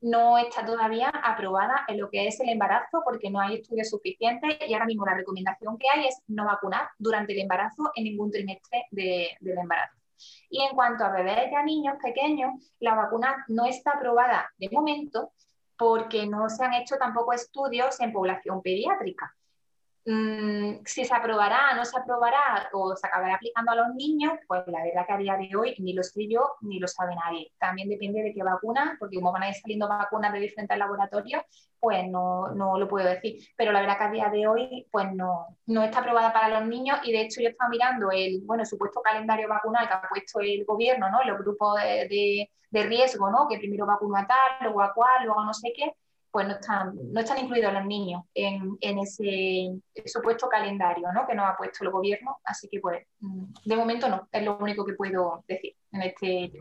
No 0.00 0.38
está 0.38 0.64
todavía 0.64 1.10
aprobada 1.10 1.84
en 1.86 2.00
lo 2.00 2.08
que 2.08 2.26
es 2.26 2.40
el 2.40 2.48
embarazo 2.48 3.02
porque 3.04 3.28
no 3.28 3.38
hay 3.38 3.56
estudios 3.56 3.90
suficientes 3.90 4.56
y 4.66 4.72
ahora 4.72 4.86
mismo 4.86 5.04
la 5.04 5.14
recomendación 5.14 5.76
que 5.76 5.88
hay 5.90 6.06
es 6.06 6.22
no 6.26 6.46
vacunar 6.46 6.88
durante 6.98 7.34
el 7.34 7.40
embarazo 7.40 7.90
en 7.94 8.04
ningún 8.04 8.30
trimestre 8.30 8.86
del 8.90 9.58
embarazo. 9.58 10.00
Y 10.48 10.62
en 10.62 10.74
cuanto 10.74 11.04
a 11.04 11.10
bebés 11.10 11.52
y 11.52 11.54
a 11.54 11.62
niños 11.62 11.96
pequeños, 12.02 12.52
la 12.78 12.94
vacuna 12.94 13.44
no 13.48 13.66
está 13.66 13.92
aprobada 13.92 14.50
de 14.56 14.70
momento 14.70 15.32
porque 15.76 16.26
no 16.26 16.48
se 16.48 16.64
han 16.64 16.74
hecho 16.74 16.96
tampoco 16.96 17.32
estudios 17.32 18.00
en 18.00 18.12
población 18.12 18.62
pediátrica. 18.62 19.34
Mm, 20.06 20.80
si 20.86 21.04
se 21.04 21.14
aprobará, 21.14 21.74
no 21.74 21.84
se 21.84 21.98
aprobará 21.98 22.70
o 22.72 22.96
se 22.96 23.06
acabará 23.06 23.34
aplicando 23.34 23.72
a 23.72 23.74
los 23.74 23.94
niños, 23.94 24.32
pues 24.48 24.62
la 24.66 24.82
verdad 24.82 25.06
que 25.06 25.12
a 25.12 25.16
día 25.18 25.36
de 25.36 25.54
hoy 25.54 25.74
ni 25.78 25.92
lo 25.92 26.02
sé 26.02 26.26
yo 26.26 26.56
ni 26.62 26.78
lo 26.78 26.88
sabe 26.88 27.14
nadie. 27.14 27.52
También 27.58 27.88
depende 27.88 28.22
de 28.22 28.32
qué 28.32 28.42
vacuna, 28.42 28.96
porque 28.98 29.16
como 29.16 29.30
van 29.32 29.42
a 29.42 29.48
ir 29.50 29.54
saliendo 29.54 29.88
vacunas 29.88 30.32
de 30.32 30.40
diferentes 30.40 30.78
laboratorios, 30.78 31.42
pues 31.78 32.08
no, 32.08 32.48
no 32.54 32.78
lo 32.78 32.88
puedo 32.88 33.06
decir. 33.06 33.44
Pero 33.56 33.72
la 33.72 33.80
verdad 33.80 33.98
que 33.98 34.04
a 34.04 34.10
día 34.10 34.28
de 34.30 34.46
hoy 34.48 34.86
pues 34.90 35.12
no, 35.12 35.58
no 35.66 35.82
está 35.82 35.98
aprobada 36.00 36.32
para 36.32 36.60
los 36.60 36.68
niños 36.68 36.98
y 37.04 37.12
de 37.12 37.22
hecho 37.22 37.42
yo 37.42 37.48
estaba 37.50 37.68
mirando 37.68 38.10
el 38.10 38.40
bueno, 38.44 38.64
supuesto 38.64 39.02
calendario 39.02 39.48
vacunal 39.48 39.86
que 39.86 39.94
ha 39.94 40.08
puesto 40.08 40.40
el 40.40 40.64
gobierno, 40.64 41.10
¿no? 41.10 41.22
los 41.24 41.38
grupos 41.38 41.76
de, 41.80 42.48
de, 42.70 42.82
riesgo, 42.84 43.30
¿no? 43.30 43.46
que 43.48 43.58
primero 43.58 43.84
vacuna 43.86 44.20
a 44.20 44.26
tal, 44.26 44.38
luego 44.62 44.82
a 44.82 44.94
cual, 44.94 45.24
luego 45.24 45.44
no 45.44 45.52
sé 45.52 45.72
qué 45.74 45.92
pues 46.30 46.46
no 46.46 46.54
están, 46.54 46.94
no 47.12 47.20
están 47.20 47.38
incluidos 47.38 47.72
los 47.72 47.84
niños 47.84 48.22
en, 48.34 48.76
en 48.80 48.98
ese 48.98 49.80
supuesto 50.06 50.48
calendario 50.48 51.12
¿no? 51.12 51.26
que 51.26 51.34
nos 51.34 51.48
ha 51.48 51.56
puesto 51.56 51.84
el 51.84 51.90
gobierno. 51.90 52.38
Así 52.44 52.68
que, 52.68 52.80
pues, 52.80 53.06
mm, 53.20 53.44
de 53.64 53.76
momento 53.76 54.08
no, 54.08 54.28
es 54.30 54.42
lo 54.44 54.58
único 54.58 54.84
que 54.84 54.94
puedo 54.94 55.44
decir 55.48 55.74
en 55.92 56.02
este 56.02 56.52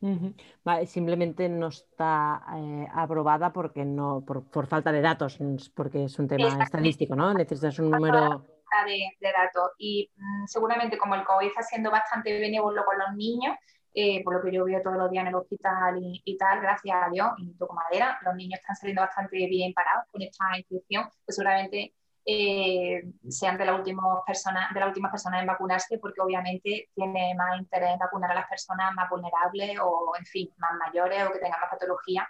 tema. 0.00 0.84
simplemente 0.86 1.48
no 1.48 1.68
está 1.68 2.44
eh, 2.56 2.86
aprobada 2.92 3.52
porque 3.52 3.84
no, 3.84 4.22
por, 4.24 4.66
falta 4.66 4.92
de 4.92 5.00
datos, 5.00 5.38
porque 5.74 6.04
es 6.04 6.18
un 6.18 6.28
tema 6.28 6.62
estadístico, 6.62 7.16
¿no? 7.16 7.32
Necesitas 7.32 7.78
un 7.78 7.90
número 7.90 8.44
de, 8.86 9.16
de, 9.18 9.32
datos 9.32 9.70
y 9.78 10.10
mm, 10.14 10.46
seguramente 10.46 10.98
como 10.98 11.14
el 11.14 11.24
COVID 11.24 11.48
está 11.48 11.62
siendo 11.62 11.90
bastante 11.90 12.38
benévolo 12.38 12.84
con 12.84 12.98
los 12.98 13.16
niños, 13.16 13.56
eh, 13.94 14.22
por 14.22 14.34
lo 14.34 14.42
que 14.42 14.52
yo 14.52 14.64
veo 14.64 14.82
todos 14.82 14.96
los 14.96 15.10
días 15.10 15.22
en 15.22 15.28
el 15.28 15.34
hospital 15.34 15.98
y, 16.00 16.36
tal, 16.36 16.60
gracias 16.60 16.96
a 17.02 17.10
Dios, 17.10 17.28
y 17.38 17.54
toco 17.54 17.74
madera, 17.74 18.18
los 18.22 18.34
niños 18.34 18.60
están 18.60 18.76
saliendo 18.76 19.02
bastante 19.02 19.36
bien 19.46 19.72
parados 19.72 20.04
con 20.10 20.22
esta 20.22 20.44
inscripción, 20.56 21.08
pues 21.24 21.36
seguramente 21.36 21.94
eh, 22.24 23.02
sean 23.28 23.56
de, 23.56 23.64
las 23.64 23.78
últimas 23.78 24.04
personas, 24.26 24.72
de 24.74 24.80
las 24.80 24.88
últimas 24.88 25.10
personas 25.10 25.40
en 25.40 25.46
vacunarse, 25.46 25.98
porque 25.98 26.20
obviamente 26.20 26.90
tiene 26.94 27.34
más 27.34 27.58
interés 27.58 27.90
en 27.92 27.98
vacunar 27.98 28.32
a 28.32 28.34
las 28.34 28.48
personas 28.48 28.94
más 28.94 29.08
vulnerables 29.08 29.78
o, 29.82 30.12
en 30.18 30.26
fin, 30.26 30.50
más 30.58 30.72
mayores 30.78 31.26
o 31.26 31.32
que 31.32 31.38
tengan 31.38 31.60
más 31.60 31.70
patología 31.70 32.28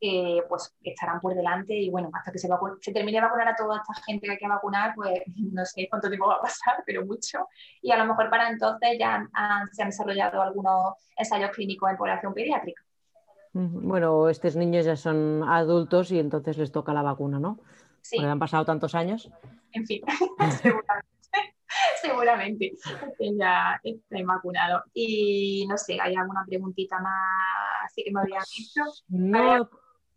eh, 0.00 0.42
pues 0.48 0.74
estarán 0.82 1.20
por 1.20 1.34
delante 1.34 1.74
y 1.74 1.90
bueno, 1.90 2.10
hasta 2.12 2.30
que 2.32 2.38
se, 2.38 2.48
se, 2.80 2.92
termine 2.92 3.18
de 3.18 3.24
vacunar 3.24 3.48
a 3.48 3.56
toda 3.56 3.78
esta 3.78 3.94
gente 4.04 4.26
que 4.26 4.32
hay 4.32 4.38
que 4.38 4.48
vacunar, 4.48 4.94
pues 4.94 5.20
no 5.52 5.64
sé 5.64 5.88
cuánto 5.88 6.08
tiempo 6.08 6.28
va 6.28 6.34
a 6.34 6.40
pasar, 6.42 6.82
pero 6.84 7.04
mucho. 7.04 7.48
Y 7.82 7.90
a 7.90 7.96
lo 7.96 8.06
mejor 8.06 8.28
para 8.30 8.48
entonces 8.48 8.98
ya 8.98 9.26
se 9.72 9.82
han 9.82 9.88
desarrollado 9.88 10.42
algunos 10.42 10.94
ensayos 11.16 11.50
clínicos 11.50 11.90
en 11.90 11.96
población 11.96 12.34
pediátrica. 12.34 12.82
Bueno, 13.52 14.28
estos 14.28 14.54
niños 14.54 14.84
ya 14.84 14.96
son 14.96 15.42
adultos 15.48 16.12
y 16.12 16.18
entonces 16.18 16.58
les 16.58 16.72
toca 16.72 16.92
la 16.92 17.00
vacuna, 17.00 17.38
¿no? 17.38 17.58
Sí. 18.02 18.16
Porque 18.16 18.30
han 18.30 18.38
pasado 18.38 18.66
tantos 18.66 18.94
años. 18.94 19.30
En 19.72 19.86
fin, 19.86 20.02
seguramente. 20.62 21.16
seguramente 22.00 22.72
ya 23.38 23.80
estén 23.82 24.26
vacunados. 24.26 24.82
Y 24.94 25.66
no 25.68 25.76
sé, 25.76 25.98
¿hay 26.00 26.14
alguna 26.14 26.44
preguntita 26.46 26.98
más 27.00 27.14
así 27.84 28.04
que 28.04 28.12
me 28.12 28.20
habían 28.20 28.42
dicho? 28.56 28.82
No, 29.08 29.68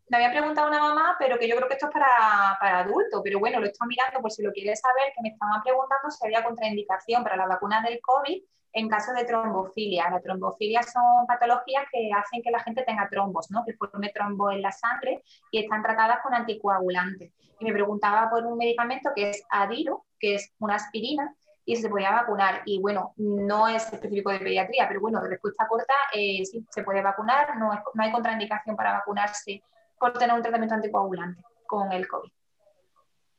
me 0.10 0.18
había 0.18 0.32
preguntado 0.32 0.68
una 0.68 0.80
mamá, 0.80 1.16
pero 1.20 1.38
que 1.38 1.48
yo 1.48 1.56
creo 1.56 1.68
que 1.68 1.76
esto 1.76 1.88
es 1.88 1.94
para, 1.94 2.58
para 2.60 2.80
adultos, 2.80 3.22
pero 3.24 3.40
bueno, 3.40 3.60
lo 3.60 3.68
estoy 3.68 3.88
mirando 3.88 4.22
por 4.22 4.32
si 4.32 4.42
lo 4.42 4.52
quieres 4.52 4.80
saber, 4.80 5.14
que 5.16 5.22
me 5.22 5.30
estaban 5.30 5.62
preguntando 5.62 6.10
si 6.10 6.26
había 6.26 6.44
contraindicación 6.44 7.24
para 7.24 7.38
la 7.38 7.48
vacuna 7.48 7.82
del 7.82 8.00
COVID 8.02 8.42
en 8.74 8.90
caso 8.90 9.14
de 9.14 9.26
trombofilia. 9.26 10.10
La 10.10 10.20
trombofilia 10.20 10.82
son 10.84 11.26
patologías 11.28 11.86
que 11.92 12.10
hacen 12.16 12.42
que 12.42 12.52
la 12.52 12.60
gente 12.60 12.84
tenga 12.84 13.08
trombos, 13.10 13.50
¿no? 13.52 13.64
que 13.66 13.74
forme 13.74 14.12
trombo 14.14 14.52
en 14.52 14.62
la 14.62 14.72
sangre 14.72 15.24
y 15.52 15.64
están 15.64 15.84
tratadas 15.84 16.20
con 16.24 16.34
anticoagulantes. 16.34 17.32
Y 17.60 17.66
me 17.66 17.74
preguntaba 17.74 18.30
por 18.30 18.46
un 18.46 18.58
medicamento 18.58 19.12
que 19.16 19.30
es 19.30 19.44
Adiro, 19.50 20.06
que 20.20 20.36
es 20.36 20.54
una 20.60 20.76
aspirina, 20.76 21.36
y 21.66 21.76
se 21.76 21.90
podía 21.90 22.12
vacunar. 22.12 22.64
Y 22.66 22.80
bueno, 22.80 23.14
no 23.18 23.68
es 23.68 23.92
específico 23.94 24.32
de 24.32 24.40
pediatría, 24.40 24.88
pero 24.88 25.02
bueno, 25.02 25.22
de 25.22 25.30
respuesta 25.30 25.68
corta, 25.68 25.94
eh, 26.14 26.44
sí, 26.44 26.66
se 26.70 26.84
puede 26.84 27.04
vacunar, 27.04 27.58
no, 27.58 27.70
no 27.94 28.04
hay 28.04 28.12
contraindicación 28.12 28.76
para 28.76 28.94
vacunarse 28.94 29.62
por 30.00 30.14
tener 30.14 30.36
un 30.36 30.42
tratamiento 30.42 30.76
anticoagulante 30.76 31.42
con 31.68 31.92
el 31.92 32.08
COVID. 32.08 32.32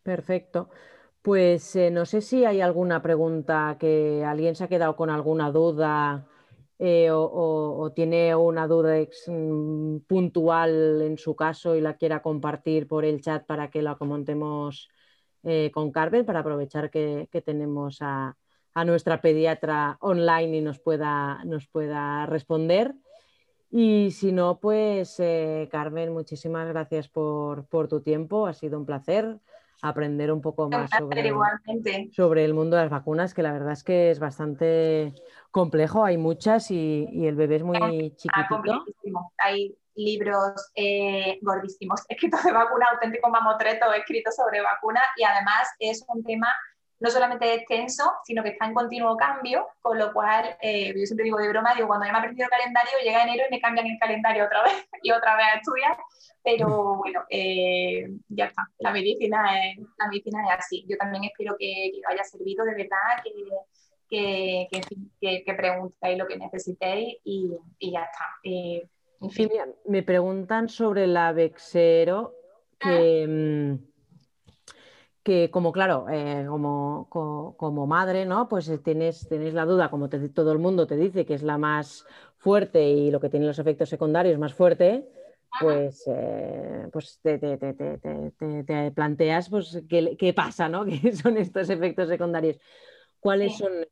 Perfecto. 0.02 0.68
Pues 1.22 1.76
eh, 1.76 1.90
no 1.90 2.06
sé 2.06 2.22
si 2.22 2.44
hay 2.44 2.60
alguna 2.60 3.02
pregunta 3.02 3.76
que 3.78 4.24
alguien 4.24 4.54
se 4.54 4.64
ha 4.64 4.68
quedado 4.68 4.96
con 4.96 5.10
alguna 5.10 5.50
duda 5.50 6.26
eh, 6.78 7.10
o, 7.12 7.92
tiene 7.94 8.34
una 8.34 8.66
duda 8.66 8.94
mm, 9.26 9.98
puntual 10.06 11.02
en 11.02 11.18
su 11.18 11.36
caso 11.36 11.76
y 11.76 11.82
la 11.82 11.98
quiera 11.98 12.22
compartir 12.22 12.88
por 12.88 13.04
el 13.04 13.20
chat 13.20 13.44
para 13.44 13.68
que 13.68 13.82
la 13.82 13.96
comentemos 13.96 14.88
eh, 15.42 15.70
con 15.74 15.92
Carmen, 15.92 16.24
para 16.24 16.40
aprovechar 16.40 16.90
que, 16.90 17.28
tenemos 17.44 17.98
a, 18.00 18.34
a, 18.72 18.84
nuestra 18.86 19.20
pediatra 19.20 19.98
online 20.00 20.56
y 20.56 20.60
nos 20.62 20.80
pueda, 20.80 21.44
nos 21.44 21.66
pueda 21.68 22.24
responder. 22.24 22.94
Y 23.70 24.10
si 24.10 24.32
no, 24.32 24.58
pues 24.58 25.20
eh, 25.20 25.68
Carmen, 25.70 26.12
muchísimas 26.12 26.66
gracias 26.68 27.08
por, 27.08 27.66
tu 27.88 28.00
tiempo. 28.00 28.46
Ha 28.46 28.52
sido 28.52 28.78
un 28.78 28.86
placer 28.86 29.38
aprender 29.82 30.30
un 30.30 30.42
poco 30.42 30.68
más 30.68 30.90
sobre, 30.90 31.32
sobre, 32.12 32.44
el 32.44 32.52
mundo 32.52 32.76
de 32.76 32.82
las 32.82 32.90
vacunas, 32.90 33.32
que 33.32 33.42
la 33.42 33.52
verdad 33.52 33.72
es 33.72 33.82
que 33.82 34.10
es 34.10 34.18
bastante 34.18 35.14
complejo. 35.50 36.04
Hay 36.04 36.18
muchas 36.18 36.70
y, 36.70 37.06
el 37.26 37.36
bebé 37.36 37.56
es 37.56 37.62
muy 37.62 37.78
ah, 37.80 37.90
chiquitito. 38.16 38.84
Hay 39.38 39.74
libros 39.94 40.70
eh, 40.74 41.38
gordísimos 41.42 42.00
escritos 42.08 42.42
de 42.42 42.52
vacuna, 42.52 42.86
auténtico 42.92 43.30
mamotreto 43.30 43.92
escrito 43.92 44.30
sobre 44.32 44.60
vacuna 44.60 45.00
y 45.16 45.24
además 45.24 45.68
es 45.78 46.04
un 46.08 46.24
tema 46.24 46.48
no 47.00 47.10
solamente 47.10 47.54
es 47.54 47.66
tenso, 47.66 48.04
sino 48.24 48.42
que 48.42 48.50
está 48.50 48.66
en 48.66 48.74
continuo 48.74 49.16
cambio, 49.16 49.66
con 49.80 49.98
lo 49.98 50.12
cual, 50.12 50.56
eh, 50.60 50.92
yo 50.94 51.06
siempre 51.06 51.24
digo 51.24 51.38
de 51.38 51.48
broma, 51.48 51.74
digo, 51.74 51.88
cuando 51.88 52.04
ya 52.04 52.12
me 52.12 52.18
he 52.18 52.20
aprendido 52.20 52.44
el 52.44 52.50
calendario, 52.50 52.92
llega 53.02 53.22
enero 53.22 53.44
y 53.48 53.54
me 53.54 53.60
cambian 53.60 53.86
el 53.86 53.98
calendario 53.98 54.44
otra 54.44 54.62
vez 54.62 54.72
y 55.02 55.10
otra 55.10 55.36
vez 55.36 55.46
a 55.46 55.56
estudiar, 55.56 55.96
pero 56.44 56.96
bueno, 56.96 57.24
eh, 57.30 58.06
ya 58.28 58.46
está, 58.46 58.68
la 58.78 58.92
medicina, 58.92 59.66
es, 59.66 59.78
la 59.96 60.08
medicina 60.08 60.44
es 60.44 60.58
así. 60.58 60.84
Yo 60.88 60.96
también 60.98 61.24
espero 61.24 61.56
que, 61.58 61.90
que 61.92 62.00
haya 62.06 62.22
servido 62.22 62.66
de 62.66 62.74
verdad, 62.74 63.22
que, 64.10 64.68
que, 64.70 64.80
que, 65.20 65.44
que 65.44 65.54
preguntéis 65.54 66.18
lo 66.18 66.26
que 66.26 66.36
necesitéis 66.36 67.16
y, 67.24 67.56
y 67.78 67.92
ya 67.92 68.02
está. 68.02 68.26
Eh, 68.44 68.86
en 69.22 69.30
fin. 69.30 69.50
me 69.86 70.02
preguntan 70.02 70.68
sobre 70.68 71.06
la 71.06 71.32
Vexero, 71.32 72.34
que... 72.78 73.26
Mm, 73.26 73.89
que 75.22 75.50
como 75.50 75.72
claro, 75.72 76.06
eh, 76.10 76.46
como, 76.48 77.06
como, 77.58 77.86
madre, 77.86 78.24
¿no? 78.24 78.48
Pues 78.48 78.68
eh, 78.68 78.78
tienes, 78.78 79.28
tienes 79.28 79.52
la 79.54 79.66
duda, 79.66 79.90
como 79.90 80.08
todo 80.08 80.52
el 80.52 80.58
mundo 80.58 80.86
te 80.86 80.96
dice 80.96 81.26
que 81.26 81.34
es 81.34 81.42
la 81.42 81.58
más 81.58 82.06
fuerte 82.38 82.88
y 82.88 83.10
lo 83.10 83.20
que 83.20 83.28
tiene 83.28 83.46
los 83.46 83.58
efectos 83.58 83.90
secundarios 83.90 84.38
más 84.38 84.54
fuerte, 84.54 85.06
pues, 85.60 86.04
eh, 86.06 86.88
pues 86.92 87.18
te, 87.22 87.38
te, 87.38 88.90
planteas 88.92 89.50
pues, 89.50 89.82
¿qué, 89.88 90.16
qué, 90.18 90.32
pasa, 90.32 90.68
¿no? 90.68 90.84
¿Qué 90.86 91.12
son 91.12 91.36
estos 91.36 91.68
efectos 91.68 92.08
secundarios? 92.08 92.58
¿Cuáles 93.18 93.58
son 93.58 93.80
los 93.80 93.88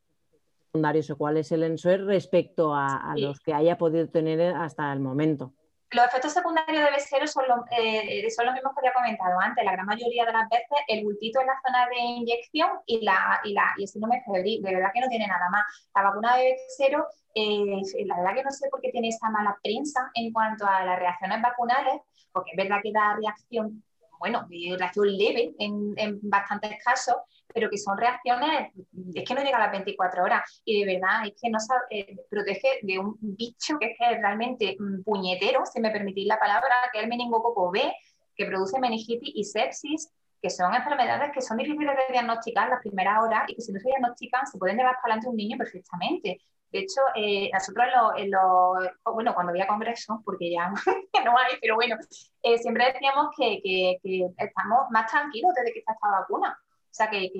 secundarios 0.66 1.10
o 1.10 1.16
cuál 1.16 1.36
es 1.36 1.52
el 1.52 1.62
ENSOER 1.62 2.04
respecto 2.06 2.74
a, 2.74 3.12
a 3.12 3.16
los 3.18 3.40
que 3.40 3.52
haya 3.52 3.76
podido 3.76 4.08
tener 4.08 4.40
hasta 4.54 4.90
el 4.94 5.00
momento? 5.00 5.52
Los 5.90 6.04
efectos 6.04 6.34
secundarios 6.34 6.84
de 6.84 6.90
Besero 6.90 7.26
son, 7.26 7.44
eh, 7.70 8.28
son 8.30 8.44
los 8.46 8.54
mismos 8.54 8.74
que 8.74 8.80
había 8.80 8.92
comentado 8.92 9.40
antes. 9.40 9.64
La 9.64 9.72
gran 9.72 9.86
mayoría 9.86 10.26
de 10.26 10.32
las 10.32 10.48
veces 10.48 10.78
el 10.86 11.04
bultito 11.04 11.40
en 11.40 11.46
la 11.46 11.60
zona 11.64 11.88
de 11.88 11.98
inyección 11.98 12.70
y, 12.86 13.02
la, 13.02 13.40
y, 13.42 13.54
la, 13.54 13.72
y 13.78 13.82
el 13.82 13.88
síndrome 13.88 14.22
febril. 14.24 14.62
De 14.62 14.74
verdad 14.74 14.90
que 14.92 15.00
no 15.00 15.08
tiene 15.08 15.26
nada 15.26 15.48
más. 15.50 15.64
La 15.94 16.02
vacuna 16.02 16.36
de 16.36 16.52
Besero, 16.52 17.06
eh, 17.34 17.80
la 18.04 18.16
verdad 18.18 18.34
que 18.34 18.44
no 18.44 18.50
sé 18.50 18.68
por 18.70 18.80
qué 18.82 18.90
tiene 18.90 19.08
esa 19.08 19.30
mala 19.30 19.56
prensa 19.62 20.10
en 20.14 20.30
cuanto 20.32 20.66
a 20.66 20.84
las 20.84 20.98
reacciones 20.98 21.40
vacunales, 21.40 22.02
porque 22.32 22.50
es 22.50 22.56
verdad 22.56 22.80
que 22.82 22.92
da 22.92 23.16
reacción, 23.16 23.82
bueno, 24.18 24.46
reacción 24.76 25.16
leve 25.16 25.54
en 25.58 26.18
bastantes 26.22 26.84
casos, 26.84 27.16
pero 27.52 27.70
que 27.70 27.78
son 27.78 27.96
reacciones, 27.96 28.72
es 29.14 29.24
que 29.24 29.34
no 29.34 29.42
llega 29.42 29.56
a 29.56 29.66
las 29.66 29.72
24 29.72 30.22
horas 30.22 30.62
y 30.64 30.80
de 30.84 30.94
verdad 30.94 31.26
es 31.26 31.34
que 31.40 31.50
no 31.50 31.58
eh, 31.90 32.16
protege 32.30 32.80
de 32.82 32.98
un 32.98 33.16
bicho 33.20 33.78
que 33.78 33.92
es, 33.92 33.98
que 33.98 34.18
realmente 34.18 34.76
puñetero, 35.04 35.64
si 35.66 35.80
me 35.80 35.90
permitís 35.90 36.26
la 36.26 36.38
palabra, 36.38 36.74
que 36.92 36.98
es 36.98 37.04
el 37.04 37.10
meningococo 37.10 37.70
B, 37.70 37.92
que 38.36 38.46
produce 38.46 38.78
meningitis 38.78 39.32
y 39.34 39.44
sepsis, 39.44 40.10
que 40.40 40.50
son 40.50 40.72
enfermedades 40.74 41.32
que 41.32 41.40
son 41.40 41.56
difíciles 41.56 41.96
de 41.96 42.12
diagnosticar 42.12 42.68
las 42.68 42.80
primeras 42.80 43.22
horas 43.22 43.44
y 43.48 43.54
que 43.54 43.62
si 43.62 43.72
no 43.72 43.80
se 43.80 43.88
diagnostican 43.88 44.46
se 44.46 44.58
pueden 44.58 44.76
llevar 44.76 44.94
para 45.02 45.14
adelante 45.14 45.28
un 45.28 45.36
niño 45.36 45.58
perfectamente. 45.58 46.40
De 46.70 46.80
hecho, 46.80 47.00
eh, 47.14 47.50
nosotros 47.52 47.86
en 48.18 48.30
los, 48.30 49.14
bueno, 49.14 49.34
cuando 49.34 49.50
había 49.50 49.66
congresos, 49.66 50.18
porque 50.24 50.50
ya 50.50 50.68
no 51.24 51.38
hay, 51.38 51.56
pero 51.60 51.76
bueno, 51.76 51.96
eh, 52.42 52.58
siempre 52.58 52.92
decíamos 52.92 53.28
que, 53.36 53.98
estamos 54.36 54.78
más 54.90 55.10
tranquilos 55.10 55.52
desde 55.56 55.72
que 55.72 55.78
está 55.78 55.92
esta 55.94 56.10
vacuna, 56.10 56.58
sea, 56.98 57.10
que, 57.10 57.30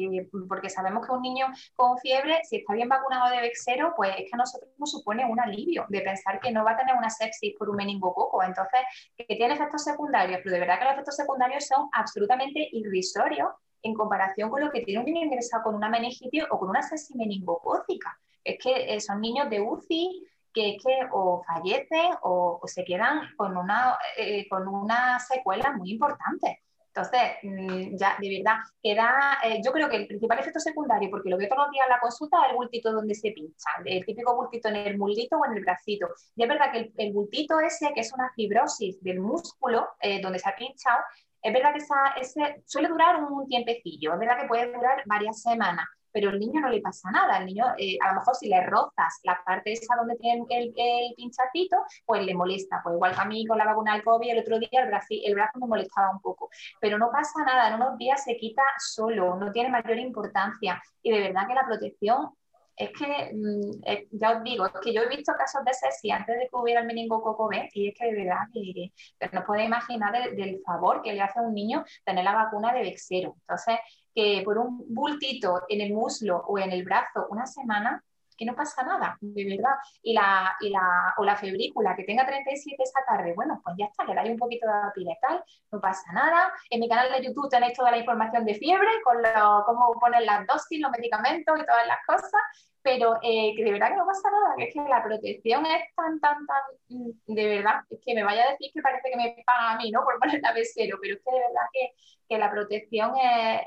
porque 0.49 0.71
sabemos 0.71 1.07
que 1.07 1.13
un 1.13 1.23
niño 1.23 1.47
con 1.75 1.99
fiebre, 1.99 2.41
si 2.45 2.57
está 2.57 2.75
bien 2.75 2.89
vacunado 2.89 3.31
de 3.31 3.41
Vexero, 3.41 3.93
pues 3.97 4.11
es 4.17 4.25
que 4.25 4.31
a 4.33 4.39
nosotros 4.39 4.71
nos 4.79 4.91
supone 4.91 5.25
un 5.25 5.41
alivio 5.41 5.85
de 5.89 6.01
pensar 6.01 6.41
que 6.41 6.53
no 6.53 6.65
va 6.65 6.73
a 6.73 6.77
tener 6.77 6.95
una 6.95 7.11
sepsis 7.11 7.55
por 7.59 7.69
un 7.69 7.77
meningococo. 7.77 8.43
Entonces, 8.43 8.81
que 9.17 9.25
tiene 9.37 9.55
efectos 9.55 9.85
secundarios, 9.85 10.41
pero 10.43 10.55
de 10.55 10.61
verdad 10.61 10.79
que 10.79 10.85
los 10.85 10.93
efectos 10.95 11.17
secundarios 11.17 11.67
son 11.67 11.89
absolutamente 11.93 12.69
irrisorios 12.73 13.49
en 13.83 13.95
comparación 13.95 14.51
con 14.51 14.61
lo 14.61 14.71
que 14.71 14.83
tiene 14.83 15.01
un 15.01 15.07
niño 15.07 15.27
ingresado 15.27 15.65
con 15.65 15.75
una 15.75 15.89
meningitis 15.89 16.45
o 16.51 16.59
con 16.59 16.71
una 16.71 16.83
sepsis 16.83 17.17
meningocócica. 17.17 18.19
Es 18.45 18.59
que 18.63 18.95
eh, 18.95 19.01
son 19.01 19.21
niños 19.21 19.51
de 19.51 19.61
UCI 19.61 20.27
que, 20.53 20.77
que 20.83 21.09
o 21.13 21.43
fallecen 21.45 22.13
o, 22.23 22.61
se 22.65 22.85
quedan 22.85 23.35
con 23.37 23.57
una, 23.57 23.97
eh, 24.17 24.49
con 24.49 24.67
una 24.67 25.19
secuela 25.21 25.73
muy 25.73 25.93
importante. 25.93 26.63
Entonces, 26.99 27.31
mm, 27.43 27.97
ya 27.97 28.17
de 28.19 28.39
verdad, 28.39 28.57
queda, 28.83 29.39
eh, 29.45 29.61
yo 29.65 29.73
creo 29.73 29.89
que 29.89 29.97
el 29.97 30.07
principal 30.07 30.39
efecto 30.39 30.59
secundario, 30.59 31.11
porque 31.11 31.31
lo 31.31 31.39
veo 31.39 31.49
todos 31.49 31.65
los 31.65 31.71
días 31.71 31.87
en 31.87 31.93
la 31.93 32.01
consulta, 32.01 32.39
es 32.45 32.51
el 32.51 32.57
bultito 32.57 32.93
donde 32.93 33.15
se 33.15 33.31
pincha, 33.31 33.71
el 33.85 34.05
típico 34.05 34.35
bultito 34.35 34.69
en 34.69 34.77
el 34.77 34.99
mullito 34.99 35.37
o 35.39 35.47
en 35.47 35.57
el 35.57 35.63
bracito. 35.63 36.09
Y 36.35 36.43
es 36.43 36.49
verdad 36.49 36.73
que 36.73 36.93
el, 36.97 37.13
bultito 37.13 37.61
ese, 37.61 37.93
que 37.95 38.01
es 38.01 38.13
una 38.13 38.33
fibrosis 38.35 39.03
del 39.03 39.21
músculo 39.21 39.89
eh, 40.01 40.21
donde 40.21 40.39
se 40.39 40.49
ha 40.49 40.57
pinchado, 40.57 40.99
es 41.41 41.53
verdad 41.53 41.73
que 41.73 41.79
esa, 41.79 42.09
ese 42.21 42.63
suele 42.67 42.89
durar 42.89 43.23
un 43.23 43.47
tiempecillo, 43.47 44.15
es 44.15 44.19
verdad 44.19 44.41
que 44.41 44.49
puede 44.49 44.73
durar 44.73 45.03
varias 45.07 45.41
semanas, 45.41 45.87
pero 46.13 46.31
al 46.31 46.39
niño 46.39 46.61
no 46.61 46.69
le 46.69 46.81
pasa 46.81 47.11
nada. 47.11 47.39
El 47.39 47.47
niño, 47.47 47.65
eh, 47.79 47.99
a 48.01 48.09
lo 48.09 48.21
mejor 48.21 48.35
si 48.35 48.49
le 48.49 48.65
rozas 48.65 49.21
la 49.25 49.41
parte 49.45 49.73
esa 49.73 49.97
donde 49.97 50.17
tiene 50.17 50.45
el, 50.51 50.73
el, 50.77 51.15
pinchacito, 51.15 51.77
pues 52.07 52.25
le 52.25 52.35
molesta. 52.35 52.81
Pues 52.83 52.95
igual 52.95 53.15
que 53.15 53.21
a 53.21 53.25
mí 53.25 53.47
con 53.47 53.59
la 53.59 53.65
vacuna 53.67 53.95
del 53.95 54.05
COVID, 54.05 54.31
el 54.31 54.39
otro 54.41 54.59
día 54.59 54.69
el 54.73 54.89
brazo, 54.89 55.07
el 55.11 55.35
brazo 55.35 55.59
me 55.59 55.67
molestaba 55.67 56.11
un 56.11 56.21
poco. 56.21 56.51
Pero 56.81 56.99
no 56.99 57.11
pasa 57.11 57.45
nada, 57.45 57.69
en 57.69 57.75
unos 57.75 57.99
días 57.99 58.23
se 58.25 58.37
quita 58.37 58.63
solo, 58.79 59.37
no 59.37 59.53
tiene 59.53 59.71
mayor 59.71 59.99
importancia. 59.99 60.83
Y 61.03 61.13
de 61.13 61.21
verdad 61.21 61.47
que 61.47 61.55
la 61.55 61.67
protección 61.67 62.31
es 62.79 62.91
que, 62.93 63.31
mm, 63.35 63.83
ya 64.13 64.37
os 64.37 64.43
digo, 64.45 64.67
es 64.67 64.73
que 64.83 64.93
yo 64.93 65.03
he 65.03 65.09
visto 65.09 65.33
casos 65.37 65.65
de 65.65 65.75
sepsis 65.75 66.13
antes 66.13 66.39
de 66.39 66.49
que 66.49 66.57
hubiera 66.57 66.81
el 66.81 66.87
meningococo 66.87 67.49
B 67.49 67.69
y 67.75 67.89
es 67.89 67.95
que 67.99 68.07
de 68.07 68.25
verdad 68.25 68.47
que, 68.55 68.93
no 69.33 69.45
podéis 69.45 69.67
imaginar 69.67 70.13
del 70.31 70.61
favor 70.65 71.03
que 71.03 71.13
le 71.13 71.21
hace 71.21 71.41
a 71.41 71.43
un 71.43 71.55
niño 71.55 71.85
tener 72.05 72.25
la 72.25 72.35
vacuna 72.35 72.73
de 72.73 72.83
Vexero. 72.83 73.35
Entonces, 73.41 73.79
que 74.15 74.43
por 74.45 74.59
un 74.59 74.85
bultito 74.89 75.63
en 75.69 75.81
el 75.81 75.93
muslo 75.93 76.39
o 76.47 76.59
en 76.59 76.73
el 76.73 76.85
brazo 76.85 77.27
una 77.31 77.47
semana, 77.47 78.03
que 78.39 78.47
no 78.47 78.55
pasa 78.55 78.83
nada, 78.85 79.19
de 79.21 79.45
verdad. 79.45 79.75
Y 80.03 80.15
la, 80.15 80.57
y 80.61 80.71
la, 80.71 81.15
o 81.19 81.25
la 81.25 81.37
febrícula 81.37 81.97
que 81.97 82.05
tenga 82.05 82.25
37 82.25 82.83
esa 82.83 83.01
tarde, 83.07 83.35
bueno, 83.35 83.61
pues 83.65 83.75
ya 83.79 83.87
está, 83.87 84.05
le 84.05 84.15
dais 84.15 84.31
un 84.31 84.39
poquito 84.39 84.67
de 84.67 84.93
piletal, 84.95 85.43
no 85.73 85.81
pasa 85.81 86.13
nada. 86.13 86.53
En 86.71 86.81
mi 86.81 86.89
canal 86.89 87.11
de 87.11 87.27
YouTube 87.27 87.51
tenéis 87.51 87.75
toda 87.75 87.91
la 87.91 87.99
información 87.99 88.45
de 88.45 88.55
fiebre, 88.55 88.89
con 89.05 89.21
lo, 89.21 89.65
cómo 89.67 89.93
poner 90.01 90.23
las 90.23 90.47
dosis, 90.47 90.81
los 90.81 90.93
medicamentos 90.93 91.59
y 91.59 91.67
todas 91.67 91.87
las 91.87 91.99
cosas 92.07 92.41
pero 92.89 93.17
eh, 93.23 93.53
que 93.55 93.65
de 93.65 93.73
verdad 93.73 93.89
que 93.89 93.97
no 93.97 94.07
pasa 94.07 94.31
nada, 94.31 94.55
que 94.57 94.65
es 94.65 94.75
que 94.75 94.81
la 94.81 95.03
protección 95.03 95.67
es 95.67 95.95
tan, 95.95 96.19
tan, 96.21 96.47
tan, 96.47 96.63
mm, 96.89 97.11
de 97.27 97.47
verdad, 97.49 97.83
es 97.91 97.99
que 98.05 98.15
me 98.15 98.25
vaya 98.25 98.45
a 98.45 98.51
decir 98.53 98.71
que 98.73 98.81
parece 98.81 99.11
que 99.11 99.17
me 99.17 99.43
pagan 99.45 99.77
a 99.77 99.79
mí, 99.79 99.91
¿no? 99.91 100.05
Por 100.05 100.19
poner 100.19 100.41
la 100.41 100.55
cero, 100.63 100.97
pero 101.01 101.17
es 101.17 101.21
que 101.23 101.31
de 101.31 101.41
verdad 101.41 101.67
que, 101.73 101.93
que 102.29 102.39
la 102.39 102.51
protección 102.51 103.13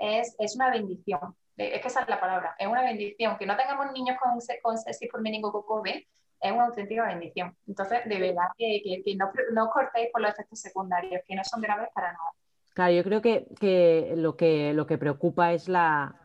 es, 0.01 0.35
es, 0.39 0.55
una 0.55 0.71
bendición, 0.71 1.35
es 1.67 1.81
que 1.81 1.87
esa 1.87 2.01
es 2.01 2.09
la 2.09 2.19
palabra, 2.19 2.55
es 2.57 2.67
una 2.67 2.81
bendición, 2.81 3.37
que 3.37 3.45
no 3.45 3.55
tengamos 3.55 3.91
niños 3.91 4.17
con, 4.21 4.31
con 4.61 4.77
sepsis 4.77 5.09
por 5.09 5.21
meningococo 5.21 5.81
B, 5.81 6.07
es 6.41 6.51
una 6.51 6.65
auténtica 6.65 7.05
bendición. 7.05 7.55
Entonces, 7.67 7.99
de 8.05 8.19
verdad 8.19 8.45
que, 8.57 8.81
que, 8.83 9.03
que 9.03 9.15
no, 9.15 9.31
no 9.53 9.69
cortéis 9.69 10.09
por 10.11 10.21
los 10.21 10.31
efectos 10.31 10.59
secundarios, 10.59 11.21
que 11.27 11.35
no 11.35 11.43
son 11.43 11.61
graves 11.61 11.89
para 11.93 12.13
nada. 12.13 12.31
Claro, 12.73 12.93
yo 12.93 13.03
creo 13.03 13.21
que, 13.21 13.47
que, 13.59 14.13
lo, 14.15 14.35
que 14.35 14.73
lo 14.73 14.87
que 14.87 14.97
preocupa 14.97 15.53
es 15.53 15.67
la, 15.67 16.15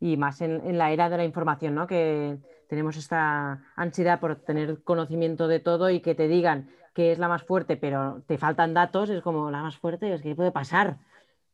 y 0.00 0.16
más 0.16 0.40
en, 0.40 0.78
la 0.78 0.90
era 0.90 1.08
de 1.08 1.16
la 1.16 1.24
información, 1.24 1.74
¿no? 1.74 1.86
que 1.86 2.38
tenemos 2.68 2.96
esta 2.96 3.64
ansiedad 3.76 4.20
por 4.20 4.36
tener 4.36 4.82
conocimiento 4.82 5.48
de 5.48 5.60
todo 5.60 5.90
y 5.90 6.00
que 6.00 6.14
te 6.14 6.28
digan 6.28 6.70
que 6.94 7.12
es 7.12 7.18
la 7.18 7.28
más 7.28 7.42
fuerte, 7.42 7.76
pero 7.76 8.22
te 8.26 8.38
faltan 8.38 8.74
datos, 8.74 9.10
es 9.10 9.22
como 9.22 9.50
la 9.50 9.62
más 9.62 9.76
fuerte, 9.76 10.12
es 10.14 10.22
que 10.22 10.34
puede 10.34 10.52
pasar. 10.52 10.98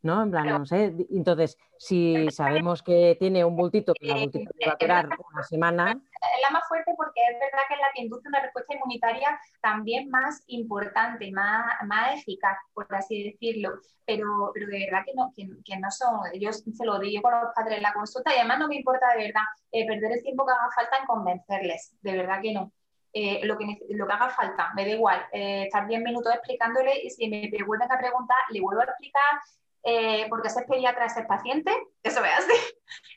¿No? 0.05 0.23
En 0.23 0.31
plan, 0.31 0.47
no 0.47 0.67
sé. 0.67 0.95
Entonces, 1.11 1.57
si 1.79 2.31
sabemos 2.31 2.83
que 2.83 3.17
tiene 3.19 3.45
un 3.45 3.57
bultito 3.57 3.95
que 3.95 4.07
la 4.07 4.17
bultito 4.17 4.53
va 4.67 4.73
a 4.73 4.77
durar 4.79 5.09
una 5.33 5.43
semana. 5.43 5.91
Es 5.91 6.43
la 6.43 6.51
más 6.51 6.69
fuerte 6.69 6.93
porque 6.97 7.21
es 7.23 7.39
verdad 7.41 7.65
que 7.67 7.75
es 7.75 7.81
la 7.81 7.87
que 7.95 8.03
induce 8.03 8.29
una 8.29 8.41
respuesta 8.41 8.75
inmunitaria 8.75 9.41
también 9.63 10.11
más 10.11 10.45
importante, 10.49 11.33
más, 11.33 11.65
más 11.87 12.19
eficaz, 12.19 12.57
por 12.75 12.87
así 12.95 13.25
decirlo. 13.25 13.79
Pero, 14.05 14.51
pero 14.53 14.67
de 14.67 14.85
verdad 14.85 15.05
que 15.07 15.15
no, 15.15 15.33
que, 15.35 15.79
no 15.79 15.91
son, 15.91 16.21
yo 16.39 16.53
se 16.53 16.85
lo 16.85 16.99
digo 16.99 17.23
con 17.23 17.33
los 17.33 17.55
padres 17.55 17.79
en 17.79 17.83
la 17.83 17.95
consulta 17.95 18.35
y 18.35 18.39
además 18.39 18.59
no 18.59 18.69
me 18.69 18.77
importa 18.77 19.07
de 19.17 19.25
verdad 19.25 19.43
eh, 19.73 19.87
perder 19.87 20.13
el 20.13 20.23
tiempo 20.23 20.45
que 20.45 20.53
haga 20.53 20.69
falta 20.75 20.99
en 20.99 21.07
convencerles, 21.07 21.97
de 22.03 22.17
verdad 22.17 22.43
que 22.43 22.53
no. 22.53 22.71
Eh, 23.17 23.41
lo, 23.45 23.57
que, 23.57 23.65
lo 23.91 24.07
que 24.07 24.13
haga 24.13 24.29
falta, 24.29 24.73
me 24.75 24.85
da 24.85 24.91
igual, 24.91 25.25
eh, 25.33 25.63
estar 25.67 25.87
10 25.87 26.03
minutos 26.03 26.35
explicándole 26.35 27.01
y 27.01 27.11
si 27.11 27.29
me 27.29 27.49
vuelven 27.65 27.91
a 27.91 27.97
preguntar, 27.97 28.37
le 28.51 28.61
vuelvo 28.61 28.83
a 28.83 28.85
explicar 28.85 29.39
eh, 29.85 30.27
porque 30.31 30.49
ser 30.49 30.65
pediatra 30.67 31.07
es 31.07 31.13
ser 31.13 31.27
paciente, 31.27 31.71
eso 32.03 32.25
es 32.25 32.33
así. 32.39 32.55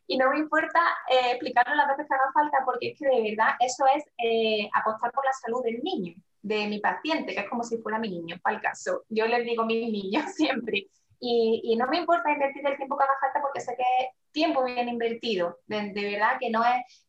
Y 0.05 0.17
no 0.17 0.29
me 0.29 0.39
importa 0.39 0.79
eh, 1.09 1.31
explicarlo 1.31 1.75
las 1.75 1.87
veces 1.87 2.07
que 2.07 2.15
haga 2.15 2.31
falta, 2.33 2.57
porque 2.65 2.91
es 2.91 2.99
que 2.99 3.07
de 3.07 3.29
verdad 3.29 3.55
eso 3.59 3.85
es 3.95 4.03
eh, 4.17 4.69
apostar 4.73 5.11
por 5.11 5.25
la 5.25 5.33
salud 5.33 5.63
del 5.63 5.81
niño, 5.81 6.15
de 6.41 6.67
mi 6.67 6.79
paciente, 6.79 7.33
que 7.33 7.41
es 7.41 7.49
como 7.49 7.63
si 7.63 7.77
fuera 7.77 7.99
mi 7.99 8.09
niño, 8.09 8.37
para 8.41 8.57
el 8.57 8.61
caso. 8.61 9.03
Yo 9.09 9.27
les 9.27 9.45
digo 9.45 9.65
mi 9.65 9.89
niño 9.91 10.21
siempre. 10.35 10.87
Y, 11.19 11.61
y, 11.63 11.75
no 11.77 11.87
me 11.87 11.97
importa 11.97 12.31
invertir 12.31 12.67
el 12.67 12.77
tiempo 12.77 12.97
que 12.97 13.03
haga 13.03 13.17
falta 13.19 13.41
porque 13.41 13.59
sé 13.59 13.75
que 13.75 13.83
es 14.05 14.09
tiempo 14.31 14.63
bien 14.63 14.87
invertido. 14.87 15.59
De, 15.65 15.91
de 15.91 16.11
verdad 16.11 16.37
que 16.39 16.49
no 16.49 16.63
es 16.63 17.05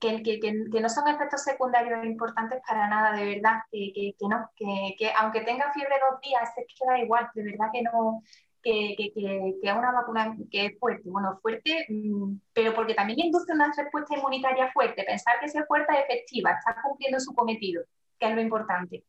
que, 0.00 0.22
que, 0.22 0.40
que, 0.40 0.80
no 0.80 0.88
son 0.88 1.08
efectos 1.08 1.42
secundarios 1.42 2.04
importantes 2.04 2.60
para 2.66 2.88
nada, 2.88 3.12
de 3.12 3.24
verdad, 3.36 3.60
que, 3.70 4.14
no, 4.20 4.50
que, 4.56 5.12
aunque 5.16 5.42
tenga 5.42 5.72
fiebre 5.72 5.96
dos 6.10 6.20
días, 6.20 6.48
se 6.54 6.66
queda 6.66 6.98
igual, 6.98 7.28
de 7.34 7.44
verdad 7.44 7.66
que 7.72 7.82
no, 7.82 8.22
que, 8.62 8.94
que, 8.96 9.12
que, 9.12 9.54
es 9.62 9.72
una 9.72 9.92
vacuna 9.92 10.36
que 10.50 10.66
es 10.66 10.78
fuerte. 10.78 11.08
Bueno, 11.08 11.38
fuerte, 11.40 11.86
mm, 11.88 12.34
pero 12.52 12.74
porque 12.74 12.94
también 12.94 13.20
induce 13.20 13.52
una 13.52 13.72
respuesta 13.76 14.16
inmunitaria 14.16 14.70
fuerte. 14.72 15.04
Pensar 15.04 15.36
que 15.40 15.48
sea 15.48 15.64
fuerte 15.66 15.92
es 15.92 16.04
efectiva, 16.04 16.52
está 16.52 16.76
cumpliendo 16.82 17.20
su 17.20 17.34
cometido, 17.34 17.82
que 18.18 18.28
es 18.28 18.34
lo 18.34 18.40
importante. 18.40 19.04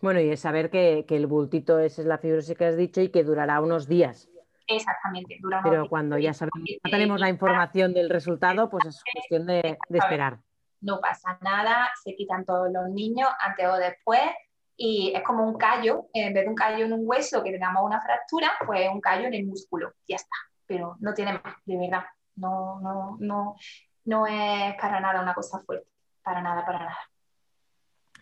Bueno, 0.00 0.20
y 0.20 0.30
es 0.30 0.40
saber 0.40 0.70
que, 0.70 1.04
el 1.08 1.26
bultito 1.26 1.78
es 1.78 1.98
la 1.98 2.18
fibrosis 2.18 2.56
que 2.56 2.64
has 2.64 2.76
dicho 2.76 3.00
y 3.00 3.10
que 3.10 3.24
durará 3.24 3.60
unos 3.60 3.86
días. 3.86 4.28
Exactamente, 4.66 5.38
dura 5.40 5.60
unos 5.60 5.70
Pero 5.70 5.88
cuando 5.88 6.18
ya 6.18 6.32
sabemos, 6.32 6.68
ya 6.68 6.90
tenemos 6.90 7.20
la 7.20 7.28
información 7.28 7.92
del 7.92 8.08
resultado, 8.08 8.70
pues 8.70 8.86
es 8.86 9.02
cuestión 9.12 9.46
de, 9.46 9.78
de 9.88 9.98
esperar. 9.98 10.38
No 10.80 11.00
pasa 11.00 11.38
nada, 11.42 11.90
se 12.02 12.16
quitan 12.16 12.44
todos 12.44 12.72
los 12.72 12.88
niños 12.88 13.28
antes 13.38 13.66
o 13.68 13.76
después 13.76 14.22
y 14.76 15.12
es 15.14 15.22
como 15.22 15.44
un 15.44 15.56
callo, 15.56 16.06
en 16.12 16.32
vez 16.34 16.44
de 16.44 16.48
un 16.48 16.54
callo 16.54 16.84
en 16.84 16.92
un 16.92 17.02
hueso 17.04 17.42
que 17.42 17.52
tengamos 17.52 17.82
una 17.84 18.00
fractura, 18.00 18.52
pues 18.66 18.88
un 18.92 19.00
callo 19.00 19.26
en 19.26 19.34
el 19.34 19.46
músculo, 19.46 19.92
ya 20.08 20.16
está, 20.16 20.36
pero 20.66 20.96
no 21.00 21.14
tiene 21.14 21.34
más, 21.34 21.54
de 21.64 21.76
verdad, 21.76 22.04
no, 22.36 22.80
no, 22.80 23.16
no, 23.20 23.56
no 24.04 24.26
es 24.26 24.74
para 24.80 25.00
nada 25.00 25.20
una 25.20 25.34
cosa 25.34 25.60
fuerte, 25.60 25.88
para 26.22 26.42
nada, 26.42 26.64
para 26.64 26.78
nada. 26.80 26.98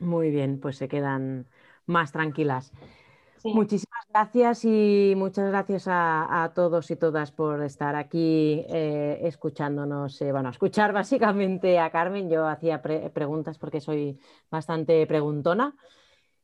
Muy 0.01 0.31
bien, 0.31 0.61
pues 0.61 0.77
se 0.77 0.89
quedan 0.89 1.47
más 1.87 2.13
tranquilas. 2.13 2.73
Muchísimas 3.43 4.07
gracias 4.13 4.67
y 4.67 5.15
muchas 5.17 5.49
gracias 5.49 5.85
a, 5.89 6.53
todos 6.55 6.91
y 6.91 6.97
todas 6.97 7.33
por 7.33 7.63
estar 7.63 7.97
aquí 7.97 8.67
eh, 8.69 9.19
escuchándonos, 9.23 10.21
eh, 10.21 10.31
bueno, 10.31 10.51
escuchar 10.51 10.93
básicamente 10.93 11.79
a 11.79 11.91
Carmen. 11.91 12.29
Yo 12.29 12.47
hacía 12.47 12.83
preguntas 12.83 13.59
porque 13.59 13.81
soy 13.81 14.21
bastante 14.51 15.07
preguntona 15.07 15.75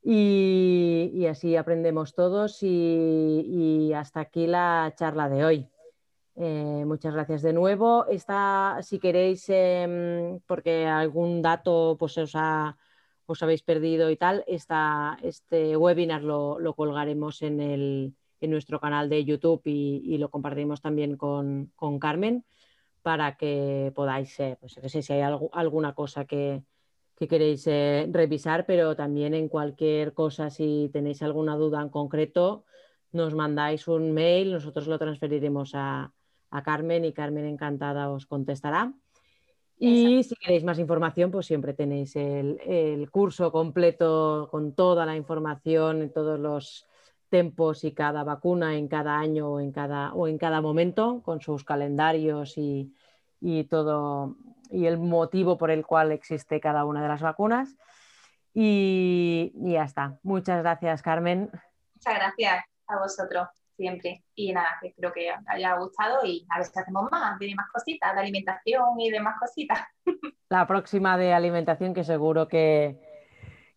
y, 0.09 1.27
así 1.27 1.57
aprendemos 1.57 2.15
todos 2.15 2.63
y, 2.63 3.93
hasta 3.93 4.21
aquí 4.21 4.47
la 4.47 4.95
charla 4.97 5.29
de 5.29 5.45
hoy. 5.45 5.69
Eh, 6.37 6.85
muchas 6.87 7.13
gracias 7.13 7.43
de 7.43 7.53
nuevo. 7.53 8.07
Esta, 8.07 8.79
si 8.83 9.01
queréis, 9.01 9.49
em, 9.49 10.39
porque 10.47 10.87
algún 10.87 11.43
dato 11.43 11.97
pues, 11.99 12.17
os, 12.19 12.35
os, 13.27 13.43
habéis 13.43 13.63
perdido 13.63 14.09
y 14.11 14.17
tal, 14.17 14.45
este 14.47 15.77
webinar 15.77 16.23
lo, 16.23 16.75
colgaremos 16.77 17.43
en, 17.43 17.61
el, 17.61 18.15
en, 18.41 18.51
nuestro 18.51 18.79
canal 18.79 19.09
de 19.09 19.25
YouTube 19.25 19.63
y, 19.65 20.19
lo 20.19 20.31
compartiremos 20.31 20.81
también 20.81 21.17
con, 21.17 21.73
Carmen 22.01 22.45
para 23.03 23.37
que 23.37 23.93
podáis, 23.95 24.39
eh, 24.41 24.57
pues 24.61 24.79
no 24.81 24.89
sé 24.89 25.03
si 25.03 25.13
hay 25.15 25.23
alguna 25.53 25.95
cosa 25.95 26.27
que, 26.27 26.63
que 27.17 27.27
queréis 27.27 27.67
eh, 27.67 28.07
revisar, 28.13 28.67
pero 28.67 28.95
también 28.95 29.35
en 29.35 29.49
cualquier 29.49 30.13
cosa, 30.13 30.51
si 30.51 30.91
tenéis 30.93 31.23
alguna 31.23 31.57
duda 31.57 31.81
en 31.81 31.89
concreto, 31.89 32.65
nos 33.13 33.35
mandáis 33.35 33.89
un 33.89 34.13
mail, 34.13 34.53
nosotros 34.53 34.87
lo 34.87 34.99
transferiremos 34.99 35.73
a, 35.75 36.13
Carmen 36.65 37.05
y 37.05 37.13
Carmen 37.13 37.45
encantada 37.45 38.09
os 38.09 38.25
contestará. 38.25 38.95
Y 39.79 40.23
si 40.23 40.35
queréis 40.37 40.65
más 40.65 40.79
información, 40.79 41.31
pues 41.31 41.45
siempre 41.45 41.75
tenéis 41.75 42.17
el, 42.17 43.11
curso 43.11 43.53
completo 43.53 44.49
con 44.51 44.73
toda 44.73 45.05
la 45.05 45.17
información, 45.17 46.11
todos 46.15 46.41
los 46.41 46.87
tiempos 47.29 47.85
y 47.85 47.93
cada 47.93 48.25
vacuna 48.25 48.79
en 48.79 48.89
cada 48.89 49.19
año 49.19 49.53
o 49.53 49.61
en 49.61 49.71
cada, 49.71 50.15
o 50.15 50.29
en 50.29 50.39
cada 50.39 50.63
momento, 50.63 51.21
con 51.23 51.43
sus 51.43 51.63
calendarios 51.63 52.57
y, 52.57 52.95
y 53.43 53.65
todo 53.65 54.37
y 54.71 54.87
el 54.87 54.99
motivo 54.99 55.59
por 55.59 55.71
el 55.71 55.85
cual 55.87 56.13
existe 56.13 56.61
cada 56.61 56.85
una 56.85 57.03
de 57.03 57.09
las 57.09 57.23
vacunas. 57.23 57.77
Y, 58.55 59.53
ya 59.55 59.85
está. 59.85 60.19
Muchas 60.23 60.63
gracias, 60.63 61.03
Carmen. 61.03 61.51
Muchas 61.95 62.15
gracias 62.15 62.65
a 62.87 62.99
vosotros 62.99 63.49
siempre. 63.77 64.25
Y 64.35 64.53
nada, 64.53 64.79
que 64.81 64.89
espero 64.89 65.13
que 65.13 65.31
os 65.31 65.39
haya 65.49 65.77
gustado 65.77 66.25
y 66.25 66.47
a 66.51 66.59
ver 66.59 66.67
si 66.67 66.79
hacemos 66.79 67.11
más, 67.11 67.39
de 67.39 67.55
más 67.55 67.71
cositas, 67.73 68.15
de 68.15 68.21
alimentación 68.21 68.99
y 68.99 69.11
demás 69.11 69.37
cositas. 69.39 69.79
La 70.49 70.67
próxima 70.67 71.19
de 71.19 71.35
alimentación 71.35 71.93
que 71.93 72.05
seguro 72.05 72.49
que, 72.49 72.99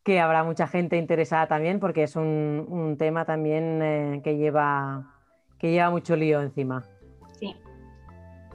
que 0.04 0.20
habrá 0.20 0.44
mucha 0.44 0.68
gente 0.68 0.98
interesada 0.98 1.48
también 1.48 1.80
porque 1.80 2.04
es 2.04 2.16
un, 2.16 2.96
tema 2.98 3.26
también 3.26 3.82
eh, 3.82 4.22
que, 4.24 4.38
lleva, 4.38 5.14
que 5.60 5.72
lleva 5.72 5.90
mucho 5.90 6.16
lío 6.16 6.42
encima. 6.42 6.84
Sí. 7.40 7.56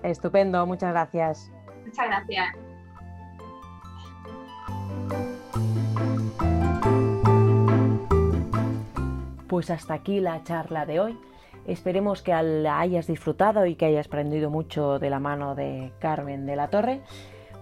Estupendo, 0.02 0.66
muchas 0.66 0.90
gracias. 0.90 1.50
Muchas 1.94 2.08
gracias. 2.08 2.56
Pues 9.46 9.70
hasta 9.70 9.94
aquí 9.94 10.18
la 10.18 10.42
charla 10.42 10.86
de 10.86 10.98
hoy. 10.98 11.16
Esperemos 11.66 12.22
que 12.22 12.32
la 12.32 12.80
hayas 12.80 13.06
disfrutado 13.06 13.64
y 13.66 13.76
que 13.76 13.86
hayas 13.86 14.08
aprendido 14.08 14.50
mucho 14.50 14.98
de 14.98 15.08
la 15.08 15.20
mano 15.20 15.54
de 15.54 15.92
Carmen 16.00 16.46
de 16.46 16.56
la 16.56 16.68
Torre. 16.68 17.00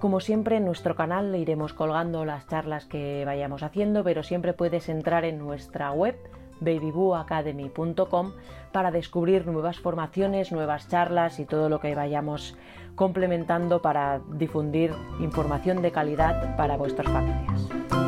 Como 0.01 0.19
siempre 0.19 0.57
en 0.57 0.65
nuestro 0.65 0.97
canal 0.97 1.31
le 1.31 1.39
iremos 1.39 1.75
colgando 1.75 2.25
las 2.25 2.47
charlas 2.47 2.87
que 2.87 3.25
vayamos 3.27 3.63
haciendo, 3.63 4.03
pero 4.03 4.23
siempre 4.23 4.55
puedes 4.55 4.89
entrar 4.89 5.27
en 5.27 5.39
nuestra 5.41 5.93
web 5.93 6.17
babybooacademy.com 6.63 8.33
para 8.73 8.91
descubrir 8.91 9.47
nuevas 9.47 9.79
formaciones, 9.79 10.53
nuevas 10.53 10.89
charlas 10.89 11.39
y 11.39 11.45
todo 11.45 11.69
lo 11.69 11.81
que 11.81 11.95
vayamos 11.95 12.57
complementando 12.95 13.81
para 13.83 14.21
difundir 14.33 14.93
información 15.21 15.83
de 15.83 15.93
calidad 15.93 16.57
para 16.57 16.77
vuestras 16.77 17.07
familias. 17.11 18.02